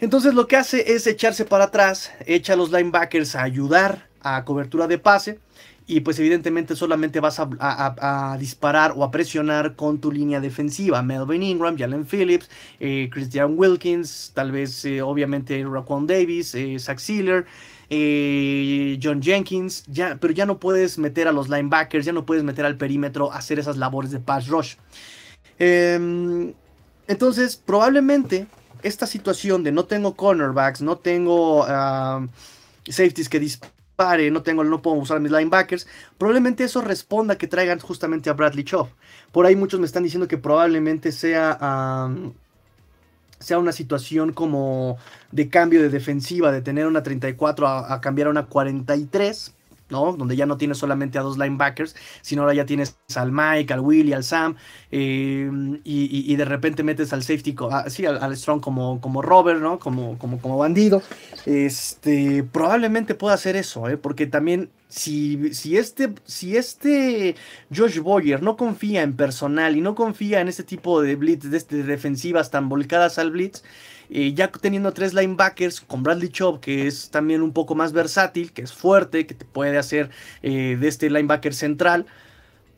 Entonces 0.00 0.32
lo 0.32 0.46
que 0.46 0.56
hace 0.56 0.94
es 0.94 1.06
echarse 1.06 1.44
para 1.44 1.64
atrás, 1.64 2.12
echa 2.24 2.54
a 2.54 2.56
los 2.56 2.72
linebackers 2.72 3.36
a 3.36 3.42
ayudar 3.42 4.08
a 4.22 4.44
cobertura 4.44 4.86
de 4.86 4.98
pase 4.98 5.38
y 5.90 6.00
pues 6.00 6.18
evidentemente 6.20 6.76
solamente 6.76 7.18
vas 7.18 7.40
a, 7.40 8.36
disparar 8.38 8.94
o 8.96 9.02
a 9.02 9.10
presionar 9.10 9.74
con 9.74 10.00
tu 10.00 10.12
línea 10.12 10.40
defensiva. 10.40 11.02
Melvin 11.02 11.42
Ingram, 11.42 11.76
Jalen 11.76 12.06
Phillips, 12.06 12.48
eh, 12.78 13.10
Christian 13.12 13.54
Wilkins, 13.58 14.30
tal 14.32 14.52
vez 14.52 14.84
eh, 14.84 15.02
obviamente 15.02 15.62
Raquan 15.68 16.06
Davis, 16.06 16.54
eh, 16.54 16.78
Zach 16.78 16.98
Sealer. 16.98 17.44
John 17.90 19.20
Jenkins, 19.20 19.84
pero 20.20 20.32
ya 20.32 20.46
no 20.46 20.58
puedes 20.58 20.96
meter 20.96 21.26
a 21.26 21.32
los 21.32 21.48
linebackers, 21.48 22.06
ya 22.06 22.12
no 22.12 22.24
puedes 22.24 22.44
meter 22.44 22.64
al 22.64 22.76
perímetro 22.76 23.32
a 23.32 23.38
hacer 23.38 23.58
esas 23.58 23.76
labores 23.76 24.12
de 24.12 24.20
pass 24.20 24.46
rush. 24.46 24.76
Em, 25.58 26.54
entonces, 27.08 27.56
probablemente 27.56 28.46
esta 28.82 29.06
situación 29.06 29.64
de 29.64 29.72
no 29.72 29.84
tengo 29.84 30.14
cornerbacks, 30.14 30.80
no 30.82 30.98
tengo 30.98 31.64
ah, 31.66 32.26
safeties 32.88 33.28
que 33.28 33.40
disparan, 33.40 34.32
no 34.32 34.42
tengo, 34.42 34.64
no 34.64 34.80
puedo 34.80 34.96
usar 34.96 35.20
mis 35.20 35.32
linebackers, 35.32 35.86
probablemente 36.16 36.64
eso 36.64 36.80
responda 36.80 37.36
que 37.36 37.46
traigan 37.48 37.80
justamente 37.80 38.30
a 38.30 38.34
Bradley 38.34 38.64
Chubb. 38.64 38.88
Por 39.32 39.46
ahí 39.46 39.56
muchos 39.56 39.80
me 39.80 39.86
están 39.86 40.04
diciendo 40.04 40.28
que 40.28 40.38
probablemente 40.38 41.12
sea, 41.12 42.08
sea 43.40 43.58
una 43.58 43.72
situación 43.72 44.32
como 44.32 44.98
de 45.32 45.48
cambio 45.48 45.82
de 45.82 45.88
defensiva, 45.88 46.52
de 46.52 46.62
tener 46.62 46.86
una 46.86 47.02
34 47.02 47.66
a, 47.66 47.92
a 47.94 48.00
cambiar 48.00 48.28
a 48.28 48.30
una 48.30 48.46
43 48.46 49.54
donde 49.90 50.36
ya 50.36 50.46
no 50.46 50.56
tienes 50.56 50.78
solamente 50.78 51.18
a 51.18 51.22
dos 51.22 51.38
linebackers, 51.38 51.96
sino 52.22 52.42
ahora 52.42 52.54
ya 52.54 52.66
tienes 52.66 52.98
al 53.14 53.32
Mike, 53.32 53.72
al 53.72 53.80
Willie, 53.80 54.14
al 54.14 54.24
Sam, 54.24 54.56
eh, 54.90 55.50
y, 55.84 56.36
de 56.36 56.44
repente 56.44 56.82
metes 56.82 57.12
al 57.12 57.22
safety, 57.22 57.54
sí, 57.88 58.06
al, 58.06 58.36
Strong 58.36 58.60
como, 58.60 59.00
como 59.00 59.22
Robert, 59.22 59.60
¿no? 59.60 59.78
Como, 59.78 60.18
como, 60.18 60.38
como 60.40 60.58
bandido. 60.58 61.02
Este, 61.44 62.44
probablemente 62.44 63.14
pueda 63.14 63.34
hacer 63.34 63.56
eso, 63.56 63.88
¿eh? 63.88 63.96
Porque 63.96 64.26
también 64.26 64.70
si, 64.88 65.54
si, 65.54 65.76
este, 65.76 66.12
si 66.24 66.56
este 66.56 67.36
Josh 67.74 68.00
Boyer 68.00 68.42
no 68.42 68.56
confía 68.56 69.02
en 69.02 69.14
personal 69.14 69.76
y 69.76 69.80
no 69.80 69.94
confía 69.94 70.40
en 70.40 70.48
este 70.48 70.64
tipo 70.64 71.00
de 71.00 71.16
blitz, 71.16 71.44
de, 71.44 71.58
de 71.60 71.82
defensivas 71.84 72.50
tan 72.50 72.68
volcadas 72.68 73.18
al 73.18 73.30
blitz, 73.30 73.62
eh, 74.10 74.34
ya 74.34 74.50
teniendo 74.50 74.92
tres 74.92 75.14
linebackers 75.14 75.80
con 75.80 76.02
Bradley 76.02 76.30
Chubb, 76.30 76.60
que 76.60 76.88
es 76.88 77.10
también 77.10 77.42
un 77.42 77.52
poco 77.52 77.76
más 77.76 77.92
versátil, 77.92 78.52
que 78.52 78.62
es 78.62 78.72
fuerte, 78.72 79.26
que 79.26 79.34
te 79.34 79.44
puede 79.44 79.78
hacer 79.78 80.10
eh, 80.42 80.76
de 80.80 80.88
este 80.88 81.08
linebacker 81.10 81.54
central. 81.54 82.06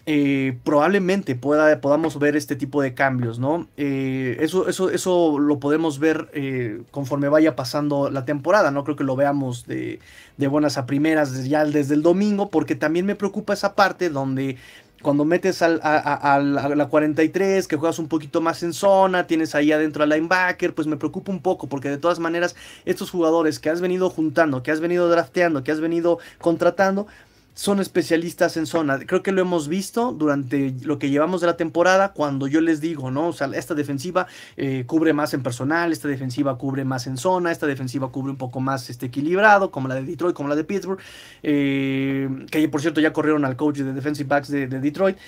Eh, 0.05 0.59
probablemente 0.64 1.37
pueda, 1.37 1.81
podamos 1.81 2.18
ver 2.18 2.37
este 2.37 2.57
tipo 2.57 2.83
de 2.83 2.92
cambios, 2.92 3.38
¿no? 3.38 3.68
eso, 3.77 4.68
eso, 4.68 4.90
eso 4.90 5.38
lo 5.38 5.61
podemos 5.61 6.01
ver 6.01 6.85
conforme 6.90 7.29
vaya 7.29 7.55
pasando 7.55 8.11
la 8.11 8.25
temporada, 8.25 8.73
no 8.73 8.83
creo 8.83 8.97
que 8.97 9.05
lo 9.05 9.14
veamos 9.14 9.64
de, 9.68 10.01
de 10.38 10.47
buenas 10.49 10.77
a 10.77 10.87
primeras 10.87 11.45
ya 11.49 11.64
desde 11.64 11.95
el 11.95 12.03
domingo, 12.03 12.51
porque 12.51 12.75
también 12.75 13.07
me 13.07 13.14
preocupa 13.14 13.53
esa 13.53 13.77
parte 13.77 14.11
donde 14.11 14.57
cuando 15.03 15.25
metes 15.25 15.61
al, 15.62 15.81
a, 15.83 16.38
la 16.41 16.87
43, 16.88 17.69
que 17.69 17.77
juegas 17.77 17.99
un 17.99 18.09
poquito 18.09 18.41
más 18.41 18.62
en 18.62 18.73
zona, 18.73 19.27
tienes 19.27 19.55
ahí 19.55 19.73
adentro 19.73 20.03
al 20.03 20.11
linebacker, 20.11 20.75
pues 20.75 20.87
me 20.87 20.97
preocupa 20.97 21.33
un 21.33 21.43
poco, 21.43 21.69
porque 21.69 21.88
de 21.88 21.99
todas 21.99 22.19
maneras, 22.19 22.57
estos 22.85 23.11
jugadores 23.11 23.59
que 23.59 23.71
has 23.71 23.81
venido 23.81 24.09
juntando, 24.09 24.62
que 24.62 24.71
has 24.71 24.81
venido 24.81 25.09
drafteando, 25.09 25.65
que 25.65 25.73
has 25.73 25.81
venido 25.81 26.19
contratando, 26.38 27.07
son 27.55 27.81
especialistas 27.81 28.57
en 28.57 28.67
zona. 28.67 28.99
Creo 29.01 29.23
que 29.23 29.33
lo 29.33 29.43
hemos 29.43 29.69
visto 29.69 30.12
durante 30.12 30.75
lo 30.83 30.99
que 30.99 31.11
llevamos 31.11 31.41
de 31.41 31.47
la 31.47 31.57
temporada, 31.57 32.12
cuando 32.12 32.47
yo 32.47 32.61
les 32.61 32.81
digo, 32.81 33.11
¿no? 33.11 33.29
O 33.29 33.33
sea, 33.33 33.51
esta 33.55 33.75
defensiva 33.75 34.27
eh, 34.57 34.85
cubre 34.87 35.12
más 35.12 35.35
en 35.35 35.43
personal, 35.43 35.93
esta 35.93 36.09
defensiva 36.09 36.57
cubre 36.57 36.85
más 36.85 37.07
en 37.07 37.17
zona, 37.17 37.53
esta 37.53 37.67
defensiva 37.67 38.11
cubre 38.11 38.31
un 38.31 38.38
poco 38.38 38.61
más 38.61 38.88
este, 38.88 39.07
equilibrado, 39.07 39.71
como 39.71 39.88
la 39.88 39.97
de 39.97 40.05
Detroit, 40.05 40.35
como 40.35 40.49
la 40.49 40.57
de 40.57 40.65
Pittsburgh, 40.65 41.01
eh, 41.43 42.29
que 42.51 42.69
por 42.69 42.81
cierto 42.81 43.01
ya 43.01 43.12
corrieron 43.12 43.45
al 43.45 43.57
coach 43.57 43.79
de 43.79 43.93
defensive 43.93 44.29
backs 44.29 44.49
de, 44.49 44.67
Detroit. 44.67 45.19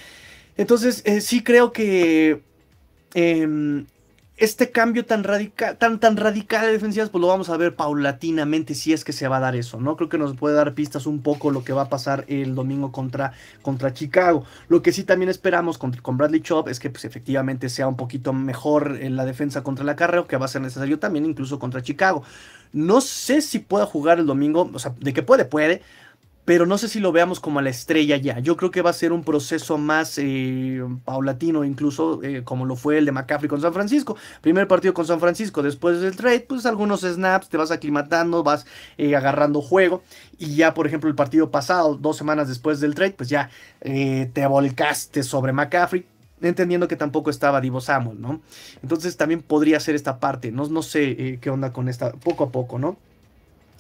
Entonces, 0.57 1.03
eh, 1.05 1.21
sí 1.21 1.43
creo 1.43 1.73
que 1.73 2.43
em, 3.15 3.87
este 4.37 4.73
cambio 4.73 5.07
tan 5.07 5.23
radical, 5.23 5.77
tan, 5.79 6.01
tan 6.01 6.17
radical 6.17 6.67
de 6.67 6.73
defensivas, 6.73 7.09
pues 7.09 7.23
lo 7.23 7.29
vamos 7.29 7.51
a 7.51 7.57
ver 7.57 7.77
paulatinamente 7.77 8.75
si 8.75 8.93
es 8.93 9.05
que 9.05 9.13
se 9.13 9.29
va 9.29 9.37
a 9.37 9.41
dar 9.41 9.55
eso, 9.55 9.81
¿no? 9.81 9.97
Creo 9.97 10.09
que 10.09 10.19
nos 10.19 10.35
puede 10.35 10.57
dar 10.57 10.75
pistas 10.75 11.07
un 11.07 11.23
poco 11.23 11.53
lo 11.53 11.63
que 11.63 11.73
va 11.73 11.83
a 11.83 11.89
pasar 11.89 12.25
el 12.27 12.57
domingo 12.57 12.91
contra, 12.91 13.33
contra 13.63 13.93
Chicago. 13.93 14.45
Lo 14.69 14.83
que 14.83 14.93
sí 14.93 15.05
también 15.05 15.29
esperamos 15.29 15.79
con, 15.79 15.93
con 15.93 16.17
Bradley 16.17 16.41
Chop 16.41 16.69
es 16.69 16.81
que 16.81 16.91
pues, 16.91 17.05
efectivamente 17.05 17.69
sea 17.69 17.87
un 17.87 17.97
poquito 17.97 18.33
mejor 18.33 18.99
en 19.01 19.15
la 19.15 19.25
defensa 19.25 19.63
contra 19.63 19.85
la 19.85 19.95
carrera, 19.95 20.25
que 20.29 20.37
va 20.37 20.47
a 20.47 20.49
ser 20.49 20.63
necesario 20.63 20.99
también 20.99 21.27
incluso 21.27 21.61
contra 21.61 21.83
Chicago. 21.83 22.25
No 22.73 23.01
sé 23.01 23.41
si 23.41 23.61
pueda 23.61 23.87
jugar 23.87 24.19
el 24.19 24.27
domingo, 24.27 24.69
o 24.75 24.79
sea, 24.81 24.95
de 24.99 25.13
que 25.13 25.23
puede, 25.23 25.45
puede, 25.45 25.81
pero 26.45 26.67
no 26.67 26.77
sé 26.77 26.89
si 26.89 27.01
lo 27.01 27.11
veamos 27.11 27.41
como 27.41 27.59
a 27.59 27.63
la 27.63 27.71
estrella 27.71 28.17
ya. 28.17 28.39
Yo 28.39 28.57
creo 28.57 28.71
que 28.71 28.83
va 28.83 28.91
a 28.91 28.95
ser 28.95 29.13
un 29.13 29.25
proceso 29.25 29.79
más 29.79 30.19
eh, 30.19 30.83
paulatino, 31.05 31.65
incluso 31.65 32.23
eh, 32.23 32.43
como 32.45 32.67
lo 32.67 32.77
fue 32.77 32.99
el 32.99 33.07
de 33.07 33.13
McCaffrey 33.13 33.49
con 33.49 33.63
San 33.63 33.73
Francisco. 33.73 34.17
Primer 34.43 34.69
partido 34.69 34.93
con 34.93 35.07
San 35.07 35.21
Francisco, 35.21 35.63
después 35.63 36.01
del 36.01 36.17
trade, 36.17 36.41
pues 36.41 36.67
algunos 36.67 37.01
snaps, 37.01 37.49
te 37.49 37.57
vas 37.57 37.71
aclimatando, 37.71 38.43
vas 38.43 38.67
eh, 38.99 39.17
agarrando 39.17 39.63
juego. 39.63 40.03
Y 40.39 40.57
ya, 40.57 40.75
por 40.75 40.87
ejemplo, 40.87 41.09
el 41.09 41.17
partido 41.17 41.51
pasado, 41.51 41.95
dos 41.95 42.17
semanas 42.19 42.49
después 42.49 42.81
del 42.81 42.95
trade, 42.95 43.13
pues 43.13 43.29
ya 43.29 43.51
te 43.81 44.47
volcaste 44.47 45.23
sobre 45.23 45.53
McCaffrey. 45.53 46.07
Entendiendo 46.43 46.89
que 46.89 46.97
tampoco 46.97 47.31
estaba 47.31 47.61
Divo 47.61 47.81
Samuel, 47.81 48.21
¿no? 48.21 48.41
Entonces 48.83 49.17
también 49.17 49.41
podría 49.41 49.81
ser 49.81 49.95
esta 49.95 50.19
parte. 50.19 50.53
No, 50.53 50.67
no 50.69 50.83
sé 50.83 51.39
qué 51.41 51.51
onda 51.51 51.73
con 51.73 51.89
esta, 51.89 52.13
poco 52.13 52.45
a 52.45 52.51
poco, 52.51 52.79
¿no? 52.79 52.99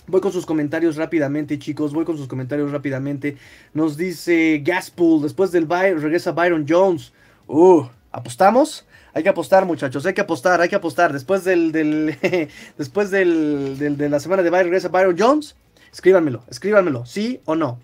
Voy 0.07 0.21
con 0.21 0.33
sus 0.33 0.45
comentarios 0.45 0.97
rápidamente, 0.97 1.59
chicos. 1.59 1.93
Voy 1.95 2.05
con 2.05 2.19
sus 2.19 2.29
comentarios 2.29 2.71
rápidamente. 2.71 3.37
Nos 3.73 3.97
dice 3.97 4.61
Gaspool, 4.63 5.23
después 5.23 5.51
del 5.51 5.65
bye, 5.65 5.95
regresa 5.95 6.33
Byron 6.33 6.67
Jones. 6.69 7.13
Uh, 7.47 7.85
¿apostamos? 8.13 8.85
Hay 9.15 9.23
que 9.23 9.29
apostar, 9.31 9.65
muchachos. 9.65 10.05
Hay 10.05 10.13
que 10.13 10.21
apostar, 10.21 10.61
hay 10.61 10.69
que 10.69 10.77
apostar. 10.77 11.13
Después 11.13 11.45
del, 11.45 11.73
del 11.73 12.19
después 12.79 13.11
del, 13.11 13.79
de 13.79 14.09
la 14.09 14.21
semana 14.21 14.43
de 14.43 14.51
bye, 14.51 14.63
regresa 14.63 14.89
Byron 14.89 15.17
Jones. 15.19 15.57
Escríbanmelo, 15.91 16.43
escríbanmelo, 16.51 17.07
¿sí 17.07 17.41
o 17.45 17.55
no? 17.55 17.79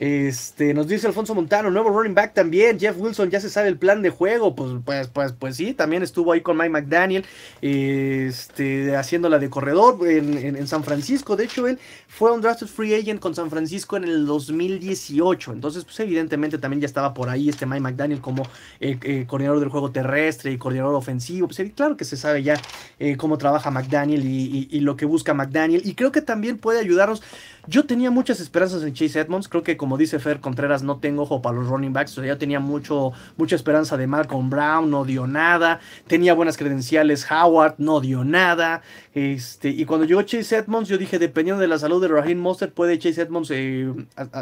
Este, 0.00 0.72
nos 0.72 0.88
dice 0.88 1.06
Alfonso 1.06 1.34
Montano, 1.34 1.70
nuevo 1.70 1.90
running 1.90 2.14
back 2.14 2.32
también. 2.32 2.80
Jeff 2.80 2.96
Wilson 2.98 3.28
ya 3.28 3.38
se 3.38 3.50
sabe 3.50 3.68
el 3.68 3.76
plan 3.76 4.00
de 4.00 4.08
juego. 4.08 4.54
Pues, 4.54 4.70
pues, 4.82 5.08
pues, 5.08 5.32
pues 5.32 5.56
sí, 5.56 5.74
también 5.74 6.02
estuvo 6.02 6.32
ahí 6.32 6.40
con 6.40 6.56
Mike 6.56 6.70
McDaniel, 6.70 7.26
este, 7.60 8.96
haciéndola 8.96 9.38
de 9.38 9.50
corredor 9.50 9.98
en, 10.08 10.66
San 10.66 10.84
Francisco. 10.84 11.36
De 11.36 11.44
hecho, 11.44 11.66
él 11.66 11.78
fue 12.08 12.32
un 12.32 12.40
drafted 12.40 12.66
free 12.66 12.94
agent 12.94 13.20
con 13.20 13.34
San 13.34 13.50
Francisco 13.50 13.98
en 13.98 14.04
el 14.04 14.24
2018. 14.24 15.52
Entonces, 15.52 15.84
pues 15.84 16.00
evidentemente 16.00 16.56
también 16.56 16.80
ya 16.80 16.86
estaba 16.86 17.12
por 17.12 17.28
ahí 17.28 17.50
este 17.50 17.66
Mike 17.66 17.82
McDaniel 17.82 18.22
como 18.22 18.44
eh, 18.80 18.98
eh, 19.02 19.26
coordinador 19.26 19.60
del 19.60 19.68
juego 19.68 19.90
terrestre 19.90 20.50
y 20.50 20.56
coordinador 20.56 20.94
ofensivo. 20.94 21.46
Pues 21.46 21.60
claro 21.74 21.98
que 21.98 22.06
se 22.06 22.16
sabe 22.16 22.42
ya 22.42 22.58
eh, 22.98 23.18
cómo 23.18 23.36
trabaja 23.36 23.70
McDaniel 23.70 24.24
y 24.24 24.80
lo 24.80 24.96
que 24.96 25.04
busca 25.04 25.34
McDaniel. 25.34 25.82
Y 25.84 25.94
creo 25.94 26.10
que 26.10 26.22
también 26.22 26.56
puede 26.56 26.80
ayudarnos 26.80 27.22
yo 27.66 27.84
tenía 27.84 28.10
muchas 28.10 28.40
esperanzas 28.40 28.82
en 28.82 28.94
Chase 28.94 29.20
Edmonds. 29.20 29.48
Creo 29.48 29.62
que, 29.62 29.76
como 29.76 29.98
dice 29.98 30.18
Fer 30.18 30.40
Contreras, 30.40 30.82
no 30.82 30.98
tengo 30.98 31.22
ojo 31.22 31.42
para 31.42 31.56
los 31.56 31.68
running 31.68 31.92
backs. 31.92 32.12
O 32.12 32.20
sea, 32.22 32.26
yo 32.26 32.38
tenía 32.38 32.60
mucho, 32.60 33.12
mucha 33.36 33.56
esperanza 33.56 33.96
de 33.96 34.06
Malcolm 34.06 34.50
Brown, 34.50 34.90
no 34.90 35.04
dio 35.04 35.26
nada. 35.26 35.80
Tenía 36.06 36.34
buenas 36.34 36.56
credenciales 36.56 37.26
Howard, 37.30 37.74
no 37.78 38.00
dio 38.00 38.24
nada. 38.24 38.82
Este, 39.14 39.68
y 39.68 39.84
cuando 39.84 40.06
llegó 40.06 40.22
Chase 40.22 40.56
Edmonds, 40.56 40.88
yo 40.88 40.96
dije, 40.96 41.18
dependiendo 41.18 41.60
de 41.60 41.68
la 41.68 41.78
salud 41.78 42.00
de 42.00 42.08
Raheem 42.08 42.38
Monster, 42.38 42.72
puede 42.72 42.98
Chase 42.98 43.22
Edmonds 43.22 43.50
eh, 43.52 43.92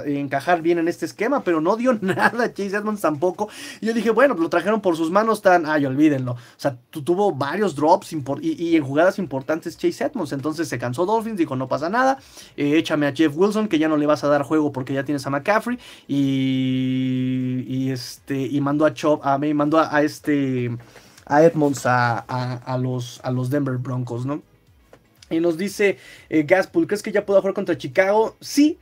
encajar 0.06 0.62
bien 0.62 0.78
en 0.78 0.88
este 0.88 1.06
esquema, 1.06 1.42
pero 1.42 1.60
no 1.60 1.76
dio 1.76 1.94
nada 2.00 2.52
Chase 2.52 2.76
Edmonds 2.76 3.00
tampoco. 3.00 3.48
Y 3.80 3.86
yo 3.86 3.94
dije, 3.94 4.10
bueno, 4.10 4.34
lo 4.34 4.48
trajeron 4.48 4.80
por 4.80 4.96
sus 4.96 5.10
manos 5.10 5.42
tan. 5.42 5.66
Ay, 5.66 5.86
olvídenlo. 5.86 6.32
O 6.32 6.38
sea, 6.56 6.76
tuvo 6.90 7.32
varios 7.32 7.74
drops 7.74 8.12
y, 8.12 8.76
en 8.76 8.84
jugadas 8.84 9.18
importantes 9.18 9.76
Chase 9.76 10.04
Edmonds. 10.04 10.32
Entonces 10.32 10.68
se 10.68 10.78
cansó 10.78 11.04
Dolphins, 11.04 11.36
dijo, 11.38 11.56
no 11.56 11.66
pasa 11.66 11.88
nada, 11.88 12.18
eh, 12.56 12.78
échame 12.78 13.07
a 13.08 13.12
Jeff 13.12 13.32
Wilson, 13.34 13.68
que 13.68 13.78
ya 13.78 13.88
no 13.88 13.96
le 13.96 14.06
vas 14.06 14.24
a 14.24 14.28
dar 14.28 14.42
juego 14.42 14.72
porque 14.72 14.94
ya 14.94 15.04
tienes 15.04 15.26
a 15.26 15.30
McCaffrey. 15.30 15.78
Y, 16.06 17.90
este, 17.90 18.38
y 18.38 18.60
mandó 18.60 18.84
a 18.86 18.94
Chop, 18.94 19.24
a, 19.24 19.38
me 19.38 19.52
mandó 19.54 19.78
a, 19.78 20.02
este 20.02 20.70
a 21.26 21.42
Edmonds 21.42 21.84
a, 21.84 22.18
a, 22.18 22.78
los, 22.78 23.20
a 23.22 23.30
los 23.30 23.50
Denver 23.50 23.76
Broncos, 23.76 24.24
¿no? 24.24 24.42
Y 25.30 25.40
nos 25.40 25.58
dice 25.58 25.98
eh, 26.30 26.46
¿crees 26.46 27.02
que 27.02 27.12
ya 27.12 27.26
pueda 27.26 27.40
jugar 27.40 27.54
contra 27.54 27.76
Chicago? 27.76 28.36
Sí, 28.40 28.78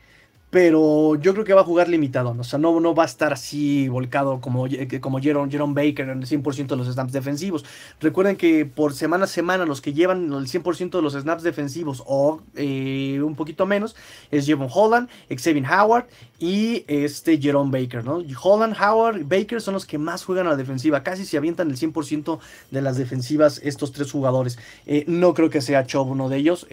pero 0.56 1.16
yo 1.16 1.34
creo 1.34 1.44
que 1.44 1.52
va 1.52 1.60
a 1.60 1.64
jugar 1.64 1.86
limitado, 1.86 2.34
o 2.38 2.42
sea, 2.42 2.58
no, 2.58 2.80
no 2.80 2.94
va 2.94 3.02
a 3.02 3.06
estar 3.06 3.30
así 3.30 3.88
volcado 3.88 4.40
como, 4.40 4.66
eh, 4.66 4.88
como 5.02 5.20
Jerome, 5.20 5.50
Baker 5.50 6.08
en 6.08 6.22
el 6.22 6.26
100% 6.26 6.68
de 6.68 6.76
los 6.76 6.86
snaps 6.86 7.12
defensivos. 7.12 7.62
Recuerden 8.00 8.36
que 8.36 8.64
por 8.64 8.94
semana 8.94 9.24
a 9.24 9.26
semana 9.26 9.66
los 9.66 9.82
que 9.82 9.92
llevan 9.92 10.32
el 10.32 10.48
100% 10.48 10.92
de 10.92 11.02
los 11.02 11.12
snaps 11.12 11.42
defensivos 11.42 12.02
o 12.06 12.40
eh, 12.54 13.20
un 13.22 13.34
poquito 13.34 13.66
menos 13.66 13.96
es 14.30 14.46
Jevon 14.46 14.70
Holland, 14.72 15.10
Xavier 15.28 15.66
Howard 15.70 16.06
y 16.38 16.86
este 16.88 17.38
Jerome 17.38 17.78
Baker, 17.78 18.02
¿no? 18.02 18.22
Holland, 18.42 18.76
Howard, 18.80 19.24
Baker 19.24 19.60
son 19.60 19.74
los 19.74 19.84
que 19.84 19.98
más 19.98 20.24
juegan 20.24 20.46
a 20.46 20.50
la 20.50 20.56
defensiva, 20.56 21.02
casi 21.02 21.26
se 21.26 21.36
avientan 21.36 21.68
el 21.70 21.76
100% 21.76 22.38
de 22.70 22.80
las 22.80 22.96
defensivas 22.96 23.60
estos 23.62 23.92
tres 23.92 24.10
jugadores. 24.10 24.58
Eh, 24.86 25.04
no 25.06 25.34
creo 25.34 25.50
que 25.50 25.60
sea 25.60 25.84
Chubb 25.84 26.08
uno 26.08 26.30
de 26.30 26.38
ellos, 26.38 26.66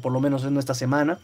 por 0.00 0.12
lo 0.12 0.20
menos 0.20 0.42
en 0.44 0.56
esta 0.56 0.72
semana 0.72 1.18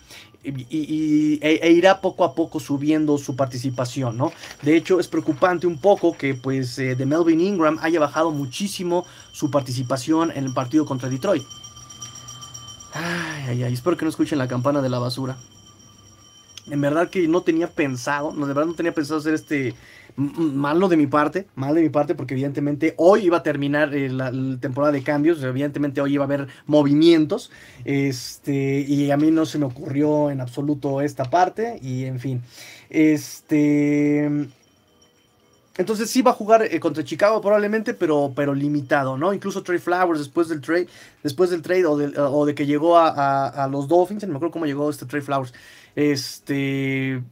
y, 0.44 1.38
e, 1.40 1.61
e, 1.62 1.70
irá 1.70 2.01
poco 2.03 2.25
a 2.25 2.35
poco 2.35 2.61
subiendo 2.61 3.17
su 3.17 3.35
participación, 3.35 4.19
¿no? 4.19 4.33
De 4.61 4.77
hecho, 4.77 5.01
es 5.01 5.09
preocupante 5.09 5.67
un 5.67 5.79
poco 5.79 6.15
que 6.15 6.35
pues 6.35 6.79
eh, 6.79 6.95
de 6.95 7.07
Melvin 7.07 7.41
Ingram 7.41 7.79
haya 7.81 7.99
bajado 7.99 8.31
muchísimo 8.31 9.07
su 9.33 9.51
participación 9.51 10.31
en 10.33 10.45
el 10.45 10.53
partido 10.53 10.85
contra 10.85 11.09
Detroit. 11.09 11.45
Ay, 12.93 13.45
ay, 13.49 13.62
ay, 13.62 13.73
espero 13.73 13.97
que 13.97 14.05
no 14.05 14.11
escuchen 14.11 14.37
la 14.37 14.49
campana 14.49 14.83
de 14.83 14.91
la 14.91 14.99
basura. 14.99 15.38
En 16.71 16.81
verdad 16.81 17.09
que 17.09 17.27
no 17.27 17.41
tenía 17.41 17.69
pensado, 17.69 18.33
no, 18.33 18.47
de 18.47 18.53
verdad 18.53 18.69
no 18.69 18.75
tenía 18.75 18.93
pensado 18.93 19.19
hacer 19.19 19.35
este 19.35 19.75
malo 20.16 20.88
de 20.88 20.96
mi 20.96 21.07
parte, 21.07 21.46
mal 21.55 21.75
de 21.75 21.83
mi 21.83 21.88
parte, 21.88 22.14
porque 22.14 22.35
evidentemente 22.35 22.94
hoy 22.96 23.27
iba 23.27 23.38
a 23.38 23.42
terminar 23.42 23.94
eh, 23.94 24.09
la, 24.09 24.31
temporada 24.61 24.92
de 24.92 25.03
cambios, 25.03 25.42
evidentemente 25.42 26.01
hoy 26.01 26.14
iba 26.14 26.25
a 26.25 26.27
haber 26.27 26.48
movimientos, 26.66 27.51
este, 27.85 28.81
y 28.81 29.11
a 29.11 29.16
mí 29.16 29.31
no 29.31 29.46
se 29.46 29.59
me 29.59 29.66
ocurrió 29.66 30.31
en 30.31 30.40
absoluto 30.40 31.01
esta 31.01 31.25
parte, 31.25 31.79
y 31.83 32.05
en 32.05 32.20
fin, 32.20 32.42
este... 32.90 34.48
Entonces 35.79 36.11
sí 36.11 36.20
va 36.20 36.33
a 36.33 36.35
jugar 36.35 36.62
eh, 36.62 36.79
contra 36.81 37.03
Chicago 37.03 37.40
probablemente, 37.40 37.94
pero, 37.94 38.33
pero 38.37 38.55
limitado, 38.55 39.16
¿no? 39.16 39.33
Incluso 39.33 39.62
Trey 39.62 39.79
Flowers 39.79 40.18
después 40.18 40.48
del 40.48 40.61
trade, 40.61 40.87
después 41.22 41.48
del 41.48 41.62
trade 41.62 41.87
o 41.87 41.96
de, 41.96 42.20
o 42.20 42.44
de 42.44 42.55
que 42.55 42.66
llegó 42.66 42.98
a, 42.98 43.48
a, 43.48 43.68
los 43.68 43.88
Dolphins, 43.88 44.22
no 44.25 44.33
me 44.33 44.37
acuerdo 44.37 44.53
cómo 44.53 44.66
llegó 44.66 44.90
este 44.90 45.07
Trey 45.07 45.22
Flowers, 45.22 45.55
este 45.96 47.22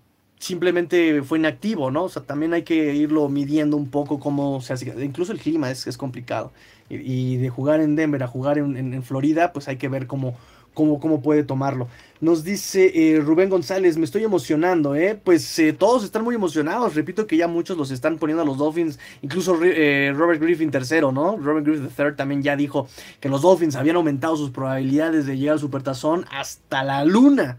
simplemente 0.41 1.23
fue 1.23 1.39
inactivo, 1.39 1.91
¿no? 1.91 2.05
O 2.05 2.09
sea, 2.09 2.23
también 2.23 2.55
hay 2.55 2.63
que 2.63 2.95
irlo 2.95 3.29
midiendo 3.29 3.77
un 3.77 3.89
poco 3.91 4.19
cómo 4.19 4.61
se 4.61 4.73
hace. 4.73 4.93
Incluso 5.05 5.33
el 5.33 5.39
clima 5.39 5.71
es, 5.71 5.97
complicado. 5.97 6.51
Y, 6.89 7.37
de 7.37 7.51
jugar 7.51 7.81
en 7.81 7.95
Denver 7.95 8.23
a 8.25 8.27
jugar 8.27 8.59
en, 8.59 9.03
Florida, 9.05 9.53
pues 9.53 9.69
hay 9.69 9.77
que 9.77 9.89
ver 9.89 10.09
cómo, 10.09 10.35
cómo, 10.75 10.99
cómo 10.99 11.21
puede 11.21 11.45
tomarlo. 11.45 11.89
Nos 12.21 12.43
dice 12.43 12.91
eh, 12.95 13.21
Rubén 13.21 13.51
González, 13.51 13.97
me 13.97 14.05
estoy 14.05 14.25
emocionando, 14.25 14.97
¿eh? 14.97 15.21
Pues 15.23 15.59
eh, 15.59 15.73
todos 15.73 16.05
están 16.05 16.25
muy 16.25 16.35
emocionados. 16.35 16.95
Repito 16.95 17.27
que 17.27 17.37
ya 17.37 17.47
muchos 17.47 17.77
los 17.77 17.91
están 17.91 18.19
poniendo 18.19 18.43
a 18.43 18.47
los 18.47 18.57
Dolphins. 18.57 18.99
Incluso 19.23 19.57
eh, 19.63 20.13
Robert 20.17 20.41
Griffin 20.41 20.71
tercero, 20.71 21.13
¿no? 21.13 21.37
Robert 21.37 21.67
Griffin 21.67 21.91
III 21.97 22.17
también 22.17 22.43
ya 22.43 22.57
dijo 22.57 22.89
que 23.21 23.29
los 23.29 23.43
Dolphins 23.43 23.77
habían 23.77 23.97
aumentado 23.97 24.37
sus 24.37 24.51
probabilidades 24.51 25.27
de 25.27 25.37
llegar 25.37 25.53
al 25.55 25.61
Supertazón 25.61 26.25
hasta 26.33 26.83
la 26.83 27.05
luna. 27.05 27.59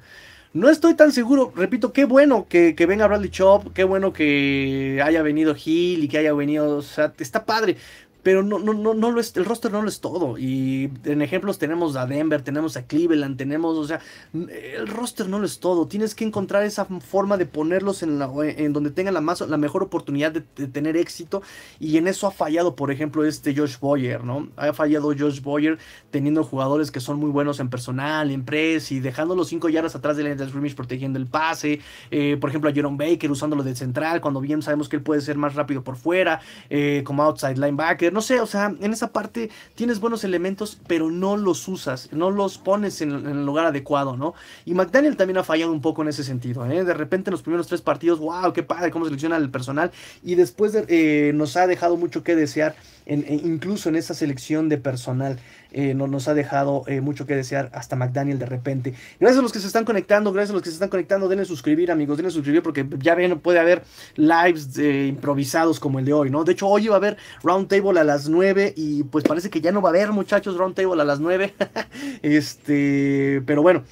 No 0.53 0.69
estoy 0.69 0.95
tan 0.95 1.13
seguro, 1.13 1.53
repito, 1.55 1.93
qué 1.93 2.03
bueno 2.03 2.45
que, 2.49 2.75
que 2.75 2.85
venga 2.85 3.07
Bradley 3.07 3.29
Chop, 3.29 3.71
qué 3.73 3.85
bueno 3.85 4.11
que 4.11 5.01
haya 5.01 5.21
venido 5.21 5.55
Hill 5.55 6.03
y 6.03 6.09
que 6.09 6.17
haya 6.17 6.33
venido, 6.33 6.77
o 6.77 6.81
sea, 6.81 7.13
está 7.19 7.45
padre, 7.45 7.77
pero 8.23 8.43
no, 8.43 8.59
no, 8.59 8.73
no, 8.73 8.93
no 8.93 9.11
lo 9.11 9.19
es, 9.19 9.35
el 9.35 9.45
roster 9.45 9.71
no 9.71 9.81
lo 9.81 9.89
es 9.89 9.99
todo. 9.99 10.37
Y 10.37 10.91
en 11.05 11.21
ejemplos 11.21 11.57
tenemos 11.57 11.95
a 11.95 12.05
Denver, 12.05 12.41
tenemos 12.41 12.77
a 12.77 12.85
Cleveland, 12.85 13.37
tenemos, 13.37 13.77
o 13.77 13.85
sea, 13.85 13.99
el 14.33 14.87
roster 14.87 15.27
no 15.27 15.39
lo 15.39 15.45
es 15.45 15.59
todo. 15.59 15.87
Tienes 15.87 16.13
que 16.13 16.23
encontrar 16.23 16.63
esa 16.63 16.85
forma 16.85 17.37
de 17.37 17.45
ponerlos 17.45 18.03
en, 18.03 18.19
la, 18.19 18.31
en 18.45 18.73
donde 18.73 18.91
tengan 18.91 19.13
la, 19.13 19.21
más, 19.21 19.41
la 19.41 19.57
mejor 19.57 19.81
oportunidad 19.83 20.31
de, 20.31 20.41
tener 20.41 20.97
éxito. 20.97 21.41
Y 21.79 21.97
en 21.97 22.07
eso 22.07 22.27
ha 22.27 22.31
fallado, 22.31 22.75
por 22.75 22.91
ejemplo, 22.91 23.25
este 23.25 23.55
Josh 23.55 23.79
Boyer, 23.79 24.23
¿no? 24.23 24.49
Ha 24.55 24.73
fallado 24.73 25.13
Josh 25.17 25.41
Boyer 25.41 25.79
teniendo 26.11 26.43
jugadores 26.43 26.91
que 26.91 26.99
son 26.99 27.17
muy 27.17 27.31
buenos 27.31 27.59
en 27.59 27.69
personal, 27.69 28.29
en 28.29 28.45
press 28.45 28.91
y 28.91 28.99
dejando 28.99 29.35
los 29.35 29.47
cinco 29.47 29.69
yardas 29.69 29.95
atrás 29.95 30.17
del 30.17 30.37
de 30.37 30.47
scrimmage 30.47 30.75
protegiendo 30.75 31.17
el 31.17 31.25
pase. 31.25 31.79
Eh, 32.11 32.37
por 32.39 32.49
ejemplo, 32.49 32.69
a 32.69 32.73
Jerome 32.73 32.97
Baker 32.97 33.31
usándolo 33.31 33.63
de 33.63 33.75
central, 33.75 34.21
cuando 34.21 34.41
bien 34.41 34.61
sabemos 34.61 34.87
que 34.89 34.97
él 34.97 35.01
puede 35.01 35.21
ser 35.21 35.37
más 35.37 35.55
rápido 35.55 35.83
por 35.83 35.95
fuera, 35.95 36.39
eh, 36.69 37.01
como 37.03 37.23
outside 37.23 37.57
linebacker 37.57 38.10
no 38.11 38.21
sé, 38.21 38.39
o 38.39 38.45
sea, 38.45 38.75
en 38.79 38.93
esa 38.93 39.11
parte 39.11 39.49
tienes 39.75 39.99
buenos 39.99 40.23
elementos, 40.23 40.77
pero 40.87 41.09
no 41.09 41.37
los 41.37 41.67
usas, 41.67 42.09
no 42.11 42.31
los 42.31 42.57
pones 42.57 43.01
en, 43.01 43.11
el 43.11 43.45
lugar 43.45 43.65
adecuado, 43.65 44.17
¿no? 44.17 44.33
Y 44.65 44.73
McDaniel 44.73 45.17
también 45.17 45.37
ha 45.37 45.43
fallado 45.43 45.71
un 45.71 45.81
poco 45.81 46.01
en 46.01 46.09
ese 46.09 46.23
sentido, 46.23 46.65
¿eh? 46.65 46.83
De 46.83 46.93
repente 46.93 47.29
en 47.29 47.33
los 47.33 47.41
primeros 47.41 47.67
tres 47.67 47.81
partidos, 47.81 48.19
wow, 48.19 48.53
qué 48.53 48.63
padre 48.63 48.91
cómo 48.91 49.05
selecciona 49.05 49.37
el 49.37 49.49
personal, 49.49 49.91
y 50.23 50.35
después 50.35 50.73
eh, 50.75 51.31
nos 51.33 51.57
ha 51.57 51.67
dejado 51.67 51.97
mucho 51.97 52.23
que 52.23 52.35
desear, 52.35 52.75
incluso 53.11 53.89
en 53.89 53.95
esa 53.95 54.13
selección 54.13 54.69
de 54.69 54.77
personal. 54.77 55.37
Eh, 55.73 55.93
no, 55.93 56.07
nos 56.07 56.27
ha 56.27 56.33
dejado 56.33 56.83
eh, 56.87 56.99
mucho 56.99 57.25
que 57.25 57.33
desear 57.35 57.69
hasta 57.73 57.95
McDaniel 57.95 58.39
de 58.39 58.45
repente. 58.45 58.93
Gracias 59.19 59.39
a 59.39 59.41
los 59.41 59.53
que 59.53 59.59
se 59.59 59.67
están 59.67 59.85
conectando, 59.85 60.33
gracias 60.33 60.51
a 60.51 60.53
los 60.53 60.61
que 60.61 60.69
se 60.69 60.73
están 60.73 60.89
conectando, 60.89 61.29
denle 61.29 61.45
suscribir 61.45 61.91
amigos, 61.91 62.17
denle 62.17 62.31
suscribir 62.31 62.61
porque 62.61 62.85
ya 62.99 63.15
ven, 63.15 63.39
puede 63.39 63.59
haber 63.59 63.83
lives 64.15 64.77
eh, 64.77 65.07
improvisados 65.07 65.79
como 65.79 65.99
el 65.99 66.05
de 66.05 66.13
hoy, 66.13 66.29
¿no? 66.29 66.43
De 66.43 66.51
hecho, 66.51 66.67
hoy 66.67 66.85
iba 66.85 66.95
a 66.95 66.97
haber 66.97 67.17
Roundtable 67.41 67.99
a 67.99 68.03
las 68.03 68.27
9 68.27 68.73
y 68.75 69.03
pues 69.03 69.23
parece 69.23 69.49
que 69.49 69.61
ya 69.61 69.71
no 69.71 69.81
va 69.81 69.89
a 69.89 69.91
haber 69.91 70.11
muchachos 70.11 70.57
Roundtable 70.57 71.01
a 71.01 71.05
las 71.05 71.21
9. 71.21 71.53
este, 72.21 73.41
pero 73.45 73.61
bueno. 73.61 73.83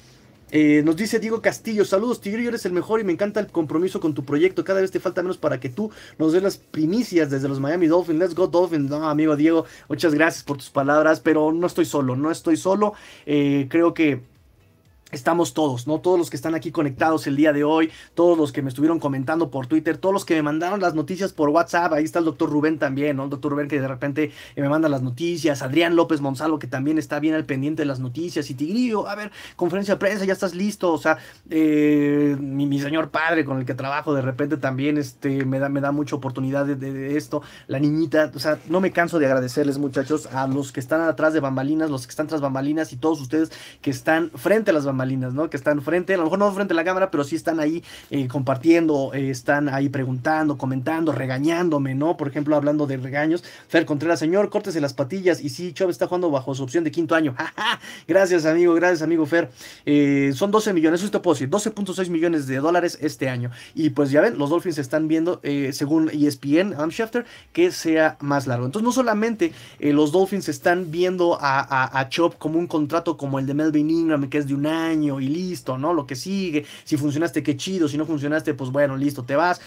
Eh, 0.52 0.82
nos 0.84 0.96
dice 0.96 1.20
Diego 1.20 1.40
Castillo, 1.40 1.84
saludos 1.84 2.20
Tigrillo, 2.20 2.48
eres 2.48 2.66
el 2.66 2.72
mejor 2.72 3.00
y 3.00 3.04
me 3.04 3.12
encanta 3.12 3.40
el 3.40 3.46
compromiso 3.46 4.00
con 4.00 4.14
tu 4.14 4.24
proyecto. 4.24 4.64
Cada 4.64 4.80
vez 4.80 4.90
te 4.90 5.00
falta 5.00 5.22
menos 5.22 5.38
para 5.38 5.60
que 5.60 5.68
tú 5.68 5.90
nos 6.18 6.32
des 6.32 6.42
las 6.42 6.58
primicias 6.58 7.30
desde 7.30 7.48
los 7.48 7.60
Miami 7.60 7.86
Dolphins. 7.86 8.18
Let's 8.18 8.34
go 8.34 8.46
Dolphins. 8.46 8.90
No, 8.90 9.08
amigo 9.08 9.36
Diego, 9.36 9.64
muchas 9.88 10.14
gracias 10.14 10.42
por 10.42 10.56
tus 10.56 10.70
palabras, 10.70 11.20
pero 11.20 11.52
no 11.52 11.66
estoy 11.66 11.84
solo, 11.84 12.16
no 12.16 12.30
estoy 12.30 12.56
solo. 12.56 12.94
Eh, 13.26 13.66
creo 13.70 13.94
que 13.94 14.22
Estamos 15.12 15.54
todos, 15.54 15.86
¿no? 15.86 16.00
Todos 16.00 16.18
los 16.18 16.30
que 16.30 16.36
están 16.36 16.54
aquí 16.54 16.70
conectados 16.70 17.26
el 17.26 17.36
día 17.36 17.52
de 17.52 17.64
hoy, 17.64 17.90
todos 18.14 18.38
los 18.38 18.52
que 18.52 18.62
me 18.62 18.68
estuvieron 18.68 19.00
comentando 19.00 19.50
por 19.50 19.66
Twitter, 19.66 19.98
todos 19.98 20.12
los 20.12 20.24
que 20.24 20.34
me 20.34 20.42
mandaron 20.42 20.80
las 20.80 20.94
noticias 20.94 21.32
por 21.32 21.48
WhatsApp, 21.48 21.92
ahí 21.92 22.04
está 22.04 22.20
el 22.20 22.24
doctor 22.24 22.50
Rubén 22.50 22.78
también, 22.78 23.16
¿no? 23.16 23.24
El 23.24 23.30
doctor 23.30 23.52
Rubén 23.52 23.68
que 23.68 23.80
de 23.80 23.88
repente 23.88 24.32
me 24.56 24.68
manda 24.68 24.88
las 24.88 25.02
noticias, 25.02 25.62
Adrián 25.62 25.96
López 25.96 26.20
Monsalvo 26.20 26.58
que 26.58 26.68
también 26.68 26.98
está 26.98 27.18
bien 27.18 27.34
al 27.34 27.44
pendiente 27.44 27.82
de 27.82 27.86
las 27.86 27.98
noticias, 27.98 28.48
y 28.50 28.54
Tigrillo, 28.54 29.08
a 29.08 29.14
ver, 29.16 29.32
conferencia 29.56 29.94
de 29.94 29.98
prensa, 29.98 30.24
ya 30.24 30.32
estás 30.32 30.54
listo, 30.54 30.92
o 30.92 30.98
sea, 30.98 31.18
eh, 31.50 32.36
mi, 32.38 32.80
señor 32.80 33.10
padre 33.10 33.44
con 33.44 33.58
el 33.58 33.66
que 33.66 33.74
trabajo 33.74 34.14
de 34.14 34.22
repente 34.22 34.56
también 34.56 34.96
este, 34.96 35.44
me, 35.44 35.58
da, 35.58 35.68
me 35.68 35.80
da 35.80 35.92
mucha 35.92 36.16
oportunidad 36.16 36.66
de, 36.66 37.16
esto, 37.16 37.42
la 37.66 37.78
niñita, 37.78 38.30
o 38.34 38.38
sea, 38.38 38.58
no 38.68 38.80
me 38.80 38.92
canso 38.92 39.18
de 39.18 39.26
agradecerles 39.26 39.78
muchachos 39.78 40.26
a 40.26 40.46
los 40.46 40.72
que 40.72 40.80
están 40.80 41.00
atrás 41.00 41.34
de 41.34 41.40
bambalinas, 41.40 41.90
los 41.90 42.06
que 42.06 42.10
están 42.10 42.28
tras 42.28 42.40
bambalinas 42.40 42.92
y 42.92 42.96
todos 42.96 43.20
ustedes 43.20 43.50
que 43.80 43.90
están 43.90 44.30
frente 44.30 44.70
a 44.70 44.74
las 44.74 44.84
bambalinas 44.84 44.99
¿no? 45.06 45.50
Que 45.50 45.56
están 45.56 45.82
frente, 45.82 46.14
a 46.14 46.16
lo 46.18 46.24
mejor 46.24 46.38
no 46.38 46.52
frente 46.52 46.72
a 46.74 46.76
la 46.76 46.84
cámara, 46.84 47.10
pero 47.10 47.24
sí 47.24 47.36
están 47.36 47.60
ahí 47.60 47.82
eh, 48.10 48.28
compartiendo, 48.28 49.12
eh, 49.14 49.30
están 49.30 49.68
ahí 49.68 49.88
preguntando, 49.88 50.58
comentando, 50.58 51.12
regañándome, 51.12 51.94
¿no? 51.94 52.16
Por 52.16 52.28
ejemplo, 52.28 52.56
hablando 52.56 52.86
de 52.86 52.96
regaños. 52.96 53.42
Fer 53.68 53.86
Contreras, 53.86 54.18
señor, 54.18 54.50
córtese 54.50 54.80
las 54.80 54.94
patillas. 54.94 55.40
Y 55.42 55.48
sí, 55.48 55.72
Chávez 55.72 55.94
está 55.94 56.06
jugando 56.06 56.30
bajo 56.30 56.54
su 56.54 56.62
opción 56.62 56.84
de 56.84 56.90
quinto 56.90 57.14
año. 57.14 57.34
gracias, 58.08 58.44
amigo, 58.46 58.74
gracias, 58.74 59.02
amigo 59.02 59.26
Fer. 59.26 59.50
Eh, 59.86 60.32
son 60.34 60.50
12 60.50 60.72
millones, 60.72 61.00
eso 61.00 61.10
te 61.10 61.20
puedo 61.20 61.34
decir, 61.34 61.48
12.6 61.48 62.08
millones 62.10 62.46
de 62.46 62.56
dólares 62.56 62.98
este 63.00 63.28
año. 63.28 63.50
Y 63.74 63.90
pues 63.90 64.10
ya 64.10 64.20
ven, 64.20 64.38
los 64.38 64.50
Dolphins 64.50 64.78
están 64.78 65.08
viendo, 65.08 65.40
según 65.72 66.10
ESPN, 66.10 66.74
Adam 66.74 66.90
Schefter, 66.90 67.24
que 67.52 67.70
sea 67.70 68.16
más 68.20 68.46
largo. 68.46 68.66
Entonces, 68.66 68.84
no 68.84 68.92
solamente 68.92 69.52
los 69.78 70.12
Dolphins 70.12 70.48
están 70.48 70.90
viendo 70.90 71.38
a, 71.40 71.98
a 71.98 72.08
Chop 72.08 72.36
como 72.38 72.58
un 72.58 72.66
contrato 72.66 73.16
como 73.16 73.38
el 73.38 73.46
de 73.46 73.54
Melvin 73.54 73.90
Ingram, 73.90 74.28
que 74.28 74.38
es 74.38 74.46
de 74.46 74.54
un 74.54 74.66
y 74.92 75.28
listo, 75.28 75.78
¿no? 75.78 75.94
Lo 75.94 76.06
que 76.06 76.16
sigue, 76.16 76.64
si 76.84 76.96
funcionaste, 76.96 77.42
qué 77.42 77.56
chido, 77.56 77.88
si 77.88 77.96
no 77.96 78.06
funcionaste, 78.06 78.54
pues 78.54 78.70
bueno, 78.70 78.96
listo, 78.96 79.24
te 79.24 79.36
vas 79.36 79.60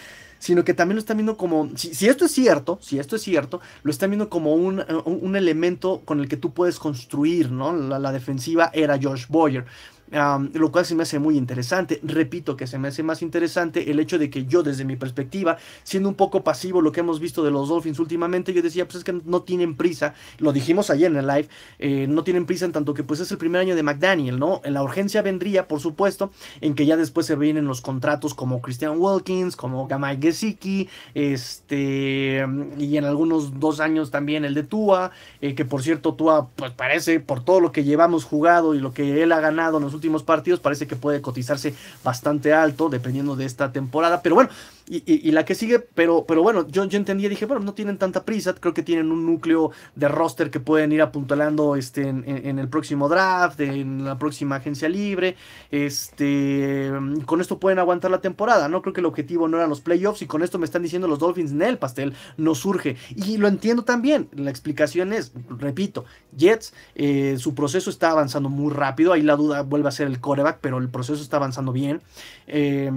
sino 0.44 0.62
que 0.62 0.74
también 0.74 0.96
lo 0.96 1.00
están 1.00 1.16
viendo 1.16 1.38
como, 1.38 1.70
si, 1.74 2.06
esto 2.06 2.26
es 2.26 2.32
cierto, 2.32 2.78
si 2.82 2.98
esto 2.98 3.16
es 3.16 3.22
cierto, 3.22 3.62
lo 3.82 3.90
están 3.90 4.10
viendo 4.10 4.28
como 4.28 4.54
un, 4.54 4.84
un, 5.06 5.36
elemento 5.36 6.02
con 6.04 6.20
el 6.20 6.28
que 6.28 6.36
tú 6.36 6.52
puedes 6.52 6.78
construir, 6.78 7.50
¿no? 7.50 7.72
La, 7.72 7.98
la 7.98 8.12
defensiva 8.12 8.70
era 8.74 8.98
Josh 9.02 9.24
Boyer 9.28 9.64
lo 10.10 10.72
cual 10.72 10.84
se 10.84 10.94
me 10.94 11.02
hace 11.02 11.18
muy 11.18 11.36
interesante. 11.36 12.00
Repito 12.02 12.56
que 12.56 12.66
se 12.66 12.78
me 12.78 12.88
hace 12.88 13.02
más 13.02 13.22
interesante 13.22 13.90
el 13.90 13.98
hecho 14.00 14.18
de 14.18 14.30
que 14.30 14.46
yo 14.46 14.62
desde 14.62 14.84
mi 14.84 14.96
perspectiva, 14.96 15.58
siendo 15.82 16.08
un 16.08 16.14
poco 16.14 16.44
pasivo 16.44 16.80
lo 16.80 16.92
que 16.92 17.00
hemos 17.00 17.20
visto 17.20 17.42
de 17.42 17.50
los 17.50 17.68
Dolphins 17.68 17.98
últimamente, 17.98 18.52
yo 18.52 18.62
decía, 18.62 18.84
pues 18.84 18.96
es 18.96 19.04
que 19.04 19.12
no 19.24 19.42
tienen 19.42 19.74
prisa, 19.76 20.14
lo 20.38 20.52
dijimos 20.52 20.90
ayer 20.90 21.10
en 21.10 21.16
el 21.16 21.26
live, 21.26 21.48
eh, 21.78 22.06
no 22.08 22.24
tienen 22.24 22.46
prisa 22.46 22.64
en 22.64 22.72
tanto 22.72 22.94
que 22.94 23.02
pues 23.02 23.20
es 23.20 23.30
el 23.30 23.38
primer 23.38 23.60
año 23.60 23.76
de 23.76 23.82
McDaniel, 23.82 24.38
¿no? 24.38 24.60
La 24.64 24.82
urgencia 24.82 25.22
vendría, 25.22 25.68
por 25.68 25.80
supuesto, 25.80 26.30
en 26.60 26.74
que 26.74 26.86
ya 26.86 26.96
después 26.96 27.26
se 27.26 27.36
vienen 27.36 27.66
los 27.66 27.80
contratos 27.80 28.34
como 28.34 28.60
Christian 28.60 28.96
Wilkins, 28.98 29.56
como 29.56 29.86
Gamay 29.86 30.18
Gesicki, 30.20 30.88
este, 31.14 32.46
y 32.78 32.96
en 32.96 33.04
algunos 33.04 33.58
dos 33.58 33.80
años 33.80 34.10
también 34.10 34.44
el 34.44 34.54
de 34.54 34.62
Tua, 34.62 35.10
eh, 35.40 35.54
que 35.54 35.64
por 35.64 35.82
cierto 35.82 36.14
Tua, 36.14 36.48
pues 36.56 36.72
parece, 36.72 37.20
por 37.20 37.44
todo 37.44 37.60
lo 37.60 37.72
que 37.72 37.84
llevamos 37.84 38.24
jugado 38.24 38.74
y 38.74 38.78
lo 38.78 38.92
que 38.92 39.22
él 39.22 39.32
ha 39.32 39.40
ganado 39.40 39.78
en 39.78 39.84
los 39.84 39.94
últimos 39.94 40.03
últimos 40.04 40.22
partidos, 40.22 40.60
parece 40.60 40.86
que 40.86 40.96
puede 40.96 41.20
cotizarse 41.20 41.74
bastante 42.04 42.52
alto, 42.52 42.88
dependiendo 42.88 43.36
de 43.36 43.46
esta 43.46 43.72
temporada. 43.72 44.20
Pero 44.22 44.34
bueno, 44.34 44.50
y, 44.86 45.30
la 45.30 45.46
que 45.46 45.54
sigue, 45.54 45.78
pero, 45.78 46.26
pero 46.26 46.42
bueno, 46.42 46.68
yo, 46.68 46.84
yo 46.84 46.98
entendía, 46.98 47.30
dije, 47.30 47.46
bueno, 47.46 47.64
no 47.64 47.72
tienen 47.72 47.96
tanta 47.96 48.24
prisa, 48.24 48.54
creo 48.54 48.74
que 48.74 48.82
tienen 48.82 49.10
un 49.10 49.24
núcleo 49.24 49.70
de 49.94 50.08
roster 50.08 50.50
que 50.50 50.60
pueden 50.60 50.92
ir 50.92 51.00
apuntalando 51.00 51.74
este, 51.76 52.06
en, 52.06 52.58
el 52.58 52.68
próximo 52.68 53.08
draft, 53.08 53.60
en 53.60 54.04
la 54.04 54.18
próxima 54.18 54.56
agencia 54.56 54.88
libre, 54.88 55.36
este, 55.70 56.90
con 57.24 57.40
esto 57.40 57.58
pueden 57.58 57.78
aguantar 57.78 58.10
la 58.10 58.20
temporada, 58.20 58.68
¿no? 58.68 58.82
Creo 58.82 58.92
que 58.92 59.00
el 59.00 59.06
objetivo 59.06 59.48
no 59.48 59.56
eran 59.56 59.70
los 59.70 59.80
playoffs 59.80 60.20
y 60.20 60.26
con 60.26 60.42
esto 60.42 60.58
me 60.58 60.66
están 60.66 60.82
diciendo 60.82 61.08
los 61.08 61.18
Dolphins, 61.18 61.52
en 61.52 61.62
el 61.62 61.78
pastel 61.78 62.14
no 62.36 62.54
surge. 62.54 62.96
Y 63.16 63.38
lo 63.38 63.48
entiendo 63.48 63.84
también, 63.84 64.28
la 64.34 64.50
explicación 64.50 65.14
es, 65.14 65.32
repito, 65.48 66.04
Jets, 66.36 66.74
eh, 66.94 67.36
su 67.38 67.54
proceso 67.54 67.88
está 67.88 68.10
avanzando 68.10 68.50
muy 68.50 68.72
rápido, 68.72 69.14
ahí 69.14 69.22
la 69.22 69.36
duda 69.36 69.62
vuelve 69.62 69.88
a 69.88 69.92
ser 69.92 70.08
el 70.08 70.20
coreback, 70.20 70.58
pero 70.60 70.76
el 70.76 70.90
proceso 70.90 71.22
está 71.22 71.38
avanzando 71.38 71.72
bien. 71.72 72.02
Eh, 72.46 72.90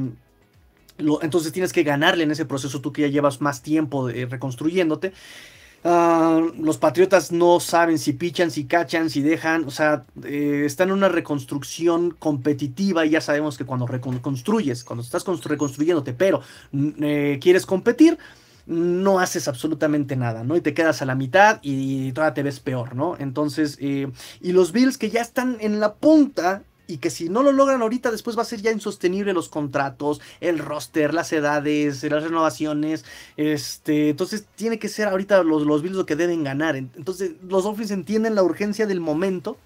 entonces 0.97 1.51
tienes 1.51 1.73
que 1.73 1.83
ganarle 1.83 2.23
en 2.23 2.31
ese 2.31 2.45
proceso 2.45 2.81
tú 2.81 2.91
que 2.91 3.03
ya 3.03 3.07
llevas 3.07 3.41
más 3.41 3.61
tiempo 3.61 4.07
reconstruyéndote. 4.07 5.13
Ah, 5.83 6.41
los 6.59 6.77
Patriotas 6.77 7.31
no 7.31 7.59
saben 7.59 7.99
si 7.99 8.13
pichan, 8.13 8.51
si 8.51 8.65
cachan, 8.65 9.09
si 9.09 9.21
dejan, 9.21 9.65
o 9.65 9.71
sea, 9.71 10.05
eh, 10.23 10.63
están 10.65 10.89
en 10.89 10.95
una 10.95 11.07
reconstrucción 11.07 12.11
competitiva 12.11 13.05
y 13.05 13.11
ya 13.11 13.21
sabemos 13.21 13.57
que 13.57 13.65
cuando 13.65 13.85
reconstruyes, 13.85 14.83
cuando 14.83 15.03
estás 15.03 15.23
reconstruyéndote, 15.45 16.13
pero 16.13 16.41
mm, 16.71 16.89
eh, 17.01 17.39
quieres 17.41 17.65
competir, 17.65 18.17
no 18.65 19.19
haces 19.19 19.47
absolutamente 19.47 20.17
nada, 20.17 20.43
¿no? 20.43 20.57
Y 20.57 20.61
te 20.61 20.73
quedas 20.73 21.01
a 21.01 21.05
la 21.05 21.15
mitad 21.15 21.59
y 21.61 22.11
todavía 22.11 22.33
te 22.33 22.43
ves 22.43 22.59
peor, 22.59 22.95
¿no? 22.95 23.15
Entonces, 23.17 23.77
eh, 23.79 24.11
y 24.41 24.51
los 24.51 24.73
Bills 24.73 24.97
que 24.97 25.09
ya 25.09 25.21
están 25.21 25.57
en 25.61 25.79
la 25.79 25.93
punta 25.93 26.63
y 26.87 26.97
que 26.97 27.09
si 27.09 27.29
no 27.29 27.43
lo 27.43 27.51
logran 27.51 27.81
ahorita, 27.81 28.11
después 28.11 28.37
va 28.37 28.41
a 28.41 28.45
ser 28.45 28.61
ya 28.61 28.71
insostenible 28.71 29.33
los 29.33 29.49
contratos, 29.49 30.21
el 30.39 30.57
roster, 30.57 31.13
las 31.13 31.31
edades, 31.33 32.01
las 32.03 32.23
renovaciones. 32.23 33.03
Este, 33.35 34.09
entonces 34.09 34.45
tiene 34.55 34.79
que 34.79 34.87
ser 34.87 35.09
ahorita 35.09 35.43
los, 35.43 35.63
los 35.63 35.81
Bills 35.81 35.97
lo 35.97 36.05
que 36.05 36.15
deben 36.15 36.43
ganar. 36.43 36.77
Entonces 36.77 37.33
los 37.47 37.65
Dolphins 37.65 37.91
entienden 37.91 38.35
la 38.35 38.43
urgencia 38.43 38.87
del 38.87 39.01
momento. 39.01 39.57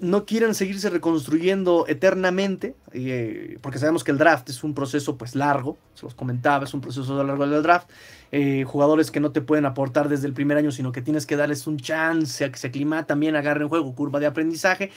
No 0.00 0.24
quieren 0.26 0.56
seguirse 0.56 0.90
reconstruyendo 0.90 1.84
eternamente, 1.86 2.74
eh, 2.92 3.58
porque 3.60 3.78
sabemos 3.78 4.02
que 4.02 4.10
el 4.10 4.18
draft 4.18 4.48
es 4.48 4.64
un 4.64 4.74
proceso 4.74 5.16
pues 5.16 5.36
largo, 5.36 5.78
se 5.94 6.04
los 6.04 6.16
comentaba, 6.16 6.64
es 6.64 6.74
un 6.74 6.80
proceso 6.80 7.22
largo 7.22 7.46
del 7.46 7.62
draft. 7.62 7.88
Eh, 8.32 8.64
jugadores 8.64 9.12
que 9.12 9.20
no 9.20 9.30
te 9.30 9.42
pueden 9.42 9.64
aportar 9.64 10.08
desde 10.08 10.26
el 10.26 10.32
primer 10.32 10.56
año, 10.56 10.72
sino 10.72 10.90
que 10.90 11.02
tienes 11.02 11.24
que 11.24 11.36
darles 11.36 11.68
un 11.68 11.76
chance 11.76 12.44
a 12.44 12.50
que 12.50 12.58
se 12.58 12.66
aclimaten, 12.66 13.06
también 13.06 13.36
agarren 13.36 13.68
juego, 13.68 13.94
curva 13.94 14.18
de 14.18 14.26
aprendizaje 14.26 14.90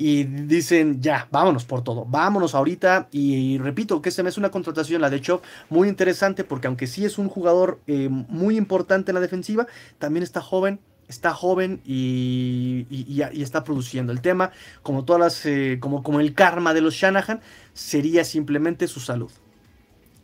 y 0.00 0.22
dicen, 0.22 1.02
ya, 1.02 1.26
vámonos 1.32 1.64
por 1.64 1.82
todo, 1.82 2.04
vámonos 2.04 2.54
ahorita. 2.54 3.08
Y, 3.10 3.58
repito 3.58 4.00
que 4.00 4.10
este 4.10 4.22
mes 4.22 4.34
es 4.34 4.38
una 4.38 4.52
contratación, 4.52 5.02
la 5.02 5.10
de 5.10 5.20
Chop, 5.20 5.42
muy 5.70 5.88
interesante 5.88 6.44
porque 6.44 6.68
aunque 6.68 6.86
sí 6.86 7.04
es 7.04 7.18
un 7.18 7.28
jugador 7.28 7.80
eh, 7.88 8.08
muy 8.08 8.56
importante 8.56 9.10
en 9.10 9.16
la 9.16 9.20
defensiva, 9.20 9.66
también 9.98 10.22
está 10.22 10.40
joven, 10.40 10.78
está 11.08 11.34
joven 11.34 11.80
y, 11.84 12.86
está 13.42 13.64
produciendo. 13.64 14.12
El 14.12 14.20
tema, 14.20 14.52
como 14.84 15.04
todas 15.04 15.20
las, 15.20 15.46
eh, 15.46 15.78
como, 15.80 16.04
como 16.04 16.20
el 16.20 16.32
karma 16.32 16.74
de 16.74 16.80
los 16.80 16.94
Shanahan, 16.94 17.40
sería 17.74 18.22
simplemente 18.22 18.86
su 18.86 19.00
salud. 19.00 19.32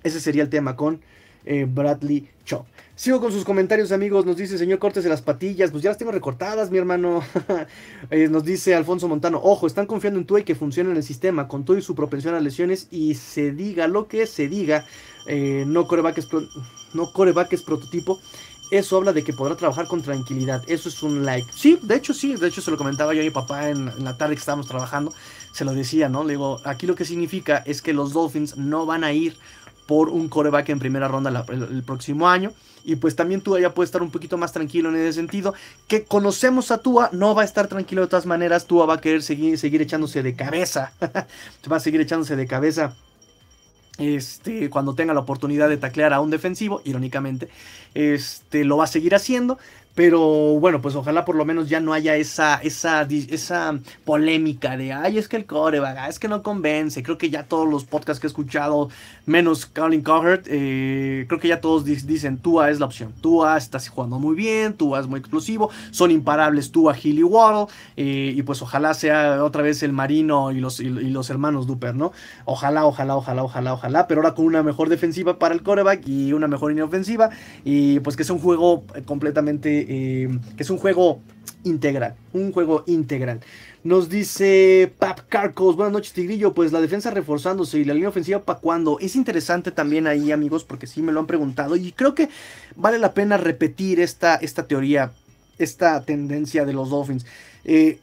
Ese 0.04 0.20
sería 0.20 0.44
el 0.44 0.50
tema 0.50 0.76
con 0.76 1.00
eh, 1.44 1.66
Bradley 1.68 2.28
Chop. 2.44 2.66
Sigo 2.96 3.20
con 3.20 3.32
sus 3.32 3.44
comentarios, 3.44 3.90
amigos. 3.90 4.24
Nos 4.24 4.36
dice, 4.36 4.56
señor 4.56 4.78
Cortes 4.78 5.02
de 5.02 5.10
las 5.10 5.20
patillas. 5.20 5.72
Pues 5.72 5.82
ya 5.82 5.90
las 5.90 5.98
tengo 5.98 6.12
recortadas, 6.12 6.70
mi 6.70 6.78
hermano. 6.78 7.22
Eh, 8.10 8.28
nos 8.28 8.44
dice 8.44 8.74
Alfonso 8.74 9.08
Montano, 9.08 9.40
ojo, 9.42 9.66
están 9.66 9.86
confiando 9.86 10.20
en 10.20 10.40
y 10.40 10.44
que 10.44 10.54
funcione 10.54 10.90
en 10.90 10.96
el 10.96 11.02
sistema, 11.02 11.48
con 11.48 11.64
todo 11.64 11.78
y 11.78 11.82
su 11.82 11.94
propensión 11.94 12.34
a 12.34 12.40
lesiones. 12.40 12.86
Y 12.90 13.14
se 13.14 13.50
diga 13.50 13.88
lo 13.88 14.06
que 14.06 14.26
se 14.26 14.46
diga, 14.46 14.84
eh, 15.26 15.64
no 15.66 15.86
coreback 15.86 16.18
es, 16.18 16.28
no 16.92 17.10
es 17.50 17.62
prototipo. 17.62 18.20
Eso 18.70 18.96
habla 18.96 19.12
de 19.12 19.24
que 19.24 19.32
podrá 19.32 19.56
trabajar 19.56 19.86
con 19.86 20.02
tranquilidad. 20.02 20.62
Eso 20.68 20.88
es 20.88 21.02
un 21.02 21.24
like. 21.24 21.50
Sí, 21.52 21.78
de 21.82 21.96
hecho, 21.96 22.14
sí. 22.14 22.34
De 22.36 22.48
hecho, 22.48 22.60
se 22.60 22.70
lo 22.70 22.76
comentaba 22.76 23.14
yo 23.14 23.20
a 23.20 23.24
mi 23.24 23.30
papá 23.30 23.70
en, 23.70 23.88
en 23.88 24.04
la 24.04 24.16
tarde 24.16 24.34
que 24.34 24.40
estábamos 24.40 24.66
trabajando. 24.66 25.12
Se 25.52 25.64
lo 25.64 25.72
decía, 25.72 26.08
¿no? 26.08 26.24
Le 26.24 26.34
digo, 26.34 26.60
aquí 26.64 26.86
lo 26.86 26.94
que 26.94 27.04
significa 27.04 27.62
es 27.66 27.82
que 27.82 27.92
los 27.92 28.12
Dolphins 28.12 28.56
no 28.56 28.86
van 28.86 29.02
a 29.02 29.12
ir 29.12 29.36
por 29.86 30.08
un 30.08 30.28
coreback 30.28 30.70
en 30.70 30.78
primera 30.78 31.08
ronda 31.08 31.44
el, 31.48 31.82
próximo 31.82 32.28
año. 32.28 32.52
Y 32.84 32.96
pues 32.96 33.16
también 33.16 33.40
Tua 33.40 33.60
ya 33.60 33.72
puede 33.72 33.86
estar 33.86 34.02
un 34.02 34.10
poquito 34.10 34.36
más 34.36 34.52
tranquilo 34.52 34.90
en 34.90 34.96
ese 34.96 35.14
sentido. 35.14 35.54
Que 35.88 36.04
conocemos 36.04 36.70
a 36.70 36.78
Tua, 36.78 37.08
no 37.12 37.34
va 37.34 37.42
a 37.42 37.44
estar 37.44 37.66
tranquilo 37.68 38.02
de 38.02 38.08
todas 38.08 38.26
maneras. 38.26 38.66
Tua 38.66 38.86
va 38.86 38.94
a 38.94 39.00
querer 39.00 39.22
seguir, 39.22 39.58
seguir 39.58 39.80
echándose 39.80 40.22
de 40.22 40.34
cabeza. 40.34 40.92
va 41.70 41.76
a 41.76 41.80
seguir 41.80 42.00
echándose 42.00 42.36
de 42.36 42.46
cabeza. 42.46 42.94
Este, 43.98 44.68
cuando 44.70 44.94
tenga 44.94 45.14
la 45.14 45.20
oportunidad 45.20 45.68
de 45.68 45.76
taclear 45.76 46.12
a 46.12 46.20
un 46.20 46.30
defensivo, 46.30 46.82
irónicamente, 46.84 47.48
este, 47.94 48.64
lo 48.64 48.76
va 48.76 48.84
a 48.84 48.88
seguir 48.88 49.14
haciendo. 49.14 49.58
Pero 49.94 50.58
bueno, 50.58 50.80
pues 50.80 50.96
ojalá 50.96 51.24
por 51.24 51.36
lo 51.36 51.44
menos 51.44 51.68
ya 51.68 51.78
no 51.78 51.92
haya 51.92 52.16
esa, 52.16 52.56
esa, 52.56 53.02
esa 53.02 53.78
polémica 54.04 54.76
de, 54.76 54.92
ay, 54.92 55.18
es 55.18 55.28
que 55.28 55.36
el 55.36 55.46
coreback, 55.46 56.08
es 56.08 56.18
que 56.18 56.26
no 56.26 56.42
convence. 56.42 57.02
Creo 57.04 57.16
que 57.16 57.30
ya 57.30 57.44
todos 57.44 57.68
los 57.68 57.84
podcasts 57.84 58.20
que 58.20 58.26
he 58.26 58.28
escuchado, 58.28 58.88
menos 59.24 59.66
Colin 59.66 60.02
Cowherd, 60.02 60.42
eh, 60.46 61.26
creo 61.28 61.38
que 61.38 61.46
ya 61.46 61.60
todos 61.60 61.84
dicen, 61.84 62.38
Tua 62.38 62.70
es 62.70 62.80
la 62.80 62.86
opción. 62.86 63.12
Tua 63.20 63.56
está 63.56 63.78
jugando 63.78 64.18
muy 64.18 64.34
bien, 64.34 64.74
Tua 64.74 64.98
es 64.98 65.06
muy 65.06 65.20
explosivo, 65.20 65.70
son 65.92 66.10
imparables 66.10 66.72
Tua, 66.72 66.96
Hill 67.00 67.20
y 67.20 67.22
Waddle. 67.22 67.72
Eh, 67.96 68.34
y 68.36 68.42
pues 68.42 68.62
ojalá 68.62 68.94
sea 68.94 69.44
otra 69.44 69.62
vez 69.62 69.84
el 69.84 69.92
Marino 69.92 70.50
y 70.50 70.58
los, 70.58 70.80
y, 70.80 70.88
los 70.88 71.30
hermanos 71.30 71.68
Duper, 71.68 71.94
¿no? 71.94 72.10
Ojalá, 72.46 72.84
ojalá, 72.84 73.14
ojalá, 73.16 73.44
ojalá, 73.44 73.74
ojalá. 73.74 74.08
Pero 74.08 74.22
ahora 74.22 74.34
con 74.34 74.46
una 74.46 74.64
mejor 74.64 74.88
defensiva 74.88 75.38
para 75.38 75.54
el 75.54 75.62
coreback 75.62 76.08
y 76.08 76.32
una 76.32 76.48
mejor 76.48 76.72
inofensiva. 76.72 77.30
Y 77.64 78.00
pues 78.00 78.16
que 78.16 78.24
es 78.24 78.30
un 78.30 78.40
juego 78.40 78.84
completamente 79.06 79.83
eh, 79.88 80.38
que 80.56 80.62
es 80.62 80.70
un 80.70 80.78
juego 80.78 81.20
integral, 81.64 82.14
un 82.32 82.52
juego 82.52 82.84
integral. 82.86 83.40
Nos 83.82 84.08
dice 84.08 84.92
Pap 84.98 85.20
Carcos, 85.28 85.76
buenas 85.76 85.92
noches 85.92 86.12
Tigrillo, 86.12 86.54
pues 86.54 86.72
la 86.72 86.80
defensa 86.80 87.10
reforzándose 87.10 87.78
y 87.78 87.84
la 87.84 87.94
línea 87.94 88.08
ofensiva 88.08 88.42
para 88.42 88.58
cuándo. 88.58 88.98
Es 89.00 89.16
interesante 89.16 89.70
también 89.70 90.06
ahí 90.06 90.32
amigos 90.32 90.64
porque 90.64 90.86
sí 90.86 91.02
me 91.02 91.12
lo 91.12 91.20
han 91.20 91.26
preguntado 91.26 91.76
y 91.76 91.92
creo 91.92 92.14
que 92.14 92.28
vale 92.76 92.98
la 92.98 93.12
pena 93.12 93.36
repetir 93.36 94.00
esta, 94.00 94.36
esta 94.36 94.66
teoría, 94.66 95.12
esta 95.58 96.02
tendencia 96.04 96.64
de 96.64 96.72
los 96.72 96.90
Dolphins. 96.90 97.26
Eh, 97.64 97.98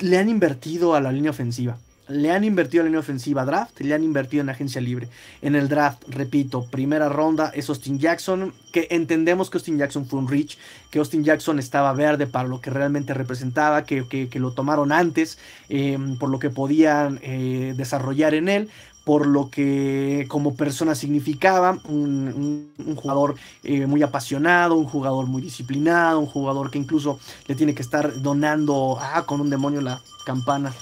le 0.00 0.18
han 0.18 0.28
invertido 0.28 0.94
a 0.94 1.00
la 1.00 1.12
línea 1.12 1.30
ofensiva 1.30 1.76
le 2.08 2.30
han 2.30 2.44
invertido 2.44 2.82
en 2.82 2.86
la 2.86 2.88
línea 2.90 3.00
ofensiva 3.00 3.44
draft, 3.44 3.80
le 3.80 3.94
han 3.94 4.04
invertido 4.04 4.42
en 4.42 4.48
agencia 4.48 4.80
libre. 4.80 5.08
En 5.42 5.54
el 5.54 5.68
draft, 5.68 6.04
repito, 6.08 6.66
primera 6.70 7.08
ronda 7.08 7.50
es 7.54 7.68
Austin 7.68 7.98
Jackson, 7.98 8.52
que 8.72 8.88
entendemos 8.90 9.50
que 9.50 9.58
Austin 9.58 9.78
Jackson 9.78 10.06
fue 10.06 10.20
un 10.20 10.28
reach, 10.28 10.56
que 10.90 10.98
Austin 10.98 11.24
Jackson 11.24 11.58
estaba 11.58 11.92
verde 11.92 12.26
para 12.26 12.48
lo 12.48 12.60
que 12.60 12.70
realmente 12.70 13.14
representaba, 13.14 13.84
que, 13.84 14.28
lo 14.34 14.52
tomaron 14.52 14.92
antes, 14.92 15.38
em, 15.68 16.18
por 16.18 16.30
lo 16.30 16.38
que 16.38 16.50
podían 16.50 17.18
eh, 17.22 17.74
desarrollar 17.76 18.34
en 18.34 18.48
él, 18.48 18.70
por 19.04 19.26
lo 19.26 19.50
que 19.50 20.26
como 20.28 20.56
persona 20.56 20.96
significaba, 20.96 21.78
un, 21.88 22.72
jugador 22.96 23.36
eh, 23.62 23.86
muy 23.86 24.02
apasionado, 24.02 24.74
un 24.74 24.86
jugador 24.86 25.26
muy 25.26 25.42
disciplinado, 25.42 26.18
un 26.18 26.26
jugador 26.26 26.70
que 26.70 26.78
incluso 26.78 27.20
le 27.46 27.54
tiene 27.54 27.74
que 27.74 27.82
estar 27.82 28.20
donando, 28.20 28.98
ah, 29.00 29.24
con 29.24 29.40
un 29.40 29.48
demonio 29.48 29.80
la 29.80 30.00
campana 30.24 30.72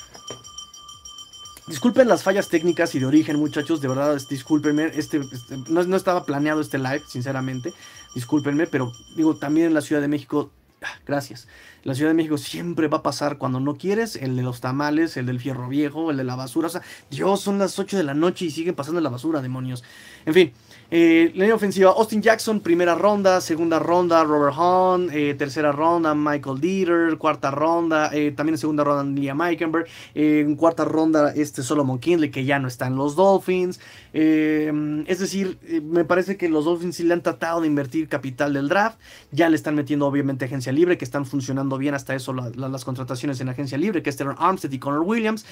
Disculpen 1.67 2.09
las 2.09 2.23
fallas 2.23 2.49
técnicas 2.49 2.95
y 2.95 2.99
de 2.99 3.07
origen, 3.07 3.39
muchachos. 3.39 3.81
De 3.81 3.89
verdad, 3.89 4.21
discúlpenme. 4.29 4.91
Este, 4.95 5.21
este 5.33 5.57
no, 5.69 5.97
estaba 5.97 6.27
planeado 6.27 6.61
este 6.61 6.79
live, 6.79 7.03
sinceramente. 7.09 7.73
Discúlpenme, 8.15 8.67
pero 8.67 8.93
digo, 9.17 9.37
también 9.37 9.69
en 9.69 9.75
la 9.75 9.81
Ciudad 9.81 10.03
de 10.03 10.09
México, 10.09 10.51
ah, 10.83 10.99
gracias. 11.07 11.49
la 11.83 11.95
Ciudad 11.95 12.11
de 12.11 12.15
México 12.15 12.37
siempre 12.37 12.89
va 12.89 12.99
a 12.99 13.03
pasar 13.03 13.39
cuando 13.39 13.61
no 13.61 13.77
quieres. 13.77 14.17
El 14.17 14.37
de 14.37 14.43
los 14.43 14.61
tamales, 14.61 15.17
el 15.17 15.25
del 15.25 15.41
fierro 15.41 15.69
viejo, 15.69 16.11
el 16.11 16.19
de 16.19 16.25
la 16.25 16.37
basura. 16.37 16.67
O 16.67 16.71
sea, 16.71 16.83
Dios, 17.11 17.41
son 17.41 17.59
las 17.59 17.79
8 17.79 17.97
de 17.97 18.05
la 18.05 18.15
noche 18.15 18.45
y 18.45 18.51
siguen 18.51 18.75
pasando 18.75 19.01
la 19.01 19.09
basura, 19.09 19.41
demonios. 19.41 19.83
En 20.27 20.35
fin, 20.35 20.53
eh, 20.97 21.33
línea 21.35 21.57
ofensiva, 21.57 21.91
Austin 21.91 22.23
Jackson, 22.23 22.61
primera 22.61 22.95
ronda, 22.95 23.41
segunda 23.41 23.81
ronda, 23.81 24.23
Robert 24.23 24.55
Hahn, 24.57 25.11
eh, 25.13 25.35
tercera 25.35 25.73
ronda, 25.73 26.15
Michael 26.15 26.61
Dieter, 26.61 27.19
cuarta 27.19 27.51
ronda, 27.51 28.11
eh, 28.13 28.31
también 28.31 28.55
en 28.55 28.59
segunda 28.59 28.85
ronda, 28.85 29.21
Liam 29.21 29.43
Eikenberg, 29.43 29.89
en 30.15 30.55
cuarta 30.55 30.85
ronda, 30.85 31.33
este 31.35 31.65
Solomon 31.65 31.99
Kinley, 31.99 32.31
que 32.31 32.45
ya 32.45 32.61
no 32.61 32.69
está 32.69 32.87
en 32.87 32.95
los 32.95 33.17
Dolphins. 33.17 33.81
es 34.13 35.19
decir, 35.19 35.59
me 35.83 36.05
parece 36.05 36.37
que 36.37 36.49
los 36.49 36.65
Dolphins 36.65 36.95
sí 36.95 37.03
le 37.03 37.15
han 37.15 37.23
tratado 37.23 37.63
de 37.63 37.67
invertir 37.67 38.09
capital 38.09 38.53
del 38.53 38.69
draft, 38.69 39.01
ya 39.33 39.49
le 39.49 39.57
están 39.57 39.75
metiendo 39.75 40.07
obviamente 40.07 40.45
agencia 40.45 40.71
libre, 40.71 40.97
que 40.97 41.05
están 41.05 41.27
funcionando 41.27 41.77
bien 41.77 41.97
hasta 41.97 42.15
eso 42.15 42.33
las 42.33 42.85
contrataciones 42.85 43.41
en 43.41 43.49
agencia 43.49 43.77
libre, 43.79 44.01
que 44.01 44.11
es 44.11 44.17
Teron 44.17 44.37
Armstead 44.39 44.71
y 44.71 44.79
Connor 44.79 45.01
Williams. 45.01 45.45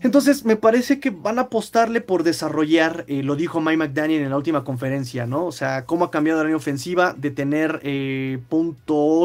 Entonces, 0.00 0.44
me 0.44 0.56
parece 0.56 1.00
que 1.00 1.10
van 1.10 1.38
a 1.38 1.42
apostarle 1.42 2.00
por 2.00 2.22
desarrollar, 2.22 3.04
eh, 3.08 3.22
lo 3.22 3.34
dijo 3.34 3.60
Mike 3.60 3.76
McDaniel 3.78 4.22
en 4.22 4.30
la 4.30 4.36
última 4.36 4.62
conferencia, 4.62 5.26
¿no? 5.26 5.46
O 5.46 5.52
sea, 5.52 5.86
cómo 5.86 6.04
ha 6.04 6.10
cambiado 6.10 6.38
la 6.38 6.44
línea 6.44 6.56
ofensiva 6.56 7.14
de 7.16 7.30
tener 7.30 7.80
eh, 7.82 8.38
punto 8.48 9.24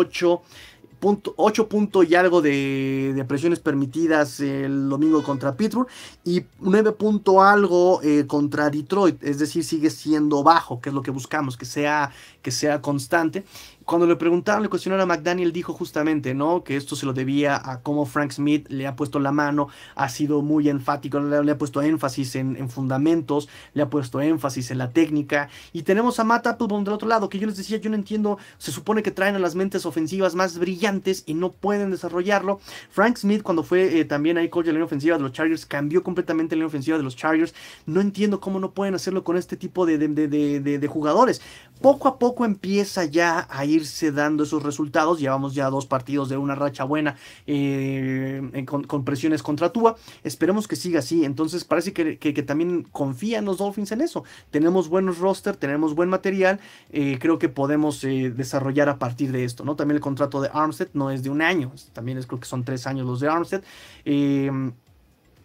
punto, 1.04 1.34
8 1.36 1.68
puntos 1.68 2.10
y 2.10 2.16
algo 2.16 2.42
de, 2.42 3.26
presiones 3.28 3.60
permitidas 3.60 4.40
el 4.40 4.88
domingo 4.88 5.22
contra 5.22 5.54
Pittsburgh 5.54 5.90
y 6.24 6.46
9 6.62 6.94
punto 6.94 7.44
algo 7.44 8.02
eh, 8.02 8.26
contra 8.26 8.70
Detroit, 8.70 9.22
es 9.22 9.38
decir, 9.38 9.66
sigue 9.66 9.90
siendo 9.90 10.44
bajo, 10.44 10.80
que 10.80 10.90
es 10.90 10.96
lo 10.96 11.02
que 11.02 11.12
buscamos, 11.12 11.58
que 11.58 11.66
sea, 11.66 12.12
que 12.42 12.52
sea 12.52 12.82
constante 12.82 13.44
cuando 13.86 14.08
le 14.08 14.16
preguntaron, 14.16 14.64
le 14.64 14.70
cuestionaron 14.70 15.10
a 15.10 15.16
McDaniel, 15.16 15.52
dijo 15.52 15.74
justamente, 15.74 16.34
¿no? 16.34 16.64
Que 16.64 16.76
esto 16.76 16.96
se 16.96 17.06
lo 17.06 17.14
debía 17.14 17.62
a 17.64 17.82
cómo 17.82 18.06
Frank 18.06 18.32
Smith 18.32 18.68
le 18.70 18.88
ha 18.88 18.96
puesto 18.96 19.20
la 19.20 19.32
mano, 19.32 19.68
ha 19.96 20.10
sido 20.10 20.42
muy 20.42 20.70
enfático, 20.70 21.20
le, 21.20 21.52
ha 21.52 21.58
puesto 21.58 21.82
énfasis 21.82 22.36
en, 22.36 22.70
fundamentos, 22.70 23.50
le 23.74 23.84
ha 23.84 23.90
puesto 23.90 24.22
énfasis 24.22 24.72
en 24.72 24.78
la 24.78 24.92
técnica. 24.92 25.50
Y 25.72 25.84
tenemos 25.84 26.20
a 26.20 26.24
Matt 26.24 26.48
Applebaum 26.48 26.84
del 26.84 26.94
otro 26.94 27.08
lado, 27.08 27.30
que 27.30 27.40
yo 27.40 27.48
les 27.48 27.58
decía, 27.58 27.78
yo 27.78 27.90
no 27.90 27.96
entiendo, 27.96 28.38
se 28.58 28.72
supone 28.72 29.04
que 29.04 29.12
traen 29.12 29.36
a 29.36 29.40
las 29.40 29.56
mentes 29.56 29.86
ofensivas 29.86 30.36
más 30.36 30.58
brillantes 30.58 31.24
y 31.26 31.34
no 31.34 31.52
pueden 31.52 31.92
desarrollarlo. 31.92 32.60
Frank 32.90 33.18
Smith, 33.18 33.44
cuando 33.44 33.64
fue 33.64 34.00
eh, 34.00 34.06
también 34.06 34.38
ahí 34.38 34.50
coach 34.50 34.66
de 34.66 34.72
la 34.72 34.78
línea 34.78 34.86
ofensiva 34.86 35.18
de 35.18 35.24
los 35.24 35.34
Chargers, 35.34 35.66
cambió 35.66 36.04
completamente 36.04 36.56
la 36.56 36.60
línea 36.60 36.68
ofensiva 36.68 36.98
de 36.98 37.04
los 37.04 37.16
Chargers. 37.16 37.54
No 37.86 38.02
entiendo 38.02 38.40
cómo 38.40 38.60
no 38.60 38.72
pueden 38.72 38.96
hacerlo 38.96 39.24
con 39.24 39.38
este 39.38 39.58
tipo 39.58 39.86
de, 39.86 39.98
de 39.98 40.88
jugadores. 40.88 41.42
Poco 41.82 42.08
a 42.08 42.18
poco 42.18 42.46
empieza 42.46 43.04
ya 43.04 43.46
a 43.50 43.66
ir 43.66 43.74
irse 43.74 44.12
dando 44.12 44.44
esos 44.44 44.64
resultados. 44.64 45.20
Llevamos 45.20 45.54
ya 45.54 45.70
dos 45.70 45.86
partidos 45.86 46.30
de 46.30 46.38
una 46.38 46.56
racha 46.56 46.84
buena 46.84 47.18
eh, 47.48 48.66
con, 48.66 49.04
presiones 49.04 49.44
contra 49.44 49.72
Tua. 49.72 49.96
Esperemos 50.24 50.68
que 50.68 50.76
siga 50.76 51.00
así. 51.00 51.26
Entonces 51.26 51.66
parece 51.66 51.94
que, 51.94 52.44
también 52.44 52.84
confían 52.84 53.46
los 53.46 53.58
Dolphins 53.58 53.92
en 53.92 54.02
eso. 54.02 54.24
Tenemos 54.52 54.88
buenos 54.88 55.18
roster, 55.20 55.56
tenemos 55.56 55.96
buen 55.96 56.10
material. 56.10 56.60
Eh, 56.92 57.18
creo 57.20 57.40
que 57.40 57.50
podemos 57.50 58.04
eh, 58.04 58.32
desarrollar 58.36 58.90
a 58.90 59.00
partir 59.00 59.32
de 59.32 59.44
esto. 59.44 59.66
¿no? 59.66 59.76
También 59.76 59.98
el 59.98 60.02
contrato 60.02 60.42
de 60.42 60.50
Armstead 60.54 60.90
no 60.94 61.12
es 61.12 61.24
de 61.24 61.30
un 61.30 61.42
año. 61.42 61.72
También 61.94 62.18
es, 62.18 62.28
creo 62.28 62.40
que 62.40 62.48
son 62.48 62.64
tres 62.64 62.88
años 62.88 63.06
los 63.06 63.20
de 63.20 63.28
Armstead. 63.28 63.64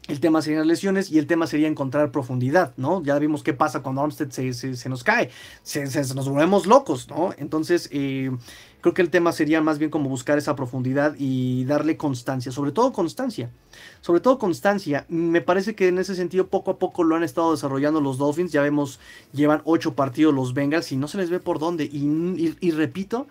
El 0.08 0.20
tema 0.20 0.40
serían 0.40 0.66
lesiones 0.66 1.10
y 1.10 1.18
el 1.18 1.26
tema 1.26 1.46
sería 1.46 1.68
encontrar 1.68 2.10
profundidad, 2.10 2.72
¿no? 2.78 3.02
Ya 3.02 3.18
vimos 3.18 3.42
qué 3.42 3.52
pasa 3.52 3.82
cuando 3.82 4.02
Armstead 4.02 4.30
se, 4.30 4.88
nos 4.88 5.04
cae, 5.04 5.28
se, 5.62 5.84
nos 6.14 6.26
volvemos 6.26 6.66
locos, 6.66 7.08
¿no? 7.10 7.34
Entonces, 7.36 7.90
eh, 7.92 8.30
creo 8.80 8.94
que 8.94 9.02
el 9.02 9.10
tema 9.10 9.32
sería 9.32 9.60
más 9.60 9.78
bien 9.78 9.90
como 9.90 10.08
buscar 10.08 10.38
esa 10.38 10.56
profundidad 10.56 11.14
y 11.18 11.66
darle 11.66 11.98
constancia, 11.98 12.50
sobre 12.50 12.72
todo 12.72 12.90
constancia, 12.94 13.50
sobre 14.00 14.20
todo 14.20 14.38
constancia. 14.38 15.04
Me 15.08 15.42
parece 15.42 15.74
que 15.74 15.88
en 15.88 15.98
ese 15.98 16.14
sentido 16.14 16.46
poco 16.46 16.70
a 16.70 16.78
poco 16.78 17.04
lo 17.04 17.14
han 17.14 17.22
estado 17.22 17.52
desarrollando 17.52 18.00
los 18.00 18.16
Dolphins, 18.16 18.50
ya 18.50 18.62
vemos, 18.62 19.00
llevan 19.34 19.60
ocho 19.64 19.94
partidos 19.94 20.34
los 20.34 20.54
Bengals 20.54 20.90
y 20.90 20.96
no 20.96 21.06
se 21.06 21.18
les 21.18 21.28
ve 21.28 21.38
por 21.38 21.58
dónde. 21.58 21.84
y 21.84 22.70
repito, 22.70 23.26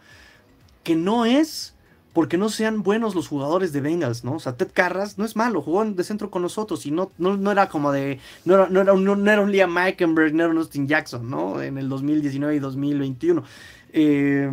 que 0.83 0.95
no 0.95 1.25
es 1.25 1.73
porque 2.17 2.39
no 2.39 2.49
sean 2.49 2.81
buenos 2.81 3.13
los 3.13 3.27
jugadores 3.27 3.73
de 3.73 3.79
Bengals, 3.79 4.23
¿no? 4.23 4.37
O 4.37 4.39
sea, 4.39 4.57
Ted 4.57 4.69
Carras 4.73 5.19
no 5.19 5.23
es 5.23 5.35
malo, 5.35 5.61
jugó 5.61 5.85
de 5.85 6.03
centro 6.03 6.31
con 6.31 6.41
nosotros 6.41 6.87
y 6.87 6.89
no, 6.89 7.11
no, 7.19 7.51
era 7.51 7.69
como 7.69 7.91
de, 7.91 8.19
no 8.43 8.55
era, 8.55 8.67
no 8.69 8.81
era, 8.81 8.95
no 8.95 9.31
era 9.31 9.39
un 9.39 9.51
Liam 9.51 9.71
Meikenberg, 9.71 10.33
no 10.33 10.45
era 10.45 10.51
un 10.51 10.57
Austin 10.57 10.87
Jackson, 10.87 11.29
¿no? 11.29 11.61
En 11.61 11.77
el 11.77 11.87
2019 11.87 12.55
y 12.55 12.59
2021. 12.59 13.43
Eh, 13.93 14.49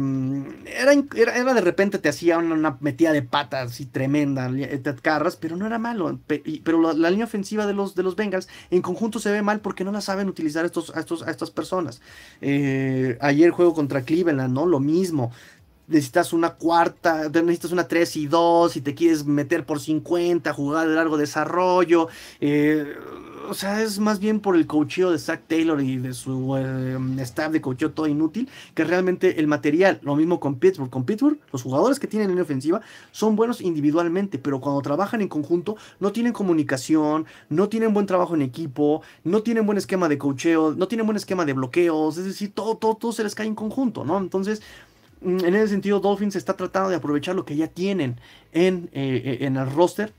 era, 0.67 0.93
era, 1.17 1.55
de 1.55 1.61
repente 1.61 1.99
te 1.99 2.09
hacía 2.09 2.39
una, 2.39 2.77
metida 2.81 3.13
de 3.13 3.23
patas 3.23 3.73
así 3.73 3.85
tremenda 3.85 4.49
Ted 4.49 4.99
Carras, 5.03 5.37
pero 5.37 5.57
no 5.57 5.67
era 5.67 5.79
malo. 5.79 6.21
Pero 6.27 6.93
la, 6.93 7.11
línea 7.11 7.25
ofensiva 7.25 7.67
de 7.67 7.75
los, 7.75 7.95
de 7.95 8.03
los 8.03 8.15
Bengals 8.15 8.49
en 8.71 8.83
conjunto 8.83 9.19
se 9.19 9.31
ve 9.31 9.43
mal 9.43 9.61
porque 9.61 9.85
no 9.85 9.93
la 9.93 10.03
saben 10.03 10.29
utilizar 10.29 10.65
estos, 10.65 10.95
a, 10.95 11.01
estos, 11.01 11.23
a 11.23 11.31
estas 11.31 11.51
personas. 11.51 12.01
Eh, 12.41 13.17
ayer 13.21 13.51
juego 13.51 13.75
contra 13.75 14.03
Cleveland, 14.03 14.53
¿no? 14.53 14.67
Lo 14.67 14.81
mismo 14.81 15.33
necesitas 15.87 16.33
una 16.33 16.55
cuarta, 16.55 17.29
necesitas 17.29 17.73
una 17.73 17.87
3 17.87 18.17
y 18.17 18.27
2 18.27 18.77
y 18.77 18.81
te 18.81 18.95
quieres 18.95 19.25
meter 19.25 19.65
por 19.67 19.81
50, 19.81 20.53
jugar 20.53 20.89
de 20.89 20.95
largo 20.95 21.17
desarrollo. 21.17 22.09
Eh, 22.41 22.95
o 23.49 23.55
sea, 23.55 23.83
es 23.83 23.99
más 23.99 24.21
bien 24.21 24.41
por 24.41 24.57
el 24.57 24.67
cocheo 24.67 25.11
de 25.11 25.19
Zach 25.19 25.43
Taylor 25.47 25.81
y 25.81 25.99
de 25.99 26.15
su 26.15 26.57
eh, 26.57 26.99
staff 27.23 27.53
de 27.53 27.61
cocheo 27.61 27.91
todo 27.91 28.07
inútil 28.07 28.49
que 28.75 28.85
realmente 28.85 29.39
el 29.39 29.47
material. 29.47 30.01
Lo 30.03 30.17
mismo 30.17 30.41
con 30.41 30.57
Pittsburgh. 30.57 30.91
Con 30.91 31.05
Pittsburgh, 31.05 31.39
los 31.53 31.63
jugadores 31.63 31.99
que 31.99 32.07
tienen 32.07 32.31
en 32.31 32.41
ofensiva 32.41 32.81
son 33.13 33.37
buenos 33.37 33.61
individualmente, 33.61 34.39
pero 34.39 34.61
cuando 34.61 34.81
trabajan 34.83 35.21
en 35.21 35.29
conjunto 35.29 35.77
no 36.01 36.13
tienen 36.13 36.33
comunicación, 36.33 37.27
no 37.49 37.69
tienen 37.69 37.93
buen 37.95 38.07
trabajo 38.07 38.35
en 38.35 38.43
equipo, 38.43 39.03
no 39.25 39.43
tienen 39.43 39.67
buen 39.67 39.79
esquema 39.79 40.09
de 40.09 40.19
cocheo, 40.19 40.75
no 40.75 40.89
tienen 40.89 41.07
buen 41.07 41.17
esquema 41.17 41.45
de 41.45 41.53
bloqueos. 41.53 42.17
Es 42.17 42.25
decir, 42.25 42.53
todo, 42.55 42.77
todo, 42.77 42.95
todo 42.97 43.13
se 43.13 43.25
les 43.25 43.35
cae 43.35 43.47
en 43.47 43.55
conjunto, 43.55 44.05
¿no? 44.05 44.19
Entonces 44.19 44.63
en 45.25 45.55
ese 45.55 45.69
sentido, 45.69 46.01
Dolphins 46.01 46.37
está 46.37 46.57
tratando 46.57 46.91
de 46.91 46.97
aprovechar 46.97 47.35
lo 47.35 47.45
que 47.45 47.57
ya 47.57 47.69
tienen 47.69 48.21
en, 48.53 48.91
eh, 48.93 49.23
eh, 49.25 49.39
en 49.47 49.57
el 49.57 49.71
roster. 49.71 50.13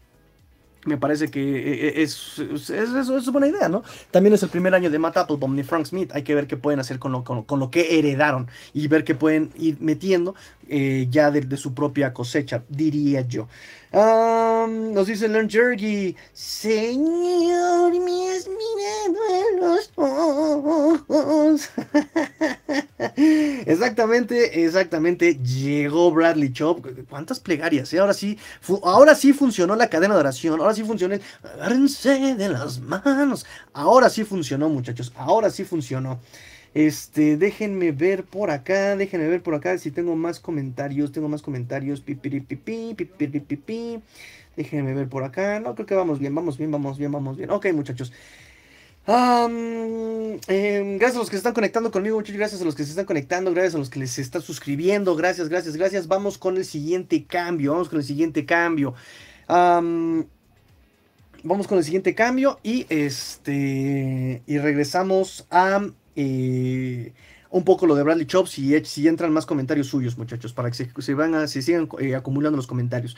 Me 0.86 0.98
parece 0.98 1.30
que 1.30 1.42
eh, 1.42 2.02
es, 2.02 2.40
es, 2.40 2.70
es, 2.70 3.32
buena 3.32 3.48
idea, 3.48 3.68
¿no? 3.70 3.84
También 4.12 4.34
es 4.34 4.44
el 4.44 4.50
primer 4.50 4.74
año 4.74 4.90
de 4.90 5.00
Matt 5.00 5.18
Applebaum 5.18 5.56
ni 5.56 5.64
Frank 5.64 5.86
Smith. 5.86 6.12
Hay 6.14 6.24
que 6.24 6.36
ver 6.36 6.48
qué 6.48 6.58
pueden 6.58 6.80
hacer 6.80 7.00
con 7.00 7.12
lo, 7.12 7.24
con, 7.24 7.60
lo 7.60 7.70
que 7.70 8.00
heredaron 8.00 8.48
y 8.74 8.88
ver 8.88 9.04
qué 9.04 9.16
pueden 9.16 9.52
ir 9.56 9.78
metiendo 9.80 10.36
ya 10.68 11.30
de, 11.30 11.58
su 11.58 11.76
propia 11.76 12.12
cosecha, 12.12 12.64
diría 12.70 13.22
yo 13.22 13.48
nos 13.96 15.08
dice 15.08 15.28
Learn 15.28 15.50
Jerky. 15.50 16.16
Señor, 16.34 17.92
me 17.92 18.30
has 18.32 18.48
mirado 18.48 19.62
los 19.62 19.92
ojos. 19.96 21.70
exactamente, 23.66 24.66
exactamente. 24.66 25.40
Llegó 25.42 26.12
Bradley 26.12 26.52
Chop. 26.52 26.86
¿Cuántas 27.10 27.40
plegarias? 27.40 27.94
Eh? 27.94 28.00
Ahora 28.00 28.14
sí, 28.14 28.38
ahora 28.84 29.16
sí 29.16 29.32
funcionó 29.32 29.76
la 29.76 29.90
cadena 29.90 30.16
de 30.16 30.20
oración. 30.20 30.60
Ahora 30.60 30.74
sí 30.76 30.84
funcionó. 30.84 31.16
Agárrense 31.44 32.36
de 32.36 32.50
las 32.50 32.80
manos. 32.80 33.46
Ahora 33.74 34.10
sí 34.10 34.24
funcionó, 34.24 34.70
muchachos. 34.70 35.12
Ahora 35.16 35.50
sí 35.50 35.64
funcionó. 35.64 36.20
Este, 36.76 37.38
déjenme 37.38 37.94
ver 37.94 38.26
por 38.26 38.52
acá, 38.52 38.98
déjenme 38.98 39.30
ver 39.30 39.42
por 39.42 39.56
acá 39.56 39.78
si 39.78 39.92
tengo 39.92 40.18
más 40.18 40.42
comentarios, 40.42 41.14
tengo 41.14 41.30
más 41.30 41.42
comentarios, 41.42 42.04
Déjenme 44.58 44.94
ver 44.94 45.08
por 45.10 45.24
acá. 45.24 45.60
No, 45.60 45.74
creo 45.76 45.86
que 45.86 45.96
vamos 45.96 46.20
bien, 46.20 46.36
vamos 46.36 46.58
bien, 46.58 46.72
vamos 46.72 46.98
bien, 46.98 47.12
vamos 47.12 47.38
bien. 47.38 47.50
Ok, 47.50 47.68
muchachos. 47.74 48.12
Em, 49.08 50.98
gracias 50.98 51.16
a 51.16 51.20
los 51.20 51.30
que 51.30 51.36
se 51.36 51.38
están 51.38 51.54
conectando 51.54 51.92
conmigo, 51.92 52.18
muchachos. 52.18 52.38
Gracias 52.38 52.62
a 52.62 52.66
los 52.66 52.76
que 52.76 52.84
se 52.84 52.90
están 52.90 53.06
conectando. 53.06 53.52
Gracias 53.52 53.76
a 53.76 53.78
los 53.78 53.90
que 53.90 54.00
les 54.00 54.18
están 54.18 54.42
suscribiendo. 54.42 55.16
Gracias, 55.16 55.50
gracias, 55.50 55.76
gracias. 55.78 56.08
Vamos 56.08 56.38
con 56.38 56.58
el 56.58 56.66
siguiente 56.66 57.26
cambio. 57.26 57.72
Vamos 57.72 57.90
con 57.90 58.00
el 58.00 58.06
siguiente 58.06 58.46
cambio. 58.46 58.96
Vamos 61.46 61.68
con 61.68 61.78
el 61.78 61.84
siguiente 61.84 62.14
cambio. 62.14 62.60
Y 62.64 62.86
este. 62.90 64.42
Y 64.46 64.58
regresamos 64.58 65.48
a 65.50 65.88
eh, 66.16 67.14
un 67.50 67.64
poco 67.64 67.86
lo 67.86 67.96
de 67.96 68.04
Bradley 68.04 68.26
Chops 68.26 68.60
y 68.60 68.84
si 68.84 69.08
entran 69.08 69.32
más 69.32 69.46
comentarios 69.46 69.88
suyos, 69.88 70.18
muchachos, 70.18 70.52
para 70.52 70.70
que 70.70 70.88
se, 71.02 71.14
van 71.14 71.36
a, 71.36 71.48
se 71.48 71.62
sigan 71.62 71.88
eh, 72.00 72.16
acumulando 72.16 72.58
los 72.58 72.68
comentarios. 72.68 73.16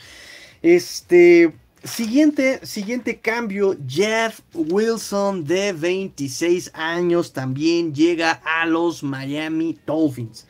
Este. 0.62 1.52
Siguiente, 1.84 2.58
siguiente 2.66 3.20
cambio, 3.20 3.76
Jeff 3.86 4.40
Wilson 4.52 5.44
de 5.44 5.72
26 5.72 6.72
años 6.74 7.32
también 7.32 7.94
llega 7.94 8.32
a 8.32 8.66
los 8.66 9.04
Miami 9.04 9.78
Dolphins. 9.86 10.44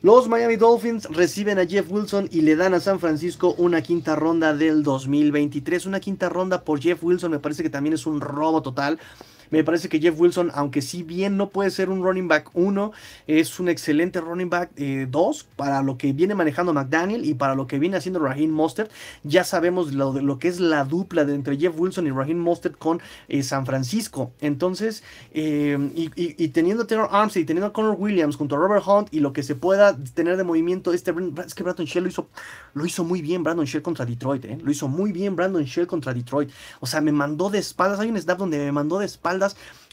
Los 0.00 0.28
Miami 0.28 0.54
Dolphins 0.54 1.06
reciben 1.10 1.58
a 1.58 1.66
Jeff 1.66 1.90
Wilson 1.90 2.28
y 2.30 2.42
le 2.42 2.54
dan 2.54 2.72
a 2.72 2.78
San 2.78 3.00
Francisco 3.00 3.56
una 3.58 3.82
quinta 3.82 4.14
ronda 4.14 4.54
del 4.54 4.84
2023. 4.84 5.86
Una 5.86 5.98
quinta 5.98 6.28
ronda 6.28 6.62
por 6.62 6.80
Jeff 6.80 7.02
Wilson 7.02 7.32
me 7.32 7.40
parece 7.40 7.64
que 7.64 7.70
también 7.70 7.94
es 7.94 8.06
un 8.06 8.20
robo 8.20 8.62
total. 8.62 9.00
Me 9.50 9.64
parece 9.64 9.88
que 9.88 10.00
Jeff 10.00 10.18
Wilson, 10.18 10.50
aunque 10.54 10.82
sí 10.82 11.02
bien 11.02 11.36
no 11.36 11.50
puede 11.50 11.70
ser 11.70 11.90
un 11.90 12.02
running 12.02 12.28
back 12.28 12.50
1, 12.54 12.92
es 13.26 13.60
un 13.60 13.68
excelente 13.68 14.20
running 14.20 14.50
back 14.50 14.70
2 14.76 14.76
eh, 14.78 15.46
para 15.56 15.82
lo 15.82 15.96
que 15.96 16.12
viene 16.12 16.34
manejando 16.34 16.72
McDaniel 16.72 17.24
y 17.24 17.34
para 17.34 17.54
lo 17.54 17.66
que 17.66 17.78
viene 17.78 17.96
haciendo 17.96 18.20
Raheem 18.20 18.50
Mostert. 18.50 18.90
Ya 19.24 19.44
sabemos 19.44 19.92
lo, 19.92 20.12
lo 20.12 20.38
que 20.38 20.48
es 20.48 20.60
la 20.60 20.84
dupla 20.84 21.24
de 21.24 21.34
entre 21.34 21.56
Jeff 21.56 21.74
Wilson 21.78 22.06
y 22.06 22.10
Raheem 22.10 22.38
Mostert 22.38 22.76
con 22.78 23.00
eh, 23.28 23.42
San 23.42 23.66
Francisco. 23.66 24.32
Entonces, 24.40 25.02
eh, 25.32 25.76
y, 25.94 26.48
teniendo 26.48 26.84
a 26.84 26.86
Taylor 26.86 27.08
Armstead 27.10 27.42
y 27.42 27.44
teniendo 27.44 27.68
a 27.68 27.72
Connor 27.72 27.96
Williams 27.98 28.36
junto 28.36 28.56
a 28.56 28.58
Robert 28.58 28.84
Hunt 28.86 29.08
y 29.12 29.20
lo 29.20 29.32
que 29.32 29.42
se 29.42 29.54
pueda 29.54 29.96
tener 30.14 30.36
de 30.36 30.44
movimiento, 30.44 30.92
este, 30.92 31.14
es 31.46 31.54
que 31.54 31.62
Brandon 31.62 31.86
Shell 31.86 32.04
lo 32.04 32.08
hizo, 32.08 32.28
lo 32.74 32.86
hizo 32.86 33.04
muy 33.04 33.22
bien 33.22 33.42
Brandon 33.42 33.64
Shell 33.64 33.82
contra 33.82 34.04
Detroit, 34.04 34.44
lo 34.44 34.70
hizo 34.70 34.88
muy 34.88 35.12
bien 35.12 35.36
Brandon 35.36 35.64
Shell 35.64 35.86
contra 35.86 36.12
Detroit. 36.12 36.50
O 36.80 36.86
sea, 36.86 37.00
me 37.00 37.12
mandó 37.12 37.50
de 37.50 37.58
espaldas, 37.58 38.00
hay 38.00 38.10
un 38.10 38.20
snap 38.20 38.38
donde 38.38 38.58
me 38.58 38.72
mandó 38.72 38.98
de 38.98 39.06
espaldas 39.06 39.37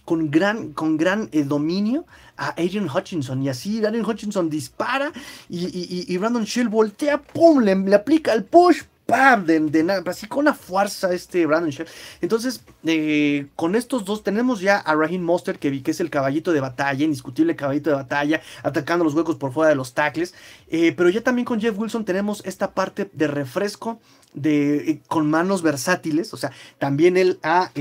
con 0.05 0.29
gran, 0.31 0.71
con 0.71 0.97
gran 0.97 1.29
eh, 1.31 1.43
dominio 1.43 2.05
a 2.37 2.49
Adrian 2.49 2.89
Hutchinson. 2.89 3.43
Y 3.43 3.49
así 3.49 3.83
Adrian 3.83 4.05
Hutchinson 4.05 4.49
dispara 4.49 5.11
y, 5.49 6.15
Brandon 6.17 6.45
Shell 6.45 6.69
voltea, 6.69 7.21
¡pum! 7.21 7.59
Le, 7.61 7.95
aplica 7.95 8.31
el 8.33 8.43
push, 8.45 8.83
¡pam! 9.07 9.45
De, 9.45 9.59
de 9.59 10.03
así 10.05 10.27
con 10.27 10.39
una 10.39 10.53
fuerza 10.53 11.11
este 11.11 11.45
Brandon 11.47 11.71
Shell. 11.71 11.87
Entonces, 12.21 12.63
eh, 12.85 13.47
con 13.55 13.75
estos 13.75 14.05
dos 14.05 14.23
tenemos 14.23 14.61
ya 14.61 14.77
a 14.77 14.95
Raheem 14.95 15.23
Monster, 15.23 15.57
que, 15.57 15.81
que 15.81 15.91
es 15.91 15.99
el 15.99 16.11
caballito 16.11 16.53
de 16.53 16.59
batalla, 16.59 17.03
indiscutible 17.03 17.55
caballito 17.55 17.89
de 17.89 17.95
batalla, 17.95 18.41
atacando 18.63 19.03
los 19.03 19.15
huecos 19.15 19.37
por 19.37 19.53
fuera 19.53 19.69
de 19.69 19.75
los 19.75 19.93
tackles. 19.93 20.35
Eh, 20.67 20.93
pero 20.95 21.09
ya 21.09 21.21
también 21.21 21.45
con 21.45 21.59
Jeff 21.59 21.77
Wilson 21.77 22.05
tenemos 22.05 22.43
esta 22.45 22.73
parte 22.73 23.09
de 23.11 23.27
refresco 23.27 23.99
de, 24.33 25.01
con 25.07 25.27
manos 25.29 25.63
versátiles. 25.63 26.31
O 26.33 26.37
sea, 26.37 26.51
también 26.77 27.17
él 27.17 27.39
ha 27.41 27.71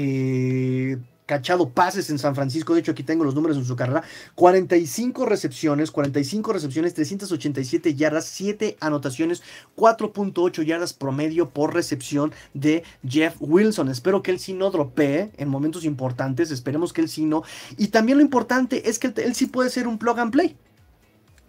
cachado 1.26 1.70
pases 1.70 2.10
en 2.10 2.18
San 2.18 2.34
Francisco. 2.34 2.74
De 2.74 2.80
hecho, 2.80 2.92
aquí 2.92 3.02
tengo 3.02 3.24
los 3.24 3.34
números 3.34 3.56
en 3.56 3.64
su 3.64 3.76
carrera. 3.76 4.02
45 4.34 5.26
recepciones, 5.26 5.90
45 5.90 6.52
recepciones, 6.52 6.94
387 6.94 7.94
yardas, 7.94 8.26
7 8.26 8.76
anotaciones, 8.80 9.42
4.8 9.76 10.62
yardas 10.64 10.92
promedio 10.92 11.50
por 11.50 11.74
recepción 11.74 12.32
de 12.52 12.84
Jeff 13.06 13.36
Wilson. 13.40 13.88
Espero 13.88 14.22
que 14.22 14.30
él 14.30 14.38
sí 14.38 14.52
no 14.52 14.70
dropee 14.70 15.30
en 15.36 15.48
momentos 15.48 15.84
importantes. 15.84 16.50
Esperemos 16.50 16.92
que 16.92 17.00
él 17.00 17.08
sí 17.08 17.24
no. 17.24 17.42
Y 17.76 17.88
también 17.88 18.18
lo 18.18 18.24
importante 18.24 18.88
es 18.88 18.98
que 18.98 19.12
él, 19.16 19.34
sí 19.34 19.46
puede 19.46 19.70
ser 19.70 19.88
un 19.88 19.98
plug 19.98 20.18
and 20.18 20.32
play. 20.32 20.56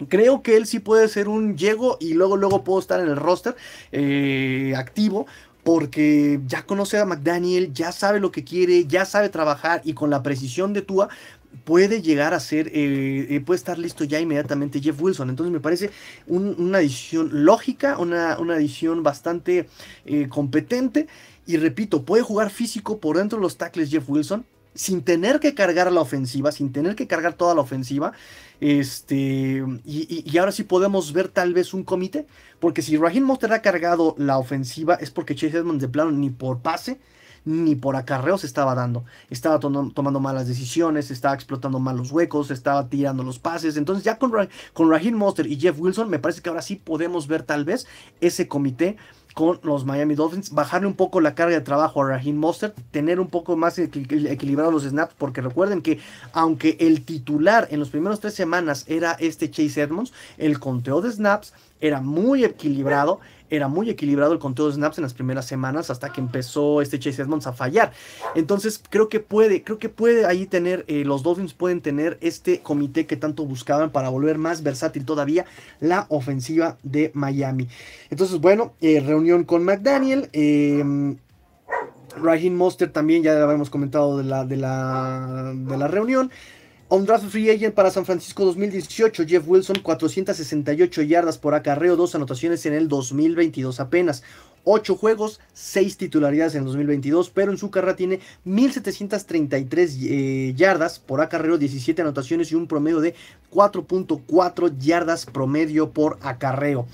Creo 0.09 0.43
que 0.43 0.57
él 0.57 0.65
sí 0.65 0.79
puede 0.79 1.07
ser 1.07 1.29
un 1.29 1.57
llego 1.57 1.97
y 2.01 2.15
luego, 2.15 2.35
luego 2.35 2.65
puedo 2.65 2.79
estar 2.79 2.99
en 2.99 3.07
el 3.07 3.15
roster 3.15 3.55
eh, 3.93 4.73
activo 4.75 5.25
porque 5.65 6.39
ya 6.45 6.63
conoce 6.63 6.99
a 6.99 7.05
McDaniel, 7.05 7.73
ya 7.73 7.91
sabe 7.91 8.19
lo 8.19 8.31
que 8.31 8.43
quiere, 8.43 8.85
ya 8.85 9.03
sabe 9.03 9.29
trabajar 9.29 9.81
y 9.83 9.93
con 9.93 10.11
la 10.11 10.21
precisión 10.21 10.73
de 10.73 10.83
Tua 10.83 11.09
puede 11.63 12.03
llegar 12.03 12.35
a 12.35 12.39
ser, 12.39 12.67
eh, 12.67 13.25
eh, 13.31 13.41
puede 13.43 13.57
estar 13.57 13.79
listo 13.79 14.03
ya 14.03 14.19
inmediatamente 14.19 14.79
Jeff 14.79 15.01
Wilson. 15.01 15.31
Entonces 15.31 15.51
me 15.51 15.59
parece 15.59 15.89
una 16.27 16.77
decisión 16.77 17.45
lógica, 17.45 17.97
una, 17.97 18.37
una 18.37 18.59
bastante 18.97 19.67
eh, 20.05 20.27
competente. 20.29 21.07
Y 21.47 21.57
repito, 21.57 22.03
puede 22.03 22.21
jugar 22.21 22.51
físico 22.51 22.99
por 22.99 23.17
dentro 23.17 23.39
de 23.39 23.41
los 23.41 23.57
tackles 23.57 23.89
Jeff 23.89 24.07
Wilson 24.07 24.45
sin 24.75 25.01
tener 25.01 25.39
que 25.39 25.55
cargar 25.55 25.91
la 25.91 26.01
ofensiva, 26.01 26.51
sin 26.51 26.71
tener 26.71 26.95
que 26.95 27.07
cargar 27.07 27.33
toda 27.33 27.55
la 27.55 27.61
ofensiva. 27.61 28.13
Este, 28.59 29.63
y, 29.85 30.37
ahora 30.37 30.51
sí 30.51 30.63
podemos 30.63 31.13
ver 31.13 31.27
tal 31.27 31.53
vez 31.53 31.73
un 31.73 31.83
comité, 31.83 32.25
porque 32.59 32.81
si 32.81 32.97
Raheem 32.97 33.23
Monster 33.23 33.53
ha 33.53 33.61
cargado 33.61 34.15
la 34.17 34.37
ofensiva 34.37 34.95
es 34.95 35.11
porque 35.11 35.35
Chase 35.35 35.57
Edmonds 35.57 35.81
de 35.81 35.89
plano 35.89 36.11
ni 36.11 36.29
por 36.29 36.59
pase 36.59 36.99
ni 37.45 37.75
por 37.75 37.95
acarreo 37.95 38.37
se 38.37 38.47
estaba 38.47 38.75
dando. 38.75 39.05
Estaba 39.29 39.59
tomando 39.59 40.19
malas 40.19 40.47
decisiones, 40.47 41.11
estaba 41.11 41.35
explotando 41.35 41.79
mal 41.79 41.95
los 41.95 42.11
huecos, 42.11 42.51
estaba 42.51 42.89
tirando 42.89 43.23
los 43.23 43.39
pases. 43.39 43.77
Entonces 43.77 44.03
ya 44.03 44.17
con, 44.17 44.31
con 44.73 44.89
Raheem 44.89 45.15
Monster 45.15 45.45
y 45.45 45.59
Jeff 45.59 45.79
Wilson 45.79 46.09
me 46.09 46.19
parece 46.19 46.41
que 46.41 46.49
ahora 46.49 46.63
sí 46.63 46.75
podemos 46.75 47.27
ver 47.27 47.43
tal 47.43 47.63
vez 47.63 47.85
ese 48.19 48.47
comité 48.47 48.97
con 49.35 49.59
los 49.63 49.83
Miami 49.83 50.15
Dolphins, 50.15 50.51
bajarle 50.51 50.87
un 50.87 50.93
poco 50.93 51.19
la 51.19 51.35
carga 51.35 51.55
de 51.55 51.61
trabajo 51.61 52.01
a 52.01 52.07
Raheem 52.07 52.37
Mostert, 52.37 52.73
tener 52.91 53.19
un 53.19 53.27
poco 53.27 53.57
más 53.57 53.77
equilibrados 53.77 54.73
los 54.73 54.83
snaps, 54.83 55.13
porque 55.17 55.41
recuerden 55.41 55.81
que 55.81 55.99
aunque 56.31 56.77
el 56.79 57.03
titular 57.03 57.67
en 57.69 57.81
los 57.81 57.89
primeros 57.89 58.21
tres 58.21 58.33
semanas 58.33 58.85
era 58.87 59.11
este 59.19 59.51
Chase 59.51 59.81
Edmonds, 59.81 60.13
el 60.37 60.57
conteo 60.57 61.01
de 61.01 61.11
snaps 61.11 61.53
era 61.81 61.99
muy 61.99 62.45
equilibrado 62.45 63.19
era 63.49 63.67
muy 63.67 63.89
equilibrado 63.89 64.33
el 64.33 64.39
conteo 64.39 64.67
de 64.67 64.73
snaps 64.73 64.97
en 64.97 65.03
las 65.03 65.13
primeras 65.13 65.45
semanas 65.45 65.89
hasta 65.89 66.11
que 66.11 66.21
empezó 66.21 66.81
este 66.81 66.99
Chase 66.99 67.21
Edmonds 67.21 67.47
a 67.47 67.53
fallar. 67.53 67.91
Entonces 68.35 68.81
creo 68.89 69.09
que 69.09 69.19
puede, 69.19 69.63
creo 69.63 69.77
que 69.77 69.89
puede 69.89 70.25
ahí 70.25 70.45
tener, 70.45 70.85
eh, 70.87 71.03
los 71.05 71.23
Dolphins 71.23 71.53
pueden 71.53 71.81
tener 71.81 72.17
este 72.21 72.59
comité 72.59 73.05
que 73.05 73.17
tanto 73.17 73.45
buscaban 73.45 73.91
para 73.91 74.09
volver 74.09 74.37
más 74.37 74.63
versátil 74.63 75.05
todavía 75.05 75.45
la 75.79 76.05
ofensiva 76.09 76.77
de 76.83 77.11
Miami. 77.13 77.67
Entonces 78.09 78.39
bueno, 78.39 78.73
eh, 78.81 78.99
reunión 78.99 79.43
con 79.43 79.63
McDaniel. 79.63 80.29
Eh, 80.33 81.15
Raheem 82.21 82.55
Monster 82.55 82.91
también, 82.91 83.23
ya 83.23 83.43
habíamos 83.43 83.69
comentado 83.69 84.17
de 84.17 84.23
la, 84.23 84.45
de 84.45 84.57
la, 84.57 85.53
de 85.53 85.77
la 85.77 85.87
reunión. 85.87 86.31
On 86.87 87.03
draft 87.03 87.25
free 87.29 87.49
agent 87.49 87.73
para 87.73 87.89
San 87.89 88.05
Francisco 88.05 88.45
2018, 88.45 89.25
Jeff 89.25 89.47
Wilson, 89.47 89.79
468 89.81 91.01
yardas 91.01 91.39
por 91.39 91.55
acarreo, 91.55 91.95
dos 91.95 92.13
anotaciones 92.13 92.63
en 92.67 92.73
el 92.73 92.87
2022 92.87 93.79
apenas. 93.79 94.21
8 94.65 94.95
juegos, 94.95 95.39
6 95.53 95.97
titularidades 95.97 96.53
en 96.53 96.59
el 96.59 96.65
2022, 96.65 97.31
pero 97.31 97.51
en 97.51 97.57
su 97.57 97.71
carrera 97.71 97.95
tiene 97.95 98.19
1733 98.43 99.97
eh, 99.99 100.53
yardas 100.55 100.99
por 100.99 101.21
acarreo, 101.21 101.57
17 101.57 102.03
anotaciones 102.03 102.51
y 102.51 102.55
un 102.55 102.67
promedio 102.67 102.99
de 102.99 103.15
4.4 103.51 104.77
yardas 104.77 105.25
promedio 105.25 105.89
por 105.89 106.19
acarreo. 106.21 106.85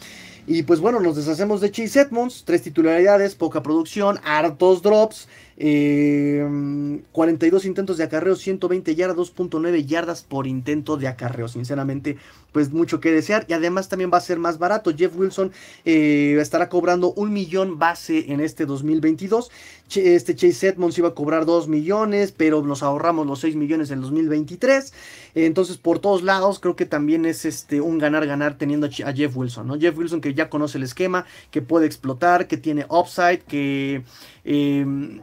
Y 0.47 0.63
pues 0.63 0.79
bueno, 0.79 0.99
nos 0.99 1.17
deshacemos 1.17 1.61
de 1.61 1.71
Chase 1.71 2.01
Edmonds, 2.01 2.43
3 2.45 2.61
titularidades, 2.61 3.35
poca 3.35 3.61
producción, 3.61 4.19
hartos 4.23 4.81
drops. 4.81 5.27
42 5.61 7.63
eh, 7.63 7.67
intentos 7.67 7.97
de 7.97 8.03
acarreo, 8.03 8.35
120 8.35 8.95
yardas, 8.95 9.17
2.9 9.17 9.85
yardas 9.85 10.23
por 10.23 10.47
intento 10.47 10.97
de 10.97 11.07
acarreo. 11.07 11.47
Sinceramente, 11.47 12.17
pues 12.51 12.71
mucho 12.71 12.99
que 12.99 13.11
desear. 13.11 13.45
Y 13.47 13.53
además 13.53 13.87
también 13.87 14.09
va 14.11 14.17
a 14.17 14.21
ser 14.21 14.39
más 14.39 14.57
barato. 14.57 14.91
Jeff 14.95 15.15
Wilson 15.15 15.51
eh, 15.85 16.37
estará 16.41 16.67
cobrando 16.67 17.13
un 17.13 17.31
millón 17.31 17.77
base 17.77 18.31
en 18.31 18.39
este 18.39 18.65
2022. 18.65 19.51
Este 19.93 20.35
Chase 20.35 20.69
Edmonds 20.69 20.97
iba 20.97 21.09
a 21.09 21.13
cobrar 21.13 21.45
2 21.45 21.67
millones, 21.67 22.31
pero 22.31 22.63
nos 22.63 22.81
ahorramos 22.81 23.27
los 23.27 23.39
6 23.41 23.55
millones 23.55 23.91
en 23.91 24.01
2023. 24.01 24.93
Entonces, 25.35 25.77
por 25.77 25.99
todos 25.99 26.23
lados, 26.23 26.59
creo 26.59 26.75
que 26.75 26.87
también 26.87 27.25
es 27.25 27.45
este, 27.45 27.81
un 27.81 27.99
ganar-ganar 27.99 28.57
teniendo 28.57 28.87
a 28.87 29.13
Jeff 29.13 29.37
Wilson. 29.37 29.67
¿no? 29.67 29.79
Jeff 29.79 29.95
Wilson 29.95 30.21
que 30.21 30.33
ya 30.33 30.49
conoce 30.49 30.79
el 30.79 30.85
esquema, 30.85 31.25
que 31.51 31.61
puede 31.61 31.85
explotar, 31.85 32.47
que 32.47 32.57
tiene 32.57 32.87
upside, 32.89 33.41
que... 33.41 34.01
Eh, 34.43 35.21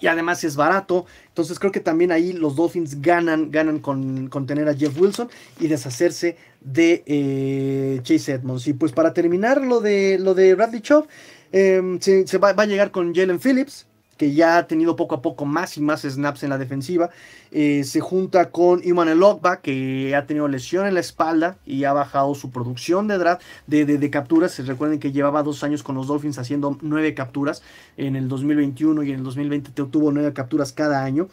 y 0.00 0.06
además 0.06 0.42
es 0.44 0.56
barato. 0.56 1.06
Entonces 1.28 1.58
creo 1.58 1.72
que 1.72 1.80
también 1.80 2.12
ahí 2.12 2.32
los 2.32 2.56
Dolphins 2.56 3.00
ganan, 3.00 3.50
ganan 3.50 3.78
con, 3.78 4.28
tener 4.46 4.68
a 4.68 4.74
Jeff 4.74 4.98
Wilson 4.98 5.28
y 5.60 5.68
deshacerse 5.68 6.36
de 6.60 7.02
eh, 7.06 8.00
Chase 8.02 8.32
Edmonds. 8.32 8.66
Y 8.66 8.72
pues 8.72 8.92
para 8.92 9.12
terminar 9.12 9.62
lo 9.62 9.80
de, 9.80 10.18
lo 10.18 10.34
de 10.34 10.54
Bradley 10.54 10.80
Chubb, 10.80 11.06
em, 11.52 12.00
se, 12.00 12.38
va, 12.38 12.52
va, 12.52 12.62
a 12.64 12.66
llegar 12.66 12.90
con 12.90 13.14
Jalen 13.14 13.40
Phillips 13.40 13.86
que 14.18 14.34
ya 14.34 14.58
ha 14.58 14.66
tenido 14.66 14.96
poco 14.96 15.14
a 15.14 15.22
poco 15.22 15.46
más 15.46 15.78
y 15.78 15.80
más 15.80 16.02
snaps 16.02 16.42
en 16.42 16.50
la 16.50 16.58
defensiva. 16.58 17.08
Eh, 17.50 17.84
se 17.84 18.00
junta 18.00 18.50
con 18.50 18.82
Iman 18.84 19.08
Elokba, 19.08 19.62
que 19.62 20.14
ha 20.14 20.26
tenido 20.26 20.48
lesión 20.48 20.86
en 20.86 20.94
la 20.94 21.00
espalda 21.00 21.56
y 21.64 21.84
ha 21.84 21.94
bajado 21.94 22.34
su 22.34 22.50
producción 22.50 23.08
de 23.08 23.16
draft, 23.16 23.42
de, 23.66 23.86
de, 23.86 24.10
capturas. 24.10 24.52
Se 24.52 24.62
recuerden 24.64 24.98
que 24.98 25.12
llevaba 25.12 25.42
dos 25.42 25.64
años 25.64 25.82
con 25.82 25.94
los 25.94 26.08
Dolphins 26.08 26.38
haciendo 26.38 26.76
nueve 26.82 27.14
capturas. 27.14 27.62
En 27.96 28.16
el 28.16 28.28
2021 28.28 29.02
y 29.04 29.10
en 29.10 29.18
el 29.18 29.24
2020 29.24 29.70
tuvo 29.84 30.12
nueve 30.12 30.32
capturas 30.34 30.72
cada 30.72 31.04
año. 31.04 31.28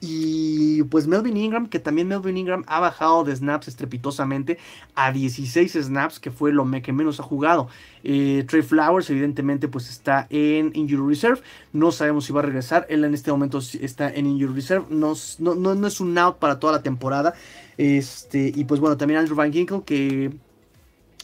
Y 0.00 0.82
pues 0.84 1.06
Melvin 1.06 1.36
Ingram, 1.36 1.68
que 1.68 1.78
también 1.78 2.08
Melvin 2.08 2.38
Ingram 2.38 2.64
ha 2.66 2.80
bajado 2.80 3.22
de 3.22 3.36
snaps 3.36 3.68
estrepitosamente 3.68 4.58
a 4.94 5.12
16 5.12 5.72
snaps, 5.72 6.18
que 6.18 6.30
fue 6.30 6.52
lo 6.52 6.66
que 6.82 6.92
menos 6.92 7.20
ha 7.20 7.22
jugado. 7.22 7.68
Eh, 8.02 8.44
Trey 8.48 8.62
Flowers, 8.62 9.10
evidentemente, 9.10 9.68
pues 9.68 9.90
está 9.90 10.26
en 10.30 10.72
Injury 10.74 11.06
Reserve. 11.06 11.42
No 11.74 11.92
sabemos 11.92 12.24
si 12.24 12.32
va 12.32 12.40
a 12.40 12.44
regresar. 12.44 12.86
Él 12.88 13.04
en 13.04 13.12
este 13.12 13.30
momento 13.30 13.58
está 13.58 14.10
en 14.10 14.26
Injury 14.26 14.54
Reserve. 14.54 14.86
No, 14.88 15.12
no, 15.38 15.54
no, 15.54 15.86
es 15.86 16.00
un 16.00 16.16
out 16.16 16.38
para 16.38 16.58
toda 16.58 16.72
la 16.72 16.82
temporada. 16.82 17.34
Este, 17.76 18.52
y 18.54 18.64
pues 18.64 18.80
bueno, 18.80 18.96
también 18.96 19.20
Andrew 19.20 19.36
Van 19.36 19.52
Ginkle, 19.52 19.82
que 19.84 20.32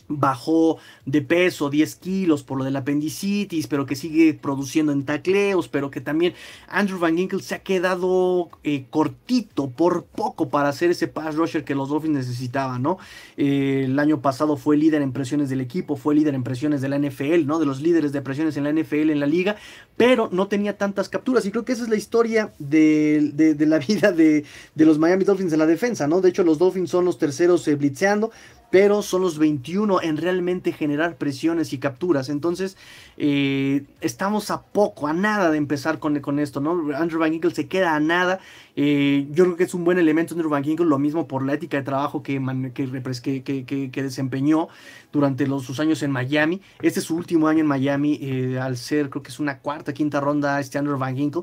bajó 0.09 0.79
de 1.05 1.23
peso 1.23 1.71
10 1.71 1.97
kilos 1.97 2.43
por 2.43 2.59
lo 2.59 2.65
del 2.65 2.77
apendicitis, 2.77 3.67
pero 3.67 3.87
que 3.87 3.97
sigue 3.97 4.35
produciendo 4.35 4.93
en 4.93 5.05
tacleos, 5.05 5.69
pero 5.69 5.91
que 5.91 6.01
también 6.01 6.35
Andrew 6.69 6.99
Van 6.99 7.17
Ginkle 7.17 7.43
se 7.43 7.55
ha 7.55 7.59
quedado 7.61 8.49
eh, 8.63 8.87
cortito 8.91 9.71
por 9.71 10.05
poco 10.05 10.49
para 10.49 10.69
hacer 10.69 10.91
ese 10.91 11.09
pass 11.09 11.35
rusher 11.35 11.65
que 11.65 11.75
los 11.75 11.89
Dolphins 11.89 12.15
necesitaban, 12.15 12.83
¿no? 12.83 12.99
Eh, 13.37 13.83
el 13.87 13.99
año 13.99 14.21
pasado 14.21 14.57
fue 14.57 14.77
líder 14.77 15.03
en 15.03 15.13
presiones 15.13 15.49
del 15.49 15.61
equipo, 15.61 15.97
fue 15.97 16.15
líder 16.15 16.35
en 16.35 16.43
presiones 16.43 16.81
de 16.81 16.89
la 16.89 16.99
NFL, 16.99 17.47
¿no? 17.47 17.59
De 17.59 17.67
los 17.67 17.81
líderes 17.81 18.13
de 18.13 18.23
presiones 18.23 18.57
en 18.57 18.65
la 18.65 18.73
NFL 18.73 19.11
en 19.11 19.21
la 19.21 19.27
liga, 19.27 19.57
pero 19.97 20.29
no 20.31 20.49
tenía 20.49 20.77
tantas 20.77 21.09
capturas 21.09 21.45
y 21.47 21.51
creo 21.51 21.65
que 21.65 21.73
esa 21.73 21.85
es 21.85 21.89
la 21.89 21.97
historia 21.97 22.53
de, 22.59 23.57
la 23.59 23.79
vida 23.87 24.13
de, 24.13 24.45
los 24.77 24.99
Miami 24.99 25.25
Dolphins 25.25 25.53
en 25.53 25.59
la 25.59 25.67
defensa, 25.67 26.07
¿no? 26.07 26.21
De 26.21 26.29
hecho, 26.29 26.45
los 26.45 26.59
Dolphins 26.59 26.91
son 26.91 27.05
los 27.05 27.19
terceros 27.19 27.67
eh, 27.69 27.75
blitzeando, 27.75 28.31
pero 28.71 29.03
son 29.03 29.23
los 29.23 29.39
21 29.39 30.03
en 30.03 30.17
realmente 30.17 30.73
generar 30.73 31.17
presiones 31.17 31.73
y 31.73 31.79
capturas. 31.79 32.29
Entonces, 32.29 32.77
eh, 33.17 33.85
estamos 34.01 34.51
a 34.51 34.63
poco, 34.63 35.07
a 35.07 35.13
nada 35.13 35.51
de 35.51 35.59
empezar 35.59 35.99
con, 35.99 36.19
con 36.21 36.39
esto, 36.39 36.61
¿no? 36.61 36.95
Andrew 36.97 37.21
Van 37.21 37.33
Ginkle 37.33 37.55
se 37.55 37.69
queda 37.69 37.95
a 37.95 38.01
nada. 38.01 38.41
Eh, 38.75 39.27
yo 39.31 39.45
creo 39.45 39.57
que 39.57 39.65
es 39.65 39.75
un 39.75 39.85
buen 39.85 39.99
elemento 39.99 40.35
Andrew 40.35 40.51
Van 40.51 40.65
Ginkle, 40.65 40.87
lo 40.87 40.99
mismo 40.99 41.27
por 41.27 41.45
la 41.45 41.55
ética 41.55 41.77
de 41.77 41.83
trabajo 41.83 42.23
que, 42.23 42.41
que, 42.75 44.03
desempeñó 44.03 44.69
durante 45.13 45.47
los, 45.47 45.65
sus 45.65 45.81
años 45.81 46.03
en 46.03 46.11
Miami. 46.11 46.61
Este 46.83 47.01
es 47.01 47.07
su 47.07 47.17
último 47.17 47.49
año 47.49 47.61
en 47.61 47.67
Miami, 47.67 48.19
eh, 48.21 48.59
al 48.61 48.77
ser, 48.77 49.11
creo 49.11 49.23
que 49.23 49.31
es 49.31 49.41
una 49.41 49.59
cuarta, 49.61 49.95
quinta 49.95 50.21
ronda 50.21 50.61
este 50.61 50.79
Andrew 50.79 50.99
Van 50.99 51.17
Ginkle. 51.17 51.43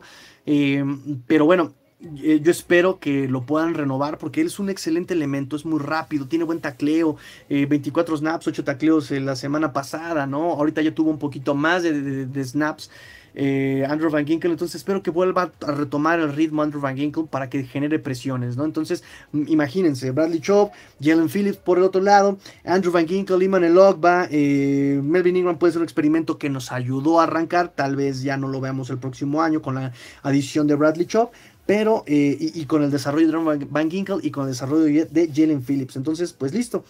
pero 1.27 1.45
bueno, 1.45 1.73
eh, 2.21 2.39
yo 2.41 2.51
espero 2.51 2.99
que 2.99 3.27
lo 3.27 3.45
puedan 3.45 3.73
renovar 3.73 4.17
porque 4.17 4.41
él 4.41 4.47
es 4.47 4.59
un 4.59 4.69
excelente 4.69 5.13
elemento, 5.13 5.55
es 5.55 5.65
muy 5.65 5.79
rápido, 5.79 6.27
tiene 6.27 6.45
buen 6.45 6.59
tacleo, 6.59 7.17
24 7.49 8.17
snaps, 8.17 8.47
8 8.47 8.63
tacleos 8.63 9.11
la 9.11 9.35
semana 9.35 9.73
pasada, 9.73 10.27
¿no? 10.27 10.51
Ahorita 10.51 10.81
ya 10.81 10.93
tuvo 10.93 11.09
un 11.09 11.19
poquito 11.19 11.55
más 11.55 11.83
de 11.83 12.43
snaps. 12.43 12.89
Eh, 13.35 13.85
Andrew 13.89 14.11
Van 14.11 14.25
Ginkel. 14.25 14.51
Entonces 14.51 14.75
espero 14.75 15.01
que 15.01 15.11
vuelva 15.11 15.51
a 15.65 15.71
retomar 15.71 16.19
el 16.19 16.33
ritmo 16.33 16.61
Andrew 16.61 16.81
Van 16.81 16.95
Ginkel 16.95 17.25
para 17.25 17.49
que 17.49 17.63
genere 17.63 17.99
presiones, 17.99 18.57
¿no? 18.57 18.65
Entonces, 18.65 19.03
imagínense, 19.33 20.11
Bradley 20.11 20.39
Chop, 20.39 20.71
Jalen 21.01 21.29
Phillips 21.29 21.57
por 21.57 21.77
el 21.77 21.83
otro 21.83 22.01
lado, 22.01 22.37
Andrew 22.63 22.91
Van 22.91 23.07
Ginkel, 23.07 23.41
Iman 23.41 23.63
Elogba, 23.63 24.27
eh, 24.29 24.99
Melvin 25.03 25.37
Ingram 25.37 25.57
puede 25.57 25.73
ser 25.73 25.81
un 25.81 25.85
experimento 25.85 26.37
que 26.37 26.49
nos 26.49 26.71
ayudó 26.71 27.19
a 27.19 27.23
arrancar, 27.23 27.69
tal 27.69 27.95
vez 27.95 28.21
ya 28.21 28.37
no 28.37 28.47
lo 28.47 28.61
veamos 28.61 28.89
el 28.89 28.99
próximo 28.99 29.41
año 29.41 29.61
con 29.61 29.75
la 29.75 29.93
adición 30.21 30.67
de 30.67 30.75
Bradley 30.75 31.05
Chop, 31.07 31.33
pero 31.65 32.03
eh, 32.07 32.37
y, 32.39 32.65
con 32.65 32.83
el 32.83 32.91
desarrollo 32.91 33.27
de 33.27 33.37
Andrew 33.37 33.67
Van 33.69 33.89
Ginkel 33.89 34.19
y 34.21 34.31
con 34.31 34.45
el 34.45 34.51
desarrollo 34.51 35.05
de 35.05 35.31
Jalen 35.33 35.63
Phillips. 35.63 35.95
Entonces, 35.95 36.33
pues 36.33 36.53
listo. 36.53 36.83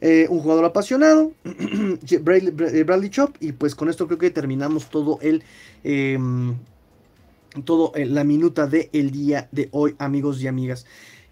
Eh, 0.00 0.26
un 0.28 0.40
jugador 0.40 0.66
apasionado, 0.66 1.32
Bradley, 2.20 3.10
Chop, 3.10 3.34
y 3.40 3.52
pues 3.52 3.74
con 3.74 3.88
esto 3.88 4.06
creo 4.06 4.18
que 4.18 4.30
terminamos 4.30 4.90
todo 4.90 5.18
el... 5.22 5.42
Em, 5.84 6.54
todo 7.64 7.92
eh, 7.94 8.04
la 8.04 8.22
minuta 8.22 8.66
del 8.66 8.90
el 8.92 9.10
día 9.10 9.48
de 9.52 9.70
hoy, 9.72 9.94
amigos 9.98 10.42
y 10.42 10.48
amigas. 10.48 10.84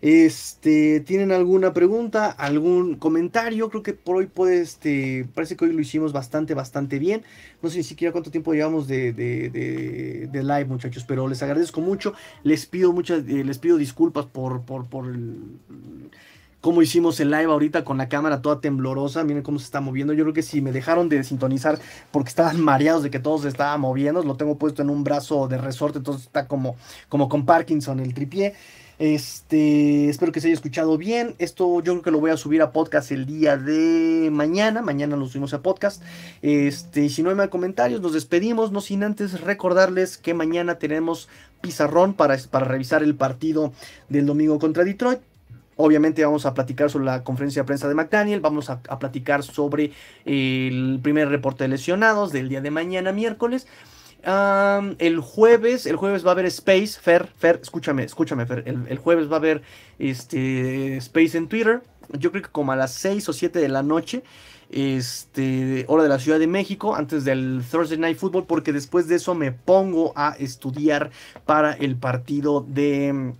Este, 0.05 1.01
¿tienen 1.01 1.33
alguna 1.33 1.73
pregunta, 1.73 2.31
algún 2.31 2.97
comentario? 2.97 3.71
Creo 3.71 3.83
que 3.83 3.95
por 3.95 4.17
hoy 4.17 4.27
puede, 4.27 4.61
este, 4.61 5.27
parece 5.35 5.57
que 5.57 5.65
hoy 5.65 5.73
lo 5.73 5.81
hicimos 5.81 6.13
bastante, 6.13 6.53
bastante 6.53 6.99
bien. 6.99 7.23
No 7.63 7.71
sé 7.71 7.79
ni 7.79 7.85
siquiera 7.85 8.13
cuánto 8.13 8.31
tiempo 8.31 8.53
llevamos 8.53 8.87
de, 8.87 9.15
de, 9.15 10.29
live, 10.31 10.67
muchachos, 10.67 11.07
pero 11.09 11.27
les 11.27 11.43
agradezco 11.43 11.81
mucho. 11.81 12.13
Les 12.43 12.67
pido 12.67 12.93
muchas, 12.93 13.27
eh, 13.27 13.45
les 13.45 13.57
pido 13.57 13.79
disculpas 13.79 14.27
por, 14.27 14.61
el, 15.07 15.37
cómo 16.61 16.83
hicimos 16.83 17.19
el 17.21 17.31
live 17.31 17.51
ahorita 17.51 17.83
con 17.83 17.97
la 17.97 18.11
cámara 18.11 18.43
toda 18.43 18.61
temblorosa. 18.61 19.25
Miren 19.25 19.43
cómo 19.43 19.59
se 19.59 19.65
está 19.65 19.81
moviendo. 19.81 20.13
Yo 20.13 20.25
creo 20.25 20.35
que 20.35 20.43
si 20.43 20.61
me 20.61 20.71
dejaron 20.71 21.09
de 21.09 21.25
sintonizar 21.25 21.79
porque 22.11 22.29
estaban 22.29 22.61
mareados 22.61 23.05
de 23.05 23.11
que 23.11 23.21
todo 23.21 23.39
se 23.39 23.49
estaba 23.49 23.79
moviendo, 23.79 24.23
lo 24.23 24.37
tengo 24.37 24.59
puesto 24.59 24.83
en 24.83 24.91
un 24.91 25.03
brazo 25.03 25.49
de 25.49 25.57
resorte, 25.57 25.97
entonces 25.97 26.27
está 26.27 26.47
como 26.47 26.77
con 27.09 27.47
Parkinson 27.47 28.01
el 28.01 28.13
tripié. 28.13 28.53
Este, 28.99 30.09
espero 30.09 30.33
que 30.33 30.41
se 30.41 30.49
haya 30.49 30.55
escuchado 30.55 30.97
bien. 30.99 31.35
Esto 31.39 31.81
yo 31.83 31.93
creo 31.93 32.03
que 32.03 32.11
lo 32.11 32.21
voy 32.21 32.31
a 32.31 32.37
subir 32.37 32.63
a 32.63 32.73
podcast 32.73 33.11
el 33.13 33.27
día 33.27 33.57
de 33.57 34.31
mañana. 34.33 34.83
Mañana 34.83 35.17
lo 35.17 35.27
subimos 35.27 35.55
a 35.55 35.63
podcast. 35.63 36.03
Este, 36.43 37.09
si 37.09 37.23
no 37.23 37.31
hay 37.31 37.37
más 37.37 37.49
comentarios, 37.49 38.01
nos 38.01 38.13
despedimos. 38.13 38.73
No 38.73 38.81
sin 38.81 39.03
antes 39.03 39.41
recordarles 39.41 40.19
que 40.19 40.35
mañana 40.35 40.79
tenemos 40.79 41.29
pizarrón 41.61 42.15
para, 42.15 42.37
para 42.51 42.67
revisar 42.67 43.03
el 43.03 43.15
partido 43.15 43.73
del 44.09 44.27
domingo 44.27 44.59
contra 44.59 44.85
Detroit. 44.85 45.21
Obviamente 45.77 46.25
vamos 46.25 46.47
a 46.47 46.55
platicar 46.55 46.89
sobre 46.91 47.07
la 47.07 47.25
conferencia 47.25 47.63
de 47.63 47.67
prensa 47.67 47.89
de 47.89 47.95
McDaniel, 47.95 48.41
vamos 48.41 48.71
a, 48.71 48.81
platicar 48.81 49.43
sobre 49.43 49.93
el 50.25 51.01
primer 51.03 51.29
reporte 51.29 51.65
de 51.65 51.69
lesionados 51.69 52.31
del 52.31 52.49
día 52.49 52.61
de 52.61 52.71
mañana, 52.71 53.13
miércoles. 53.13 53.67
El 54.25 55.21
jueves, 55.21 55.87
el 55.87 55.97
jueves 55.97 56.25
va 56.25 56.31
a 56.31 56.33
haber 56.33 56.47
Space, 56.47 56.99
Fer, 57.01 57.27
Fer, 57.27 57.61
escúchame, 57.63 58.05
escúchame, 58.05 58.47
Fer, 58.47 58.65
el, 58.67 58.99
jueves 58.99 59.29
va 59.29 59.35
a 59.35 59.39
haber 59.39 59.63
este, 59.99 60.97
Space 60.97 61.37
en 61.37 61.49
Twitter, 61.49 61.83
yo 62.13 62.31
creo 62.31 62.43
que 62.43 62.51
como 62.51 62.73
a 62.73 62.77
las 62.77 62.93
6 62.93 63.29
o 63.29 63.33
7 63.33 63.59
de 63.59 63.69
la 63.69 63.83
noche, 63.83 64.23
este, 64.71 65.85
hora 65.89 66.03
de 66.03 66.09
la 66.09 66.19
Ciudad 66.19 66.39
de 66.39 66.47
México, 66.47 66.95
antes 66.95 67.25
del 67.25 67.63
Thursday 67.71 67.99
Night 67.99 68.19
Football, 68.19 68.47
porque 68.47 68.73
después 68.73 69.09
de 69.09 69.17
eso 69.17 69.35
me 69.35 69.53
pongo 69.53 70.13
a 70.17 70.37
estudiar 70.39 71.11
para 71.45 71.73
el 71.73 71.97
partido 71.97 72.65
de 72.67 73.35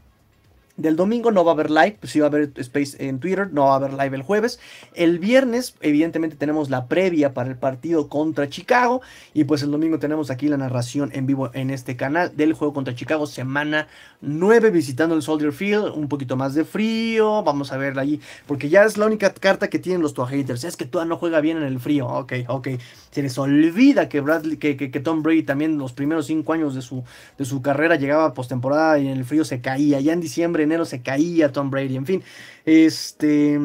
del 0.77 0.97
domingo 0.97 1.31
no 1.31 1.45
va 1.45 1.53
a 1.53 1.55
haber 1.55 1.71
live, 1.71 1.99
pues 2.01 2.13
sí 2.13 2.19
va 2.19 2.27
a 2.27 2.29
haber 2.29 2.51
space 2.57 2.97
en 2.99 3.21
Twitter, 3.21 3.53
no 3.53 3.67
va 3.67 3.75
a 3.75 3.77
haber 3.77 3.93
live 3.93 4.17
el 4.17 4.23
jueves. 4.23 4.59
El 4.95 5.21
viernes, 5.21 5.77
evidentemente, 5.81 6.37
tenemos 6.37 6.69
la 6.69 6.87
previa 6.87 7.33
para 7.33 7.49
el 7.49 7.57
partido 7.57 8.09
contra 8.09 8.49
Chicago. 8.49 9.01
Y 9.35 9.45
pues 9.45 9.63
el 9.63 9.71
domingo 9.71 10.01
tenemos 10.01 10.31
aquí 10.31 10.49
la 10.49 10.57
narración 10.57 11.11
en 11.15 11.27
vivo 11.27 11.51
en 11.55 11.71
este 11.71 11.97
canal 11.97 12.37
del 12.37 12.55
juego 12.55 12.75
contra 12.75 12.95
Chicago, 12.95 13.27
semana 13.27 13.87
9, 14.21 14.71
visitando 14.71 15.15
el 15.15 15.23
Soldier 15.23 15.53
Field. 15.53 15.93
Un 15.95 16.09
poquito 16.09 16.37
más 16.37 16.55
de 16.55 16.65
frío, 16.65 17.45
vamos 17.45 17.71
a 17.71 17.77
verla 17.77 18.03
allí, 18.03 18.21
porque 18.47 18.69
ya 18.69 18.85
es 18.85 18.99
la 18.99 19.07
única 19.07 19.33
carta 19.33 19.69
que 19.69 19.79
tienen 19.79 20.03
los 20.03 20.13
Tua 20.13 20.27
haters. 20.27 20.65
Es 20.65 20.77
que 20.77 20.87
Tua 20.87 21.05
no 21.05 21.17
juega 21.19 21.41
bien 21.41 21.57
en 21.57 21.65
el 21.65 21.79
frío. 21.79 22.09
Ok, 22.09 22.33
ok. 22.49 22.69
Se 23.13 23.23
les 23.23 23.39
olvida 23.39 24.09
que, 24.09 24.21
Bradley, 24.21 24.57
que, 24.57 24.77
que, 24.77 25.01
Tom 25.01 25.23
Brady 25.23 25.45
también 25.45 25.79
los 25.79 25.93
primeros 25.93 26.27
cinco 26.27 26.53
años 26.53 26.75
de 26.75 26.83
su, 26.83 27.05
de 27.39 27.45
su 27.45 27.63
carrera 27.63 27.95
llegaba 27.95 28.35
postemporada 28.35 28.99
y 28.99 29.07
en 29.07 29.13
el 29.13 29.25
frío 29.25 29.45
se 29.45 29.61
caía. 29.61 30.01
Ya 30.01 30.13
en 30.13 30.21
diciembre, 30.21 30.64
enero 30.65 30.85
se 30.85 31.03
caía 31.03 31.53
Tom 31.53 31.71
Brady. 31.71 31.97
En 31.97 32.07
fin, 32.07 32.23
este 32.65 33.59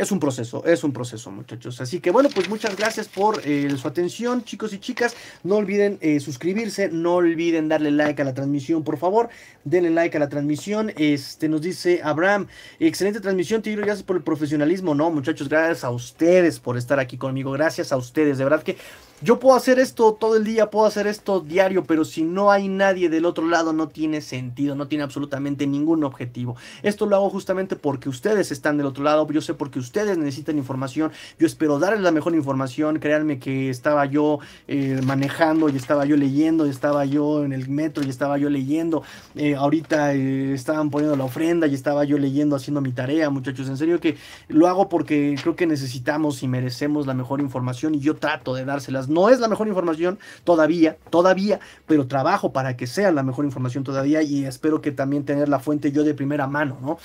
es 0.00 0.12
un 0.12 0.20
proceso, 0.20 0.64
es 0.64 0.82
un 0.82 0.92
proceso, 0.92 1.30
muchachos. 1.30 1.80
Así 1.80 2.00
que 2.00 2.10
bueno, 2.10 2.28
pues 2.34 2.48
muchas 2.48 2.76
gracias 2.76 3.08
por 3.08 3.42
eh, 3.44 3.68
su 3.76 3.86
atención, 3.86 4.44
chicos 4.44 4.72
y 4.72 4.78
chicas. 4.78 5.14
No 5.42 5.56
olviden 5.56 5.98
eh, 6.00 6.20
suscribirse, 6.20 6.88
no 6.88 7.16
olviden 7.16 7.68
darle 7.68 7.90
like 7.90 8.22
a 8.22 8.24
la 8.24 8.32
transmisión, 8.32 8.82
por 8.82 8.98
favor. 8.98 9.28
Denle 9.64 9.90
like 9.90 10.16
a 10.16 10.20
la 10.20 10.28
transmisión. 10.28 10.92
Este 10.96 11.48
nos 11.48 11.60
dice 11.60 12.00
Abraham, 12.02 12.46
excelente 12.78 13.20
transmisión, 13.20 13.62
Tigro, 13.62 13.82
gracias 13.82 14.04
por 14.04 14.16
el 14.16 14.22
profesionalismo. 14.22 14.94
No, 14.94 15.10
muchachos, 15.10 15.48
gracias 15.48 15.84
a 15.84 15.90
ustedes 15.90 16.60
por 16.60 16.78
estar 16.78 16.98
aquí 16.98 17.18
conmigo. 17.18 17.52
Gracias 17.52 17.92
a 17.92 17.96
ustedes, 17.96 18.38
de 18.38 18.44
verdad 18.44 18.62
que 18.62 18.76
yo 19.22 19.38
puedo 19.38 19.54
hacer 19.54 19.78
esto 19.78 20.16
todo 20.18 20.36
el 20.36 20.44
día, 20.44 20.70
puedo 20.70 20.86
hacer 20.86 21.06
esto 21.06 21.40
diario, 21.40 21.84
pero 21.84 22.06
si 22.06 22.22
no 22.22 22.50
hay 22.50 22.68
nadie 22.68 23.10
del 23.10 23.26
otro 23.26 23.46
lado 23.46 23.74
no 23.74 23.88
tiene 23.88 24.22
sentido, 24.22 24.74
no 24.74 24.88
tiene 24.88 25.04
absolutamente 25.04 25.66
ningún 25.66 26.04
objetivo. 26.04 26.56
Esto 26.82 27.04
lo 27.04 27.16
hago 27.16 27.28
justamente 27.28 27.76
porque 27.76 28.08
ustedes 28.08 28.50
están 28.50 28.78
del 28.78 28.86
otro 28.86 29.04
lado, 29.04 29.28
yo 29.30 29.42
sé 29.42 29.52
porque 29.52 29.78
ustedes 29.78 30.16
necesitan 30.16 30.56
información, 30.56 31.12
yo 31.38 31.46
espero 31.46 31.78
darles 31.78 32.00
la 32.00 32.12
mejor 32.12 32.34
información, 32.34 32.98
créanme 32.98 33.38
que 33.38 33.68
estaba 33.68 34.06
yo 34.06 34.38
eh, 34.68 35.00
manejando 35.04 35.68
y 35.68 35.76
estaba 35.76 36.06
yo 36.06 36.16
leyendo, 36.16 36.66
y 36.66 36.70
estaba 36.70 37.04
yo 37.04 37.44
en 37.44 37.52
el 37.52 37.68
metro 37.68 38.02
y 38.02 38.08
estaba 38.08 38.38
yo 38.38 38.48
leyendo, 38.48 39.02
eh, 39.34 39.54
ahorita 39.54 40.14
eh, 40.14 40.54
estaban 40.54 40.88
poniendo 40.88 41.14
la 41.16 41.24
ofrenda 41.24 41.66
y 41.66 41.74
estaba 41.74 42.04
yo 42.04 42.16
leyendo, 42.16 42.56
haciendo 42.56 42.80
mi 42.80 42.92
tarea, 42.92 43.28
muchachos, 43.28 43.68
en 43.68 43.76
serio 43.76 44.00
que 44.00 44.16
lo 44.48 44.66
hago 44.66 44.88
porque 44.88 45.36
creo 45.42 45.56
que 45.56 45.66
necesitamos 45.66 46.42
y 46.42 46.48
merecemos 46.48 47.06
la 47.06 47.12
mejor 47.12 47.40
información 47.40 47.94
y 47.94 47.98
yo 47.98 48.16
trato 48.16 48.54
de 48.54 48.64
dárselas 48.64 49.09
no 49.10 49.28
es 49.28 49.40
la 49.40 49.48
mejor 49.48 49.68
información 49.68 50.18
todavía, 50.44 50.96
todavía, 51.10 51.60
pero 51.86 52.06
trabajo 52.06 52.52
para 52.52 52.76
que 52.76 52.86
sea 52.86 53.12
la 53.12 53.22
mejor 53.22 53.44
información 53.44 53.84
todavía 53.84 54.22
y 54.22 54.44
espero 54.44 54.80
que 54.80 54.92
también 54.92 55.24
tener 55.24 55.48
la 55.48 55.58
fuente 55.58 55.92
yo 55.92 56.04
de 56.04 56.14
primera 56.14 56.46
mano, 56.46 56.78
¿no? 56.80 56.98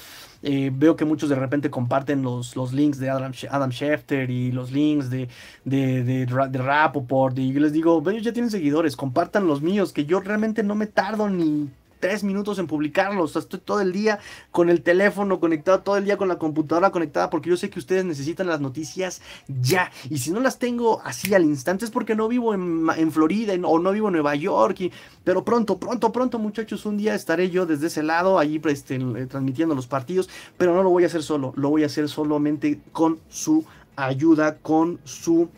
Eh, 0.43 0.71
veo 0.71 0.95
que 0.95 1.05
muchos 1.05 1.27
de 1.27 1.35
repente 1.35 1.71
comparten 1.71 2.21
los, 2.21 2.55
los 2.55 2.71
links 2.71 2.99
de 2.99 3.09
Adam, 3.09 3.31
Adam 3.49 3.71
Schefter 3.71 4.29
y 4.29 4.51
los 4.51 4.71
links 4.71 5.09
de, 5.09 5.27
de, 5.63 6.03
de, 6.03 6.25
de 6.25 7.41
y 7.41 7.53
les 7.53 7.73
digo, 7.73 8.03
ellos 8.09 8.23
ya 8.23 8.33
tienen 8.33 8.51
seguidores, 8.51 8.95
compartan 8.95 9.47
los 9.47 9.61
míos, 9.61 9.91
que 9.91 10.05
yo 10.05 10.19
realmente 10.19 10.61
no 10.61 10.75
me 10.75 10.85
tardo 10.85 11.29
ni 11.29 11.69
tres 12.05 12.23
minutos 12.23 12.59
en 12.59 12.67
publicarlos. 12.67 13.35
estoy 13.35 13.59
todo 13.59 13.81
el 13.81 13.91
día 13.91 14.19
con 14.51 14.69
el 14.69 14.83
teléfono 14.83 15.39
conectado, 15.39 15.79
todo 15.79 15.97
el 15.97 16.05
día 16.05 16.17
con 16.17 16.27
la 16.27 16.37
computadora 16.37 16.91
conectada, 16.91 17.31
porque 17.31 17.49
yo 17.49 17.57
sé 17.57 17.71
que 17.71 17.79
ustedes 17.79 18.05
necesitan 18.05 18.45
las 18.45 18.61
noticias 18.61 19.23
ya. 19.47 19.91
Y 20.11 20.19
si 20.19 20.29
no 20.29 20.39
las 20.39 20.59
tengo 20.59 21.01
así 21.03 21.33
al 21.33 21.43
instante 21.43 21.83
es 21.83 21.89
porque 21.89 22.13
no 22.13 22.27
vivo 22.27 22.53
en, 22.53 23.11
Florida 23.11 23.55
o 23.63 23.79
no 23.79 23.91
vivo 23.91 24.09
en 24.09 24.13
Nueva 24.13 24.35
York. 24.35 24.91
pero 25.23 25.43
pronto, 25.43 25.79
pronto, 25.79 26.11
pronto, 26.11 26.37
muchachos, 26.37 26.85
un 26.85 26.97
día 26.97 27.15
estaré 27.15 27.49
yo 27.49 27.65
desde 27.65 27.87
ese 27.87 28.03
lado, 28.03 28.37
allí 28.37 28.61
este, 28.65 28.97
eh, 28.97 29.25
transmitiendo 29.25 29.73
los 29.73 29.87
partidos, 29.87 30.29
pero 30.59 30.75
no 30.75 30.83
lo 30.83 30.91
voy 30.91 31.05
a 31.05 31.07
hacer 31.07 31.23
solo, 31.23 31.53
lo 31.55 31.69
voy 31.69 31.81
a 31.81 31.87
hacer 31.87 32.07
solamente 32.07 32.81
con 32.91 33.17
su 33.29 33.65
ayuda, 33.95 34.57
con 34.57 34.99
su... 35.05 35.49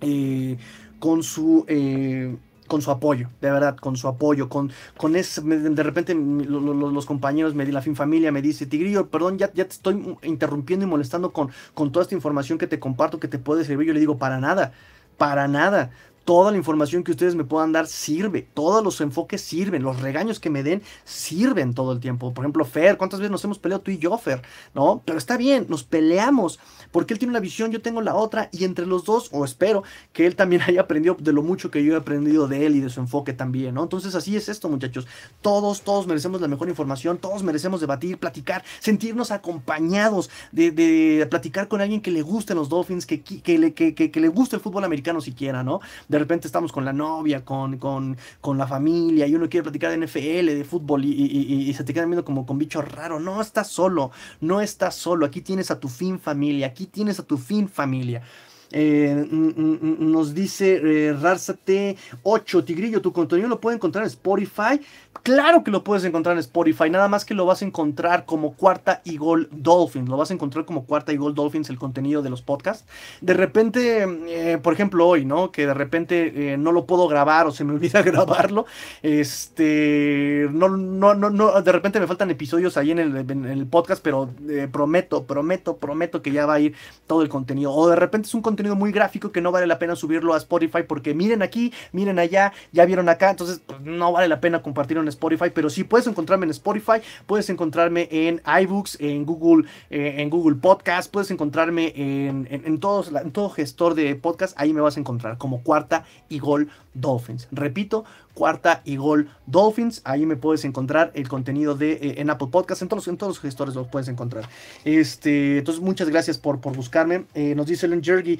Eh, 0.00 0.56
con 0.98 1.22
su 1.22 1.64
eh, 1.68 2.36
con 2.68 2.82
su 2.82 2.90
apoyo, 2.90 3.28
de 3.40 3.50
verdad, 3.50 3.76
con 3.76 3.96
su 3.96 4.06
apoyo, 4.06 4.48
con, 4.48 4.70
con 4.96 5.16
ese, 5.16 5.40
de 5.40 5.82
repente 5.82 6.14
los 6.14 7.06
compañeros, 7.06 7.54
me, 7.54 7.66
la 7.66 7.82
fin 7.82 7.96
familia 7.96 8.30
me 8.30 8.42
dice, 8.42 8.66
Tigrillo, 8.66 9.08
perdón, 9.08 9.38
ya, 9.38 9.52
ya 9.52 9.64
te 9.64 9.72
estoy 9.72 10.16
interrumpiendo 10.22 10.86
y 10.86 10.88
molestando 10.88 11.32
con, 11.32 11.50
con 11.74 11.90
toda 11.90 12.04
esta 12.04 12.14
información 12.14 12.58
que 12.58 12.66
te 12.66 12.78
comparto, 12.78 13.18
que 13.18 13.28
te 13.28 13.38
puede 13.38 13.64
servir, 13.64 13.88
yo 13.88 13.94
le 13.94 14.00
digo, 14.00 14.18
para 14.18 14.38
nada, 14.38 14.72
para 15.16 15.48
nada, 15.48 15.90
toda 16.28 16.50
la 16.50 16.58
información 16.58 17.04
que 17.04 17.12
ustedes 17.12 17.34
me 17.34 17.44
puedan 17.44 17.72
dar 17.72 17.86
sirve, 17.86 18.46
todos 18.52 18.84
los 18.84 19.00
enfoques 19.00 19.40
sirven, 19.40 19.82
los 19.82 20.02
regaños 20.02 20.38
que 20.38 20.50
me 20.50 20.62
den 20.62 20.82
sirven 21.06 21.72
todo 21.72 21.90
el 21.90 22.00
tiempo. 22.00 22.34
Por 22.34 22.44
ejemplo, 22.44 22.66
Fer, 22.66 22.98
¿cuántas 22.98 23.18
veces 23.18 23.30
nos 23.30 23.42
hemos 23.44 23.58
peleado 23.58 23.80
tú 23.80 23.90
y 23.92 23.96
yo, 23.96 24.18
Fer? 24.18 24.42
¿No? 24.74 25.00
Pero 25.06 25.16
está 25.16 25.38
bien, 25.38 25.64
nos 25.70 25.84
peleamos, 25.84 26.60
porque 26.92 27.14
él 27.14 27.18
tiene 27.18 27.30
una 27.30 27.40
visión, 27.40 27.70
yo 27.70 27.80
tengo 27.80 28.02
la 28.02 28.14
otra, 28.14 28.50
y 28.52 28.64
entre 28.64 28.84
los 28.84 29.06
dos, 29.06 29.30
o 29.32 29.42
espero 29.42 29.84
que 30.12 30.26
él 30.26 30.36
también 30.36 30.60
haya 30.66 30.82
aprendido 30.82 31.16
de 31.18 31.32
lo 31.32 31.42
mucho 31.42 31.70
que 31.70 31.82
yo 31.82 31.94
he 31.94 31.96
aprendido 31.96 32.46
de 32.46 32.66
él 32.66 32.76
y 32.76 32.80
de 32.80 32.90
su 32.90 33.00
enfoque 33.00 33.32
también, 33.32 33.76
¿no? 33.76 33.84
Entonces 33.84 34.14
así 34.14 34.36
es 34.36 34.50
esto, 34.50 34.68
muchachos. 34.68 35.06
Todos, 35.40 35.80
todos 35.80 36.06
merecemos 36.06 36.42
la 36.42 36.48
mejor 36.48 36.68
información, 36.68 37.16
todos 37.16 37.42
merecemos 37.42 37.80
debatir, 37.80 38.18
platicar, 38.18 38.62
sentirnos 38.80 39.30
acompañados, 39.30 40.28
de, 40.52 41.26
platicar 41.30 41.68
con 41.68 41.80
alguien 41.80 42.02
que 42.02 42.10
le 42.10 42.20
gusten 42.20 42.58
los 42.58 42.68
Dolphins, 42.68 43.06
que, 43.06 43.22
le, 43.46 44.28
guste 44.28 44.56
el 44.56 44.60
fútbol 44.60 44.84
americano 44.84 45.22
siquiera, 45.22 45.64
¿no? 45.64 45.80
De 46.18 46.24
repente 46.24 46.48
estamos 46.48 46.72
con 46.72 46.84
la 46.84 46.92
novia, 46.92 47.44
con, 47.44 47.78
con, 47.78 48.16
con 48.40 48.58
la 48.58 48.66
familia, 48.66 49.26
y 49.26 49.34
uno 49.36 49.48
quiere 49.48 49.62
platicar 49.62 49.90
de 49.90 50.04
NFL, 50.04 50.46
de 50.46 50.64
fútbol, 50.64 51.04
y, 51.04 51.72
se 51.72 51.84
te 51.84 51.94
quedan 51.94 52.10
viendo 52.10 52.24
como 52.24 52.44
con 52.44 52.58
bicho 52.58 52.82
raro. 52.82 53.20
No 53.20 53.40
estás 53.40 53.68
solo, 53.68 54.10
no 54.40 54.60
estás 54.60 54.96
solo. 54.96 55.26
Aquí 55.26 55.42
tienes 55.42 55.70
a 55.70 55.78
tu 55.78 55.88
fin 55.88 56.18
familia, 56.18 56.66
aquí 56.66 56.86
tienes 56.86 57.20
a 57.20 57.22
tu 57.22 57.38
fin 57.38 57.68
familia. 57.68 58.22
Eh, 58.70 59.26
nos 59.30 60.34
dice 60.34 60.80
eh, 60.84 61.12
Rarsate 61.14 61.96
8, 62.22 62.64
Tigrillo, 62.64 63.00
tu 63.00 63.12
contenido 63.12 63.48
lo 63.48 63.60
puede 63.60 63.76
encontrar 63.76 64.04
en 64.04 64.08
Spotify. 64.08 64.80
Claro 65.22 65.64
que 65.64 65.70
lo 65.70 65.84
puedes 65.84 66.04
encontrar 66.04 66.34
en 66.34 66.40
Spotify, 66.40 66.90
nada 66.90 67.08
más 67.08 67.24
que 67.24 67.34
lo 67.34 67.46
vas 67.46 67.62
a 67.62 67.64
encontrar 67.64 68.24
como 68.24 68.54
Cuarta 68.54 69.00
y 69.04 69.16
Gol 69.16 69.48
Dolphins. 69.50 70.08
Lo 70.08 70.16
vas 70.16 70.30
a 70.30 70.34
encontrar 70.34 70.64
como 70.64 70.84
Cuarta 70.84 71.12
y 71.12 71.16
Gol 71.16 71.34
Dolphins, 71.34 71.70
el 71.70 71.78
contenido 71.78 72.22
de 72.22 72.30
los 72.30 72.42
podcasts. 72.42 72.86
De 73.20 73.34
repente, 73.34 74.06
eh, 74.28 74.58
por 74.58 74.72
ejemplo, 74.72 75.06
hoy, 75.06 75.24
¿no? 75.24 75.50
Que 75.50 75.66
de 75.66 75.74
repente 75.74 76.52
eh, 76.52 76.56
no 76.56 76.72
lo 76.72 76.86
puedo 76.86 77.08
grabar 77.08 77.46
o 77.46 77.50
se 77.50 77.64
me 77.64 77.72
olvida 77.74 78.02
grabarlo. 78.02 78.66
Este, 79.02 80.48
no, 80.52 80.68
no, 80.68 81.14
no, 81.14 81.30
no, 81.30 81.62
de 81.62 81.72
repente 81.72 82.00
me 82.00 82.06
faltan 82.06 82.30
episodios 82.30 82.76
ahí 82.76 82.90
en 82.90 82.98
el, 82.98 83.66
podcast, 83.66 84.02
pero 84.02 84.30
eh, 84.48 84.68
prometo, 84.70 85.24
prometo, 85.24 85.76
prometo 85.76 86.22
que 86.22 86.32
ya 86.32 86.46
va 86.46 86.54
a 86.54 86.60
ir 86.60 86.74
todo 87.06 87.22
el 87.22 87.28
contenido. 87.28 87.72
O 87.72 87.88
de 87.88 87.96
repente 87.96 88.28
es 88.28 88.34
un 88.34 88.42
contenido 88.42 88.76
muy 88.76 88.92
gráfico 88.92 89.32
que 89.32 89.40
no 89.40 89.52
vale 89.52 89.66
la 89.66 89.78
pena 89.78 89.96
subirlo 89.96 90.34
a 90.34 90.38
Spotify 90.38 90.82
porque 90.86 91.14
miren 91.14 91.42
aquí, 91.42 91.72
miren 91.92 92.18
allá, 92.18 92.52
ya 92.72 92.84
vieron 92.84 93.08
acá, 93.08 93.30
entonces 93.30 93.60
pues, 93.66 93.80
no 93.80 94.12
vale 94.12 94.28
la 94.28 94.40
pena 94.40 94.62
compartirlo 94.62 95.02
Spotify, 95.08 95.50
pero 95.54 95.70
sí 95.70 95.84
puedes 95.84 96.06
encontrarme 96.06 96.44
en 96.44 96.50
Spotify, 96.50 97.00
puedes 97.26 97.50
encontrarme 97.50 98.08
en 98.10 98.42
iBooks, 98.62 98.98
en 99.00 99.24
Google, 99.24 99.68
eh, 99.90 100.16
en 100.18 100.30
Google 100.30 100.56
Podcast, 100.56 101.10
puedes 101.10 101.30
encontrarme 101.30 101.92
en, 101.96 102.48
en, 102.50 102.80
todos, 102.80 103.10
en 103.12 103.30
todo 103.30 103.50
gestor 103.50 103.94
de 103.94 104.14
podcast, 104.14 104.54
ahí 104.58 104.72
me 104.72 104.80
vas 104.80 104.96
a 104.96 105.00
encontrar 105.00 105.38
como 105.38 105.62
Cuarta 105.62 106.04
y 106.28 106.38
Gol 106.38 106.68
Dolphins. 106.94 107.48
Repito, 107.52 108.04
Cuarta 108.34 108.82
y 108.84 108.96
Gol 108.96 109.30
Dolphins, 109.46 110.00
ahí 110.04 110.26
me 110.26 110.36
puedes 110.36 110.64
encontrar 110.64 111.10
el 111.14 111.28
contenido 111.28 111.74
de 111.74 111.92
eh, 111.92 112.14
en 112.18 112.30
Apple 112.30 112.48
Podcast, 112.50 112.82
en 112.82 112.88
todos, 112.88 113.08
en 113.08 113.16
todos 113.16 113.30
los 113.30 113.40
gestores 113.40 113.74
los 113.74 113.88
puedes 113.88 114.08
encontrar. 114.08 114.48
Este, 114.84 115.58
entonces 115.58 115.82
muchas 115.82 116.08
gracias 116.08 116.38
por, 116.38 116.60
por 116.60 116.76
buscarme. 116.76 117.24
Eh, 117.34 117.54
nos 117.54 117.66
dice 117.66 117.88
Len 117.88 118.02
Jergy, 118.02 118.38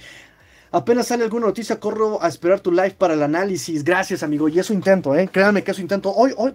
Apenas 0.70 1.06
sale 1.06 1.24
alguna 1.24 1.46
noticia, 1.46 1.80
corro 1.80 2.22
a 2.22 2.28
esperar 2.28 2.60
tu 2.60 2.70
live 2.70 2.94
para 2.98 3.14
el 3.14 3.22
análisis. 3.22 3.82
Gracias, 3.82 4.22
amigo. 4.22 4.48
Y 4.48 4.58
eso 4.58 4.72
intento, 4.72 5.14
¿eh? 5.14 5.28
Créanme 5.32 5.64
que 5.64 5.70
eso 5.70 5.80
intento. 5.80 6.12
Hoy, 6.12 6.32
hoy, 6.36 6.52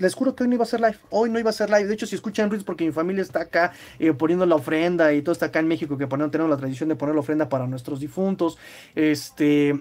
les 0.00 0.14
juro 0.14 0.34
que 0.34 0.44
hoy 0.44 0.48
no 0.48 0.54
iba 0.54 0.64
a 0.64 0.66
ser 0.66 0.80
live. 0.80 0.98
Hoy 1.10 1.30
no 1.30 1.38
iba 1.38 1.50
a 1.50 1.52
ser 1.52 1.68
live. 1.68 1.86
De 1.86 1.94
hecho, 1.94 2.06
si 2.06 2.14
escuchan 2.14 2.50
ruidos, 2.50 2.64
porque 2.64 2.84
mi 2.84 2.92
familia 2.92 3.22
está 3.22 3.40
acá 3.40 3.72
eh, 3.98 4.12
poniendo 4.12 4.46
la 4.46 4.54
ofrenda 4.54 5.12
y 5.12 5.22
todo 5.22 5.32
está 5.32 5.46
acá 5.46 5.58
en 5.58 5.68
México, 5.68 5.98
que 5.98 6.06
ponemos, 6.06 6.30
tenemos 6.30 6.50
la 6.50 6.56
tradición 6.56 6.88
de 6.88 6.96
poner 6.96 7.14
la 7.14 7.20
ofrenda 7.20 7.48
para 7.48 7.66
nuestros 7.66 7.98
difuntos. 7.98 8.58
Este, 8.94 9.74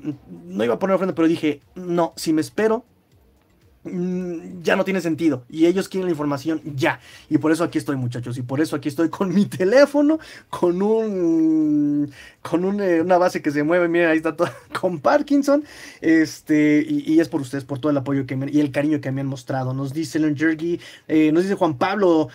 no 0.46 0.64
iba 0.64 0.76
a 0.76 0.80
poner 0.80 0.96
ofrenda, 0.96 1.14
pero 1.14 1.28
dije, 1.28 1.62
no, 1.76 2.14
si 2.16 2.34
me 2.34 2.42
espero, 2.42 2.84
ya 4.62 4.76
no 4.76 4.84
tiene 4.84 5.02
sentido. 5.02 5.44
Y 5.50 5.66
ellos 5.66 5.90
quieren 5.90 6.06
la 6.06 6.12
información 6.12 6.62
ya. 6.76 7.00
Y 7.30 7.38
por 7.38 7.52
eso 7.52 7.64
aquí 7.64 7.78
estoy, 7.78 7.96
muchachos. 7.96 8.38
Y 8.38 8.42
por 8.42 8.62
eso 8.62 8.76
aquí 8.76 8.90
estoy 8.90 9.10
con 9.10 9.34
mi 9.34 9.46
teléfono, 9.60 10.20
con 10.50 10.82
un. 10.82 12.12
con 12.42 12.82
eh, 12.82 13.02
una 13.02 13.18
base 13.18 13.42
que 13.42 13.52
se 13.52 13.64
mueve. 13.64 13.88
Miren, 13.88 14.10
ahí 14.10 14.18
está 14.18 14.36
todo 14.36 14.50
con 14.80 15.00
Parkinson. 15.00 15.64
Este. 16.02 16.86
Y, 16.88 17.20
es 17.20 17.30
por 17.30 17.42
ustedes, 17.42 17.64
por 17.64 17.80
todo 17.80 17.92
el 17.92 17.98
apoyo 17.98 18.26
que 18.26 18.36
me, 18.36 18.52
y 18.52 18.60
el 18.60 18.72
cariño 18.72 19.02
que 19.02 19.12
me 19.12 19.22
han 19.22 19.28
mostrado. 19.28 19.74
Nos 19.74 19.94
dice 19.94 20.20
Jergy, 20.36 20.80
eh, 21.08 21.32
nos 21.32 21.44
dice 21.44 21.56
Juan 21.56 21.78
Pablo. 21.78 22.30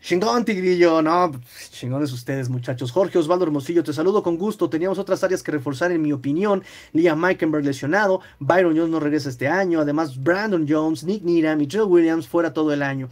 Chingón, 0.00 0.44
Tigrillo, 0.44 1.02
no, 1.02 1.32
chingones 1.70 2.12
ustedes, 2.12 2.48
muchachos. 2.48 2.92
Jorge 2.92 3.18
Osvaldo 3.18 3.44
Hermosillo, 3.44 3.82
te 3.82 3.92
saludo 3.92 4.22
con 4.22 4.38
gusto. 4.38 4.70
Teníamos 4.70 4.98
otras 4.98 5.24
áreas 5.24 5.42
que 5.42 5.50
reforzar, 5.50 5.90
en 5.90 6.00
mi 6.00 6.12
opinión. 6.12 6.62
Liam 6.92 7.20
Meikenberg 7.20 7.64
lesionado, 7.64 8.20
Byron 8.38 8.76
Jones 8.76 8.90
no 8.90 9.00
regresa 9.00 9.28
este 9.28 9.48
año. 9.48 9.80
Además, 9.80 10.22
Brandon 10.22 10.64
Jones, 10.68 11.04
Nick 11.04 11.24
Needham 11.24 11.60
y 11.60 11.68
Joe 11.70 11.84
Williams 11.84 12.28
fuera 12.28 12.52
todo 12.52 12.72
el 12.72 12.82
año 12.82 13.08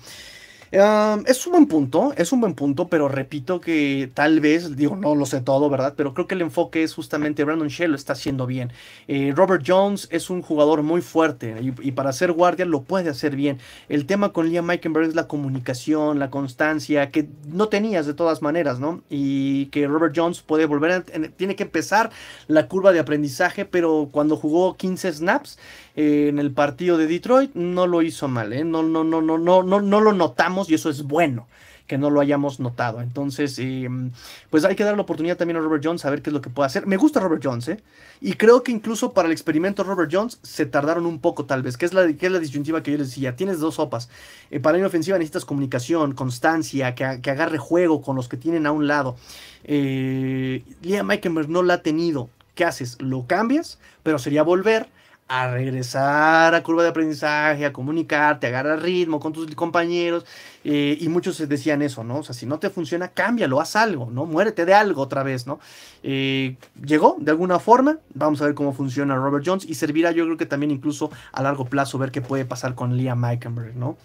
es 0.71 1.47
un 1.47 1.53
buen 1.53 1.67
punto, 1.67 2.13
es 2.17 2.33
un 2.33 2.41
buen 2.41 2.55
punto, 2.55 2.89
pero 2.89 3.09
repito 3.09 3.61
que 3.61 4.11
tal 4.15 4.41
vez, 4.41 4.77
digo, 4.77 4.97
no 4.97 5.15
lo 5.15 5.27
sé 5.27 5.41
todo, 5.41 5.71
¿verdad? 5.71 5.95
Pero 5.97 6.15
creo 6.15 6.27
que 6.27 6.35
el 6.35 6.43
enfoque 6.43 6.83
es 6.83 6.95
justamente 6.95 7.45
Brandon 7.45 7.69
Shell 7.69 7.91
lo 7.91 7.97
está 7.97 8.15
haciendo 8.15 8.47
bien. 8.47 8.73
Eh, 9.09 9.33
Robert 9.35 9.63
Jones 9.67 10.09
es 10.11 10.31
un 10.31 10.43
jugador 10.43 10.83
muy 10.83 11.01
fuerte 11.03 11.57
y, 11.81 11.93
para 11.93 12.13
ser 12.13 12.33
guardia 12.33 12.65
lo 12.65 12.83
puede 12.83 13.11
hacer 13.11 13.37
bien. 13.37 13.59
El 13.89 14.07
tema 14.07 14.33
con 14.33 14.49
Liam 14.49 14.67
Meikenberg 14.67 15.09
es 15.09 15.15
la 15.15 15.29
comunicación, 15.29 16.19
la 16.19 16.31
constancia, 16.31 17.11
que 17.11 17.29
no 17.47 17.69
tenías 17.69 18.07
de 18.07 18.15
todas 18.15 18.43
maneras, 18.43 18.81
¿no? 18.81 19.03
Y 19.09 19.67
que 19.67 19.87
Robert 19.87 20.15
Jones 20.17 20.43
puede 20.43 20.67
volver, 20.67 20.91
a, 20.93 21.03
tiene 21.03 21.57
que 21.57 21.63
empezar 21.63 22.11
la 22.49 22.69
curva 22.69 22.93
de 22.93 22.99
aprendizaje, 22.99 23.65
pero 23.65 24.09
cuando 24.11 24.37
jugó 24.37 24.77
15 24.77 25.13
snaps, 25.13 25.59
en 25.97 26.39
el 26.39 26.53
partido 26.53 26.99
de 26.99 27.07
Detroit 27.07 27.55
no 27.55 27.87
lo 27.87 28.03
hizo 28.03 28.29
mal, 28.29 28.53
¿eh? 28.53 28.65
no, 28.65 28.83
no, 28.83 29.03
no, 29.03 29.23
no, 29.23 29.39
no, 29.39 29.63
no, 29.63 29.81
no 29.81 30.01
lo 30.01 30.13
notamos 30.13 30.71
y 30.71 30.75
eso 30.75 30.91
es 30.91 31.03
bueno 31.03 31.47
que 31.87 31.99
no 31.99 32.11
lo 32.11 32.21
hayamos 32.21 32.61
notado. 32.61 33.01
Entonces, 33.01 33.59
em, 33.59 34.11
pues 34.51 34.65
hay 34.65 34.75
que 34.75 34.85
dar 34.85 34.97
la 34.97 35.03
oportunidad 35.03 35.37
también 35.37 35.57
a 35.57 35.61
Robert 35.61 35.83
Jones 35.85 36.05
a 36.05 36.11
ver 36.11 36.23
qué 36.23 36.31
es 36.31 36.35
lo 36.35 36.41
que 36.41 36.51
puede 36.51 36.67
hacer. 36.67 36.87
Me 36.87 36.97
gusta 36.97 37.21
Robert 37.21 37.43
Jones, 37.45 37.69
¿eh? 37.69 37.83
Y 38.21 38.35
creo 38.35 38.63
que 38.63 38.73
incluso 38.73 39.13
para 39.13 39.27
el 39.27 39.33
experimento 39.33 39.85
Robert 39.85 40.11
Jones 40.13 40.39
se 40.43 40.67
tardaron 40.67 41.07
un 41.07 41.21
poco 41.21 41.45
tal 41.45 41.63
vez, 41.63 41.77
que 41.77 41.87
es 41.87 41.95
la, 41.95 42.05
es 42.05 42.31
la 42.31 42.39
disyuntiva 42.39 42.83
que 42.83 42.93
yo 42.93 42.99
les 42.99 43.09
decía. 43.09 43.37
Tienes 43.37 43.61
dos 43.61 43.77
sopas. 43.77 44.09
Eh, 44.51 44.61
para 44.61 44.79
la 44.79 44.87
ofensiva 44.87 45.19
necesitas 45.19 45.45
comunicación, 45.45 46.13
constancia, 46.15 46.95
que, 46.95 47.21
que, 47.23 47.31
agarre 47.31 47.59
juego 47.59 48.03
con 48.03 48.17
los 48.17 48.29
que 48.29 48.37
tienen 48.37 48.67
a 48.67 48.73
un 48.73 48.87
lado. 48.87 49.17
Eh, 49.65 50.65
Liam 50.83 51.09
no 51.49 51.63
la 51.63 51.75
ha 51.75 51.83
tenido. 51.83 52.31
¿Qué 52.55 52.65
haces? 52.65 52.97
Lo 53.01 53.27
cambias, 53.27 53.79
pero 54.03 54.19
sería 54.19 54.43
volver 54.43 54.89
a 55.29 55.51
regresar 55.51 56.55
a 56.55 56.63
curva 56.63 56.85
de 56.85 56.91
aprendizaje, 56.91 57.65
a 57.67 57.73
comunicarte, 57.73 58.47
a 58.47 58.51
agarrar 58.51 58.83
ritmo 58.83 59.19
con 59.19 59.33
tus 59.33 59.53
compañeros. 59.55 60.25
Eh, 60.65 60.97
y 61.01 61.09
muchos 61.09 61.39
decían 61.49 61.83
eso, 61.83 62.05
¿no? 62.05 62.19
O 62.19 62.23
sea, 62.23 62.35
si 62.35 62.47
no 62.47 62.59
te 62.59 62.71
funciona, 62.71 63.09
cámbialo, 63.09 63.61
haz 63.61 63.77
algo, 63.77 64.09
¿no? 64.11 64.27
Muérete 64.27 64.65
de 64.65 64.75
algo 64.75 65.03
otra 65.03 65.23
vez, 65.23 65.47
¿no? 65.47 65.59
Eh, 66.03 66.57
llegó 66.85 67.17
de 67.19 67.31
alguna 67.31 67.59
forma, 67.59 67.99
vamos 68.15 68.41
a 68.41 68.47
ver 68.47 68.55
cómo 68.55 68.73
funciona 68.73 69.17
Robert 69.17 69.45
Jones 69.47 69.65
y 69.65 69.75
servirá 69.75 70.13
yo 70.13 70.25
creo 70.25 70.37
que 70.37 70.47
también 70.47 70.71
incluso 70.71 71.11
a 71.33 71.43
largo 71.43 71.65
plazo 71.65 71.99
ver 71.99 72.11
qué 72.11 72.21
puede 72.21 72.45
pasar 72.45 72.75
con 72.75 72.97
Liam 72.97 73.21
Meikenberg, 73.21 73.77
¿no? 73.77 73.97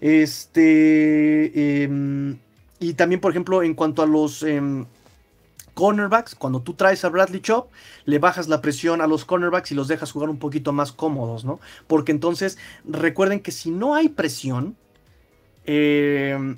Este... 0.00 1.82
Em, 1.84 2.38
y 2.80 2.94
también, 2.94 3.20
por 3.20 3.30
ejemplo, 3.30 3.62
en 3.62 3.74
cuanto 3.74 4.02
a 4.02 4.06
los 4.06 4.42
em, 4.42 4.86
cornerbacks, 5.74 6.34
cuando 6.34 6.60
tú 6.60 6.74
traes 6.74 7.04
a 7.04 7.08
Bradley 7.08 7.40
Chop, 7.40 7.70
le 8.04 8.18
bajas 8.18 8.48
la 8.48 8.60
presión 8.60 9.00
a 9.00 9.06
los 9.06 9.24
cornerbacks 9.24 9.72
y 9.72 9.74
los 9.74 9.88
dejas 9.88 10.12
jugar 10.12 10.28
un 10.28 10.38
poquito 10.38 10.72
más 10.72 10.92
cómodos, 10.92 11.44
¿no? 11.44 11.60
Porque 11.86 12.12
entonces 12.12 12.58
recuerden 12.84 13.40
que 13.40 13.52
si 13.52 13.70
no 13.70 13.94
hay 13.94 14.08
presión, 14.08 14.76
eh, 15.64 16.56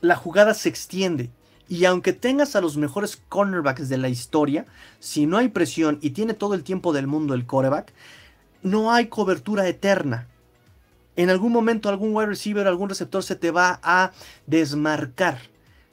la 0.00 0.16
jugada 0.16 0.54
se 0.54 0.68
extiende. 0.68 1.30
Y 1.68 1.86
aunque 1.86 2.12
tengas 2.12 2.54
a 2.54 2.60
los 2.60 2.76
mejores 2.76 3.22
cornerbacks 3.28 3.88
de 3.88 3.96
la 3.96 4.08
historia, 4.08 4.66
si 4.98 5.26
no 5.26 5.38
hay 5.38 5.48
presión 5.48 5.98
y 6.02 6.10
tiene 6.10 6.34
todo 6.34 6.54
el 6.54 6.64
tiempo 6.64 6.92
del 6.92 7.06
mundo 7.06 7.34
el 7.34 7.46
quarterback, 7.46 7.92
no 8.62 8.92
hay 8.92 9.06
cobertura 9.06 9.66
eterna. 9.66 10.28
En 11.16 11.30
algún 11.30 11.52
momento 11.52 11.88
algún 11.88 12.14
wide 12.14 12.26
receiver, 12.26 12.66
algún 12.66 12.88
receptor 12.88 13.22
se 13.22 13.36
te 13.36 13.50
va 13.50 13.80
a 13.82 14.12
desmarcar. 14.46 15.38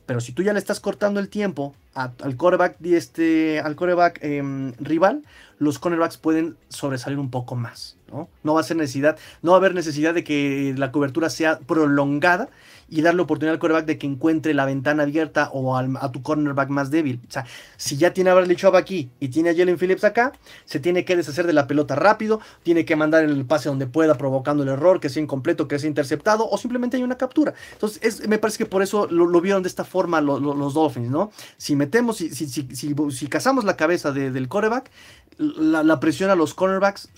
Pero 0.05 0.21
si 0.21 0.31
tú 0.31 0.43
ya 0.43 0.53
le 0.53 0.59
estás 0.59 0.79
cortando 0.79 1.19
el 1.19 1.29
tiempo 1.29 1.75
al 2.03 2.37
coreback, 2.37 2.77
este, 2.83 3.59
al 3.59 3.75
coreback 3.75 4.19
em, 4.23 4.73
rival, 4.79 5.23
los 5.57 5.79
cornerbacks 5.79 6.17
pueden 6.17 6.57
sobresalir 6.69 7.19
un 7.19 7.29
poco 7.29 7.55
más. 7.55 7.97
¿no? 8.11 8.29
no 8.43 8.53
va 8.53 8.61
a 8.61 8.63
ser 8.63 8.77
necesidad, 8.77 9.17
no 9.41 9.51
va 9.51 9.57
a 9.57 9.59
haber 9.59 9.75
necesidad 9.75 10.13
de 10.13 10.23
que 10.23 10.73
la 10.77 10.91
cobertura 10.91 11.29
sea 11.29 11.59
prolongada 11.59 12.49
y 12.91 13.01
darle 13.01 13.21
oportunidad 13.21 13.53
al 13.53 13.59
quarterback 13.59 13.85
de 13.85 13.97
que 13.97 14.07
encuentre 14.07 14.53
la 14.55 14.65
ventana 14.65 15.03
abierta 15.03 15.49
o 15.53 15.77
a 15.77 16.11
tu 16.11 16.23
cornerback 16.23 16.69
más 16.69 16.89
débil. 16.89 17.19
O 17.27 17.31
sea, 17.31 17.45
si 17.77 17.97
ya 17.97 18.13
tiene 18.13 18.31
a 18.31 18.33
Bradley 18.33 18.55
Chubb 18.55 18.75
aquí 18.75 19.11
y 19.19 19.29
tiene 19.29 19.51
a 19.51 19.55
Jalen 19.55 19.77
Phillips 19.77 20.03
acá, 20.03 20.33
se 20.65 20.79
tiene 20.79 21.05
que 21.05 21.15
deshacer 21.15 21.45
de 21.45 21.53
la 21.53 21.67
pelota 21.67 21.95
rápido, 21.95 22.39
tiene 22.63 22.85
que 22.85 22.95
mandar 22.95 23.23
el 23.23 23.45
pase 23.45 23.69
donde 23.69 23.85
pueda, 23.85 24.15
provocando 24.15 24.63
el 24.63 24.69
error, 24.69 24.99
que 24.99 25.09
sea 25.09 25.21
incompleto, 25.21 25.67
que 25.67 25.77
sea 25.77 25.87
interceptado, 25.87 26.49
o 26.49 26.57
simplemente 26.57 26.97
hay 26.97 27.03
una 27.03 27.17
captura. 27.17 27.53
Entonces, 27.73 28.27
me 28.27 28.39
parece 28.39 28.57
que 28.57 28.65
por 28.65 28.81
eso 28.81 29.07
lo, 29.07 29.39
vieron 29.39 29.61
de 29.61 29.69
esta 29.69 29.83
forma 29.83 30.19
los 30.19 30.73
Dolphins, 30.73 31.09
¿no? 31.09 31.31
Si 31.57 31.75
metemos, 31.89 32.17
si, 32.17 32.29
si, 32.29 32.47
si, 32.47 32.95
si 33.11 33.27
cazamos 33.27 33.65
la 33.65 33.75
cabeza 33.75 34.11
del 34.11 34.47
quarterback, 34.47 34.91
la, 35.37 35.83
la 35.83 35.99
presión 35.99 36.29
a 36.29 36.35
los 36.35 36.53
cornerbacks 36.53 37.09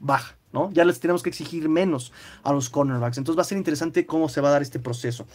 baja 0.00 0.34
¿no? 0.52 0.70
Ya 0.72 0.84
les 0.84 1.00
tenemos 1.00 1.22
que 1.22 1.30
exigir 1.30 1.68
menos 1.68 2.12
a 2.42 2.52
los 2.52 2.68
cornerbacks. 2.68 3.18
Entonces 3.18 3.38
va 3.38 3.42
a 3.42 3.46
ser 3.46 3.58
interesante 3.58 4.06
cómo 4.06 4.28
se 4.28 4.40
va 4.40 4.48
a 4.48 4.52
dar 4.52 4.62
este 4.62 4.78
proceso. 4.78 5.26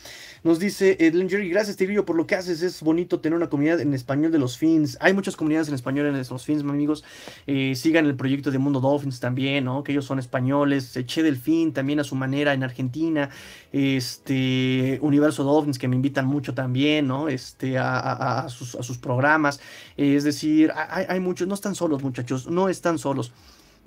Nos 0.43 0.59
dice 0.59 0.97
Edlin 0.99 1.29
Jerry, 1.29 1.49
gracias 1.49 1.77
Tigrillo 1.77 2.05
por 2.05 2.15
lo 2.15 2.27
que 2.27 2.35
haces. 2.35 2.61
Es 2.61 2.81
bonito 2.81 3.19
tener 3.19 3.35
una 3.35 3.49
comunidad 3.49 3.79
en 3.79 3.93
español 3.93 4.31
de 4.31 4.39
los 4.39 4.57
Fins. 4.57 4.97
Hay 5.01 5.13
muchas 5.13 5.35
comunidades 5.35 5.67
en 5.67 5.73
español 5.73 6.05
en 6.07 6.17
los 6.17 6.45
Fins, 6.45 6.61
amigos. 6.61 7.03
Eh, 7.47 7.73
sigan 7.75 8.05
el 8.05 8.15
proyecto 8.15 8.51
de 8.51 8.59
Mundo 8.59 8.79
Dolphins 8.79 9.19
también, 9.19 9.65
¿no? 9.65 9.83
Que 9.83 9.91
ellos 9.91 10.05
son 10.05 10.19
españoles. 10.19 10.95
Eché 10.95 11.23
Delfín 11.23 11.73
también 11.73 11.99
a 11.99 12.03
su 12.03 12.15
manera 12.15 12.53
en 12.53 12.63
Argentina. 12.63 13.29
Este, 13.71 14.99
Universo 15.01 15.43
Dolphins 15.43 15.79
que 15.79 15.87
me 15.87 15.95
invitan 15.95 16.25
mucho 16.25 16.53
también, 16.53 17.07
¿no? 17.07 17.27
Este, 17.27 17.77
a, 17.77 18.47
sus, 18.49 18.97
programas. 18.97 19.59
es 19.95 20.23
decir, 20.23 20.71
hay 20.75 21.19
muchos, 21.19 21.47
no 21.47 21.53
están 21.53 21.75
solos 21.75 22.03
muchachos, 22.03 22.47
no 22.47 22.69
están 22.69 22.97
solos 22.97 23.31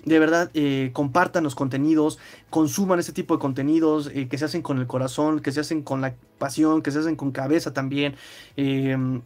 de 0.03 0.19
verdad 0.19 0.49
eh, 0.53 0.89
compartan 0.93 1.43
los 1.43 1.55
contenidos, 1.55 2.17
consuman 2.49 2.99
ese 2.99 3.13
tipo 3.13 3.35
de 3.35 3.39
contenidos 3.39 4.09
eh, 4.13 4.27
que 4.27 4.37
se 4.37 4.45
hacen 4.45 4.61
con 4.61 4.79
el 4.79 4.87
corazón, 4.87 5.41
que 5.41 5.51
se 5.51 5.59
hacen 5.59 5.83
con 5.83 6.01
la 6.01 6.15
pasión, 6.37 6.81
que 6.81 6.91
se 6.91 6.99
hacen 6.99 7.15
con 7.15 7.31
cabeza 7.31 7.73
también. 7.73 8.15
Em, 8.55 9.21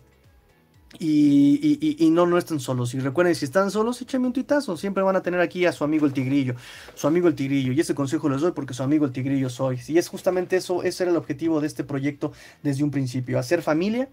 y, 0.99 2.09
no, 2.11 2.26
no 2.26 2.38
estén 2.38 2.59
solos. 2.59 2.93
Y 2.93 2.99
recuerden, 2.99 3.36
si 3.36 3.45
están 3.45 3.69
solos, 3.69 4.01
échenme 4.01 4.28
un 4.28 4.34
tuitazo. 4.34 4.78
Siempre 4.78 5.03
van 5.03 5.15
a 5.17 5.21
tener 5.21 5.41
aquí 5.41 5.65
a 5.65 5.73
su 5.73 5.84
amigo 5.84 6.05
el 6.05 6.13
tigrillo. 6.13 6.55
Su 6.93 7.07
amigo 7.07 7.28
el 7.28 7.36
tigrillo. 7.36 7.73
Y 7.73 7.80
ese 7.80 7.93
consejo 7.93 8.30
les 8.30 8.41
doy 8.41 8.53
porque 8.53 8.73
su 8.73 8.84
amigo 8.84 9.05
el 9.05 9.11
tigrillo 9.11 9.49
soy. 9.49 9.80
Y 9.88 9.97
es 9.97 10.07
justamente 10.07 10.55
eso, 10.55 10.84
ese 10.84 11.03
era 11.03 11.11
el 11.11 11.17
objetivo 11.17 11.59
de 11.59 11.67
este 11.67 11.84
proyecto 11.84 12.32
desde 12.63 12.84
un 12.84 12.91
principio. 12.91 13.39
Hacer 13.39 13.61
familia 13.61 14.07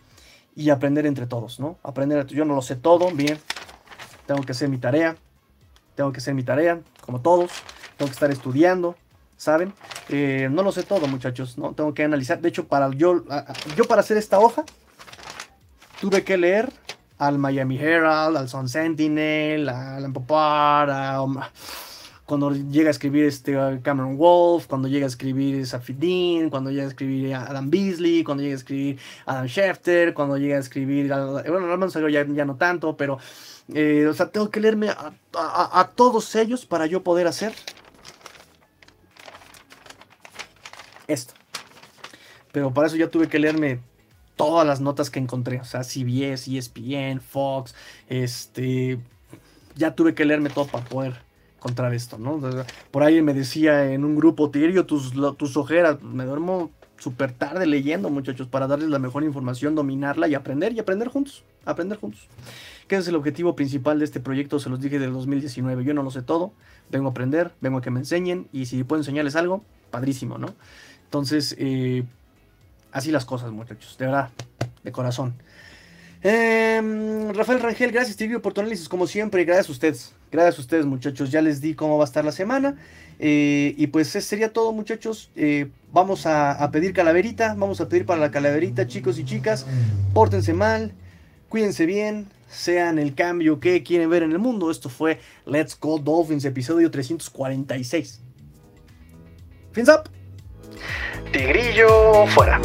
y 0.56 0.70
aprender 0.70 1.06
entre 1.06 1.26
todos, 1.26 1.60
¿no? 1.60 1.78
Aprender, 1.84 2.26
yo 2.26 2.44
no 2.44 2.56
lo 2.56 2.62
sé 2.62 2.74
todo, 2.74 3.10
bien. 3.12 3.38
Tengo 4.26 4.42
que 4.42 4.52
hacer 4.52 4.68
mi 4.68 4.78
tarea 4.78 5.16
tengo 5.94 6.12
que 6.12 6.18
hacer 6.18 6.34
mi 6.34 6.42
tarea, 6.42 6.80
como 7.00 7.20
todos, 7.20 7.50
tengo 7.96 8.08
que 8.08 8.14
estar 8.14 8.30
estudiando, 8.30 8.96
¿saben? 9.36 9.72
Eh, 10.08 10.48
no 10.50 10.62
lo 10.62 10.72
sé 10.72 10.82
todo, 10.82 11.06
muchachos, 11.06 11.58
¿no? 11.58 11.72
Tengo 11.74 11.94
que 11.94 12.04
analizar. 12.04 12.40
De 12.40 12.48
hecho, 12.48 12.66
para 12.66 12.90
yo, 12.90 13.24
yo 13.76 13.84
para 13.84 14.00
hacer 14.00 14.16
esta 14.16 14.38
hoja, 14.38 14.64
tuve 16.00 16.24
que 16.24 16.36
leer 16.36 16.72
al 17.18 17.38
Miami 17.38 17.78
Herald, 17.78 18.36
al 18.36 18.48
Sun 18.48 18.68
Sentinel, 18.68 19.68
al 19.68 20.04
Empopar, 20.04 20.90
a, 20.90 21.24
cuando 22.24 22.50
llega 22.50 22.88
a 22.88 22.90
escribir 22.90 23.24
este 23.26 23.52
Cameron 23.82 24.16
Wolf, 24.16 24.66
cuando 24.66 24.88
llega 24.88 25.04
a 25.04 25.08
escribir 25.08 25.66
Safidin, 25.66 26.50
cuando 26.50 26.70
llega 26.70 26.84
a 26.84 26.88
escribir 26.88 27.34
Adam 27.34 27.68
Beasley, 27.68 28.24
cuando 28.24 28.42
llega 28.42 28.54
a 28.54 28.58
escribir 28.58 28.98
Adam 29.26 29.46
Schefter, 29.46 30.14
cuando 30.14 30.38
llega 30.38 30.56
a 30.56 30.60
escribir, 30.60 31.08
bueno, 31.08 31.72
al 31.72 31.90
salió 31.90 32.08
ya, 32.08 32.24
ya 32.26 32.44
no 32.44 32.56
tanto, 32.56 32.96
pero 32.96 33.18
eh, 33.74 34.06
o 34.06 34.14
sea, 34.14 34.30
tengo 34.30 34.50
que 34.50 34.60
leerme 34.60 34.90
a, 34.90 35.90
todos 35.94 36.34
ellos 36.34 36.66
para 36.66 36.86
yo 36.86 37.02
poder 37.02 37.26
hacer 37.26 37.52
esto. 41.06 41.34
Pero 42.52 42.72
para 42.72 42.86
eso 42.86 42.96
ya 42.96 43.08
tuve 43.08 43.28
que 43.28 43.38
leerme 43.38 43.80
todas 44.36 44.66
las 44.66 44.80
notas 44.80 45.10
que 45.10 45.18
encontré. 45.18 45.60
O 45.60 45.64
sea, 45.64 45.82
CBS, 45.84 46.54
ESPN, 46.56 47.20
Fox, 47.20 47.74
este... 48.08 48.98
Ya 49.74 49.94
tuve 49.94 50.14
que 50.14 50.26
leerme 50.26 50.50
todo 50.50 50.66
para 50.66 50.84
poder 50.84 51.22
encontrar 51.56 51.94
esto, 51.94 52.18
¿no? 52.18 52.40
Por 52.90 53.02
ahí 53.02 53.22
me 53.22 53.32
decía 53.32 53.90
en 53.92 54.04
un 54.04 54.16
grupo, 54.16 54.50
Tirio, 54.50 54.84
tus, 54.84 55.12
tus 55.38 55.56
ojeras, 55.56 56.02
me 56.02 56.24
duermo 56.26 56.70
súper 56.98 57.32
tarde 57.32 57.66
leyendo, 57.66 58.10
muchachos, 58.10 58.48
para 58.48 58.66
darles 58.66 58.88
la 58.88 58.98
mejor 58.98 59.24
información, 59.24 59.74
dominarla 59.74 60.28
y 60.28 60.34
aprender 60.34 60.72
y 60.72 60.80
aprender 60.80 61.08
juntos, 61.08 61.44
aprender 61.64 61.98
juntos. 61.98 62.28
¿Qué 62.88 62.96
es 62.96 63.08
el 63.08 63.14
objetivo 63.14 63.56
principal 63.56 63.98
de 63.98 64.04
este 64.04 64.20
proyecto? 64.20 64.58
Se 64.58 64.68
los 64.68 64.80
dije 64.80 64.98
del 64.98 65.12
2019. 65.12 65.84
Yo 65.84 65.94
no 65.94 66.02
lo 66.02 66.10
sé 66.10 66.22
todo, 66.22 66.52
vengo 66.90 67.08
a 67.08 67.10
aprender, 67.10 67.52
vengo 67.60 67.78
a 67.78 67.82
que 67.82 67.90
me 67.90 68.00
enseñen 68.00 68.48
y 68.52 68.66
si 68.66 68.84
puedo 68.84 69.00
enseñarles 69.00 69.36
algo, 69.36 69.64
padrísimo, 69.90 70.38
¿no? 70.38 70.54
Entonces, 71.04 71.56
eh, 71.58 72.04
así 72.90 73.10
las 73.10 73.24
cosas, 73.24 73.50
muchachos, 73.50 73.96
de 73.98 74.06
verdad, 74.06 74.30
de 74.82 74.92
corazón. 74.92 75.34
Em, 76.22 77.32
Rafael 77.32 77.60
Rangel, 77.60 77.90
gracias 77.90 78.16
Tigrio 78.16 78.40
por 78.40 78.52
tu 78.52 78.60
análisis 78.60 78.88
como 78.88 79.08
siempre, 79.08 79.44
gracias 79.44 79.68
a 79.68 79.72
ustedes, 79.72 80.14
gracias 80.30 80.58
a 80.58 80.60
ustedes 80.60 80.86
muchachos, 80.86 81.32
ya 81.32 81.42
les 81.42 81.60
di 81.60 81.74
cómo 81.74 81.98
va 81.98 82.04
a 82.04 82.06
estar 82.06 82.24
la 82.24 82.30
semana 82.30 82.76
eh, 83.18 83.74
y 83.76 83.88
pues 83.88 84.08
ese 84.10 84.20
sería 84.20 84.52
todo 84.52 84.72
muchachos, 84.72 85.32
eh, 85.34 85.68
vamos 85.92 86.26
a, 86.26 86.52
a, 86.52 86.70
pedir 86.70 86.92
calaverita, 86.92 87.54
vamos 87.54 87.80
a 87.80 87.88
pedir 87.88 88.06
para 88.06 88.20
la 88.20 88.30
calaverita 88.30 88.86
chicos 88.86 89.18
y 89.18 89.24
chicas, 89.24 89.66
pórtense 90.14 90.54
mal, 90.54 90.92
cuídense 91.52 91.84
bien, 91.84 92.28
sean 92.48 92.98
el 92.98 93.14
cambio 93.14 93.60
que 93.60 93.82
quieren 93.82 94.08
ver 94.08 94.22
en 94.22 94.32
el 94.32 94.38
mundo. 94.38 94.70
Esto 94.70 94.88
fue 94.88 95.20
Let's 95.44 95.78
Go 95.78 95.98
Dolphins, 95.98 96.46
episodio 96.46 96.90
346. 96.90 98.22
Fins 99.72 99.90
up. 99.90 100.08
Tigrillo 101.30 102.26
fuera. 102.28 102.58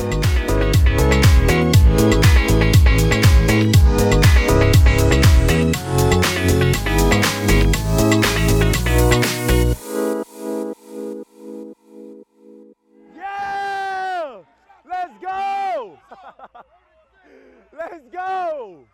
Let's 17.90 18.12
go! 18.12 18.86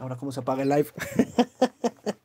Ahora, 0.00 0.16
¿cómo 0.16 0.32
se 0.32 0.40
apaga 0.40 0.62
el 0.62 0.68
live? 0.70 0.90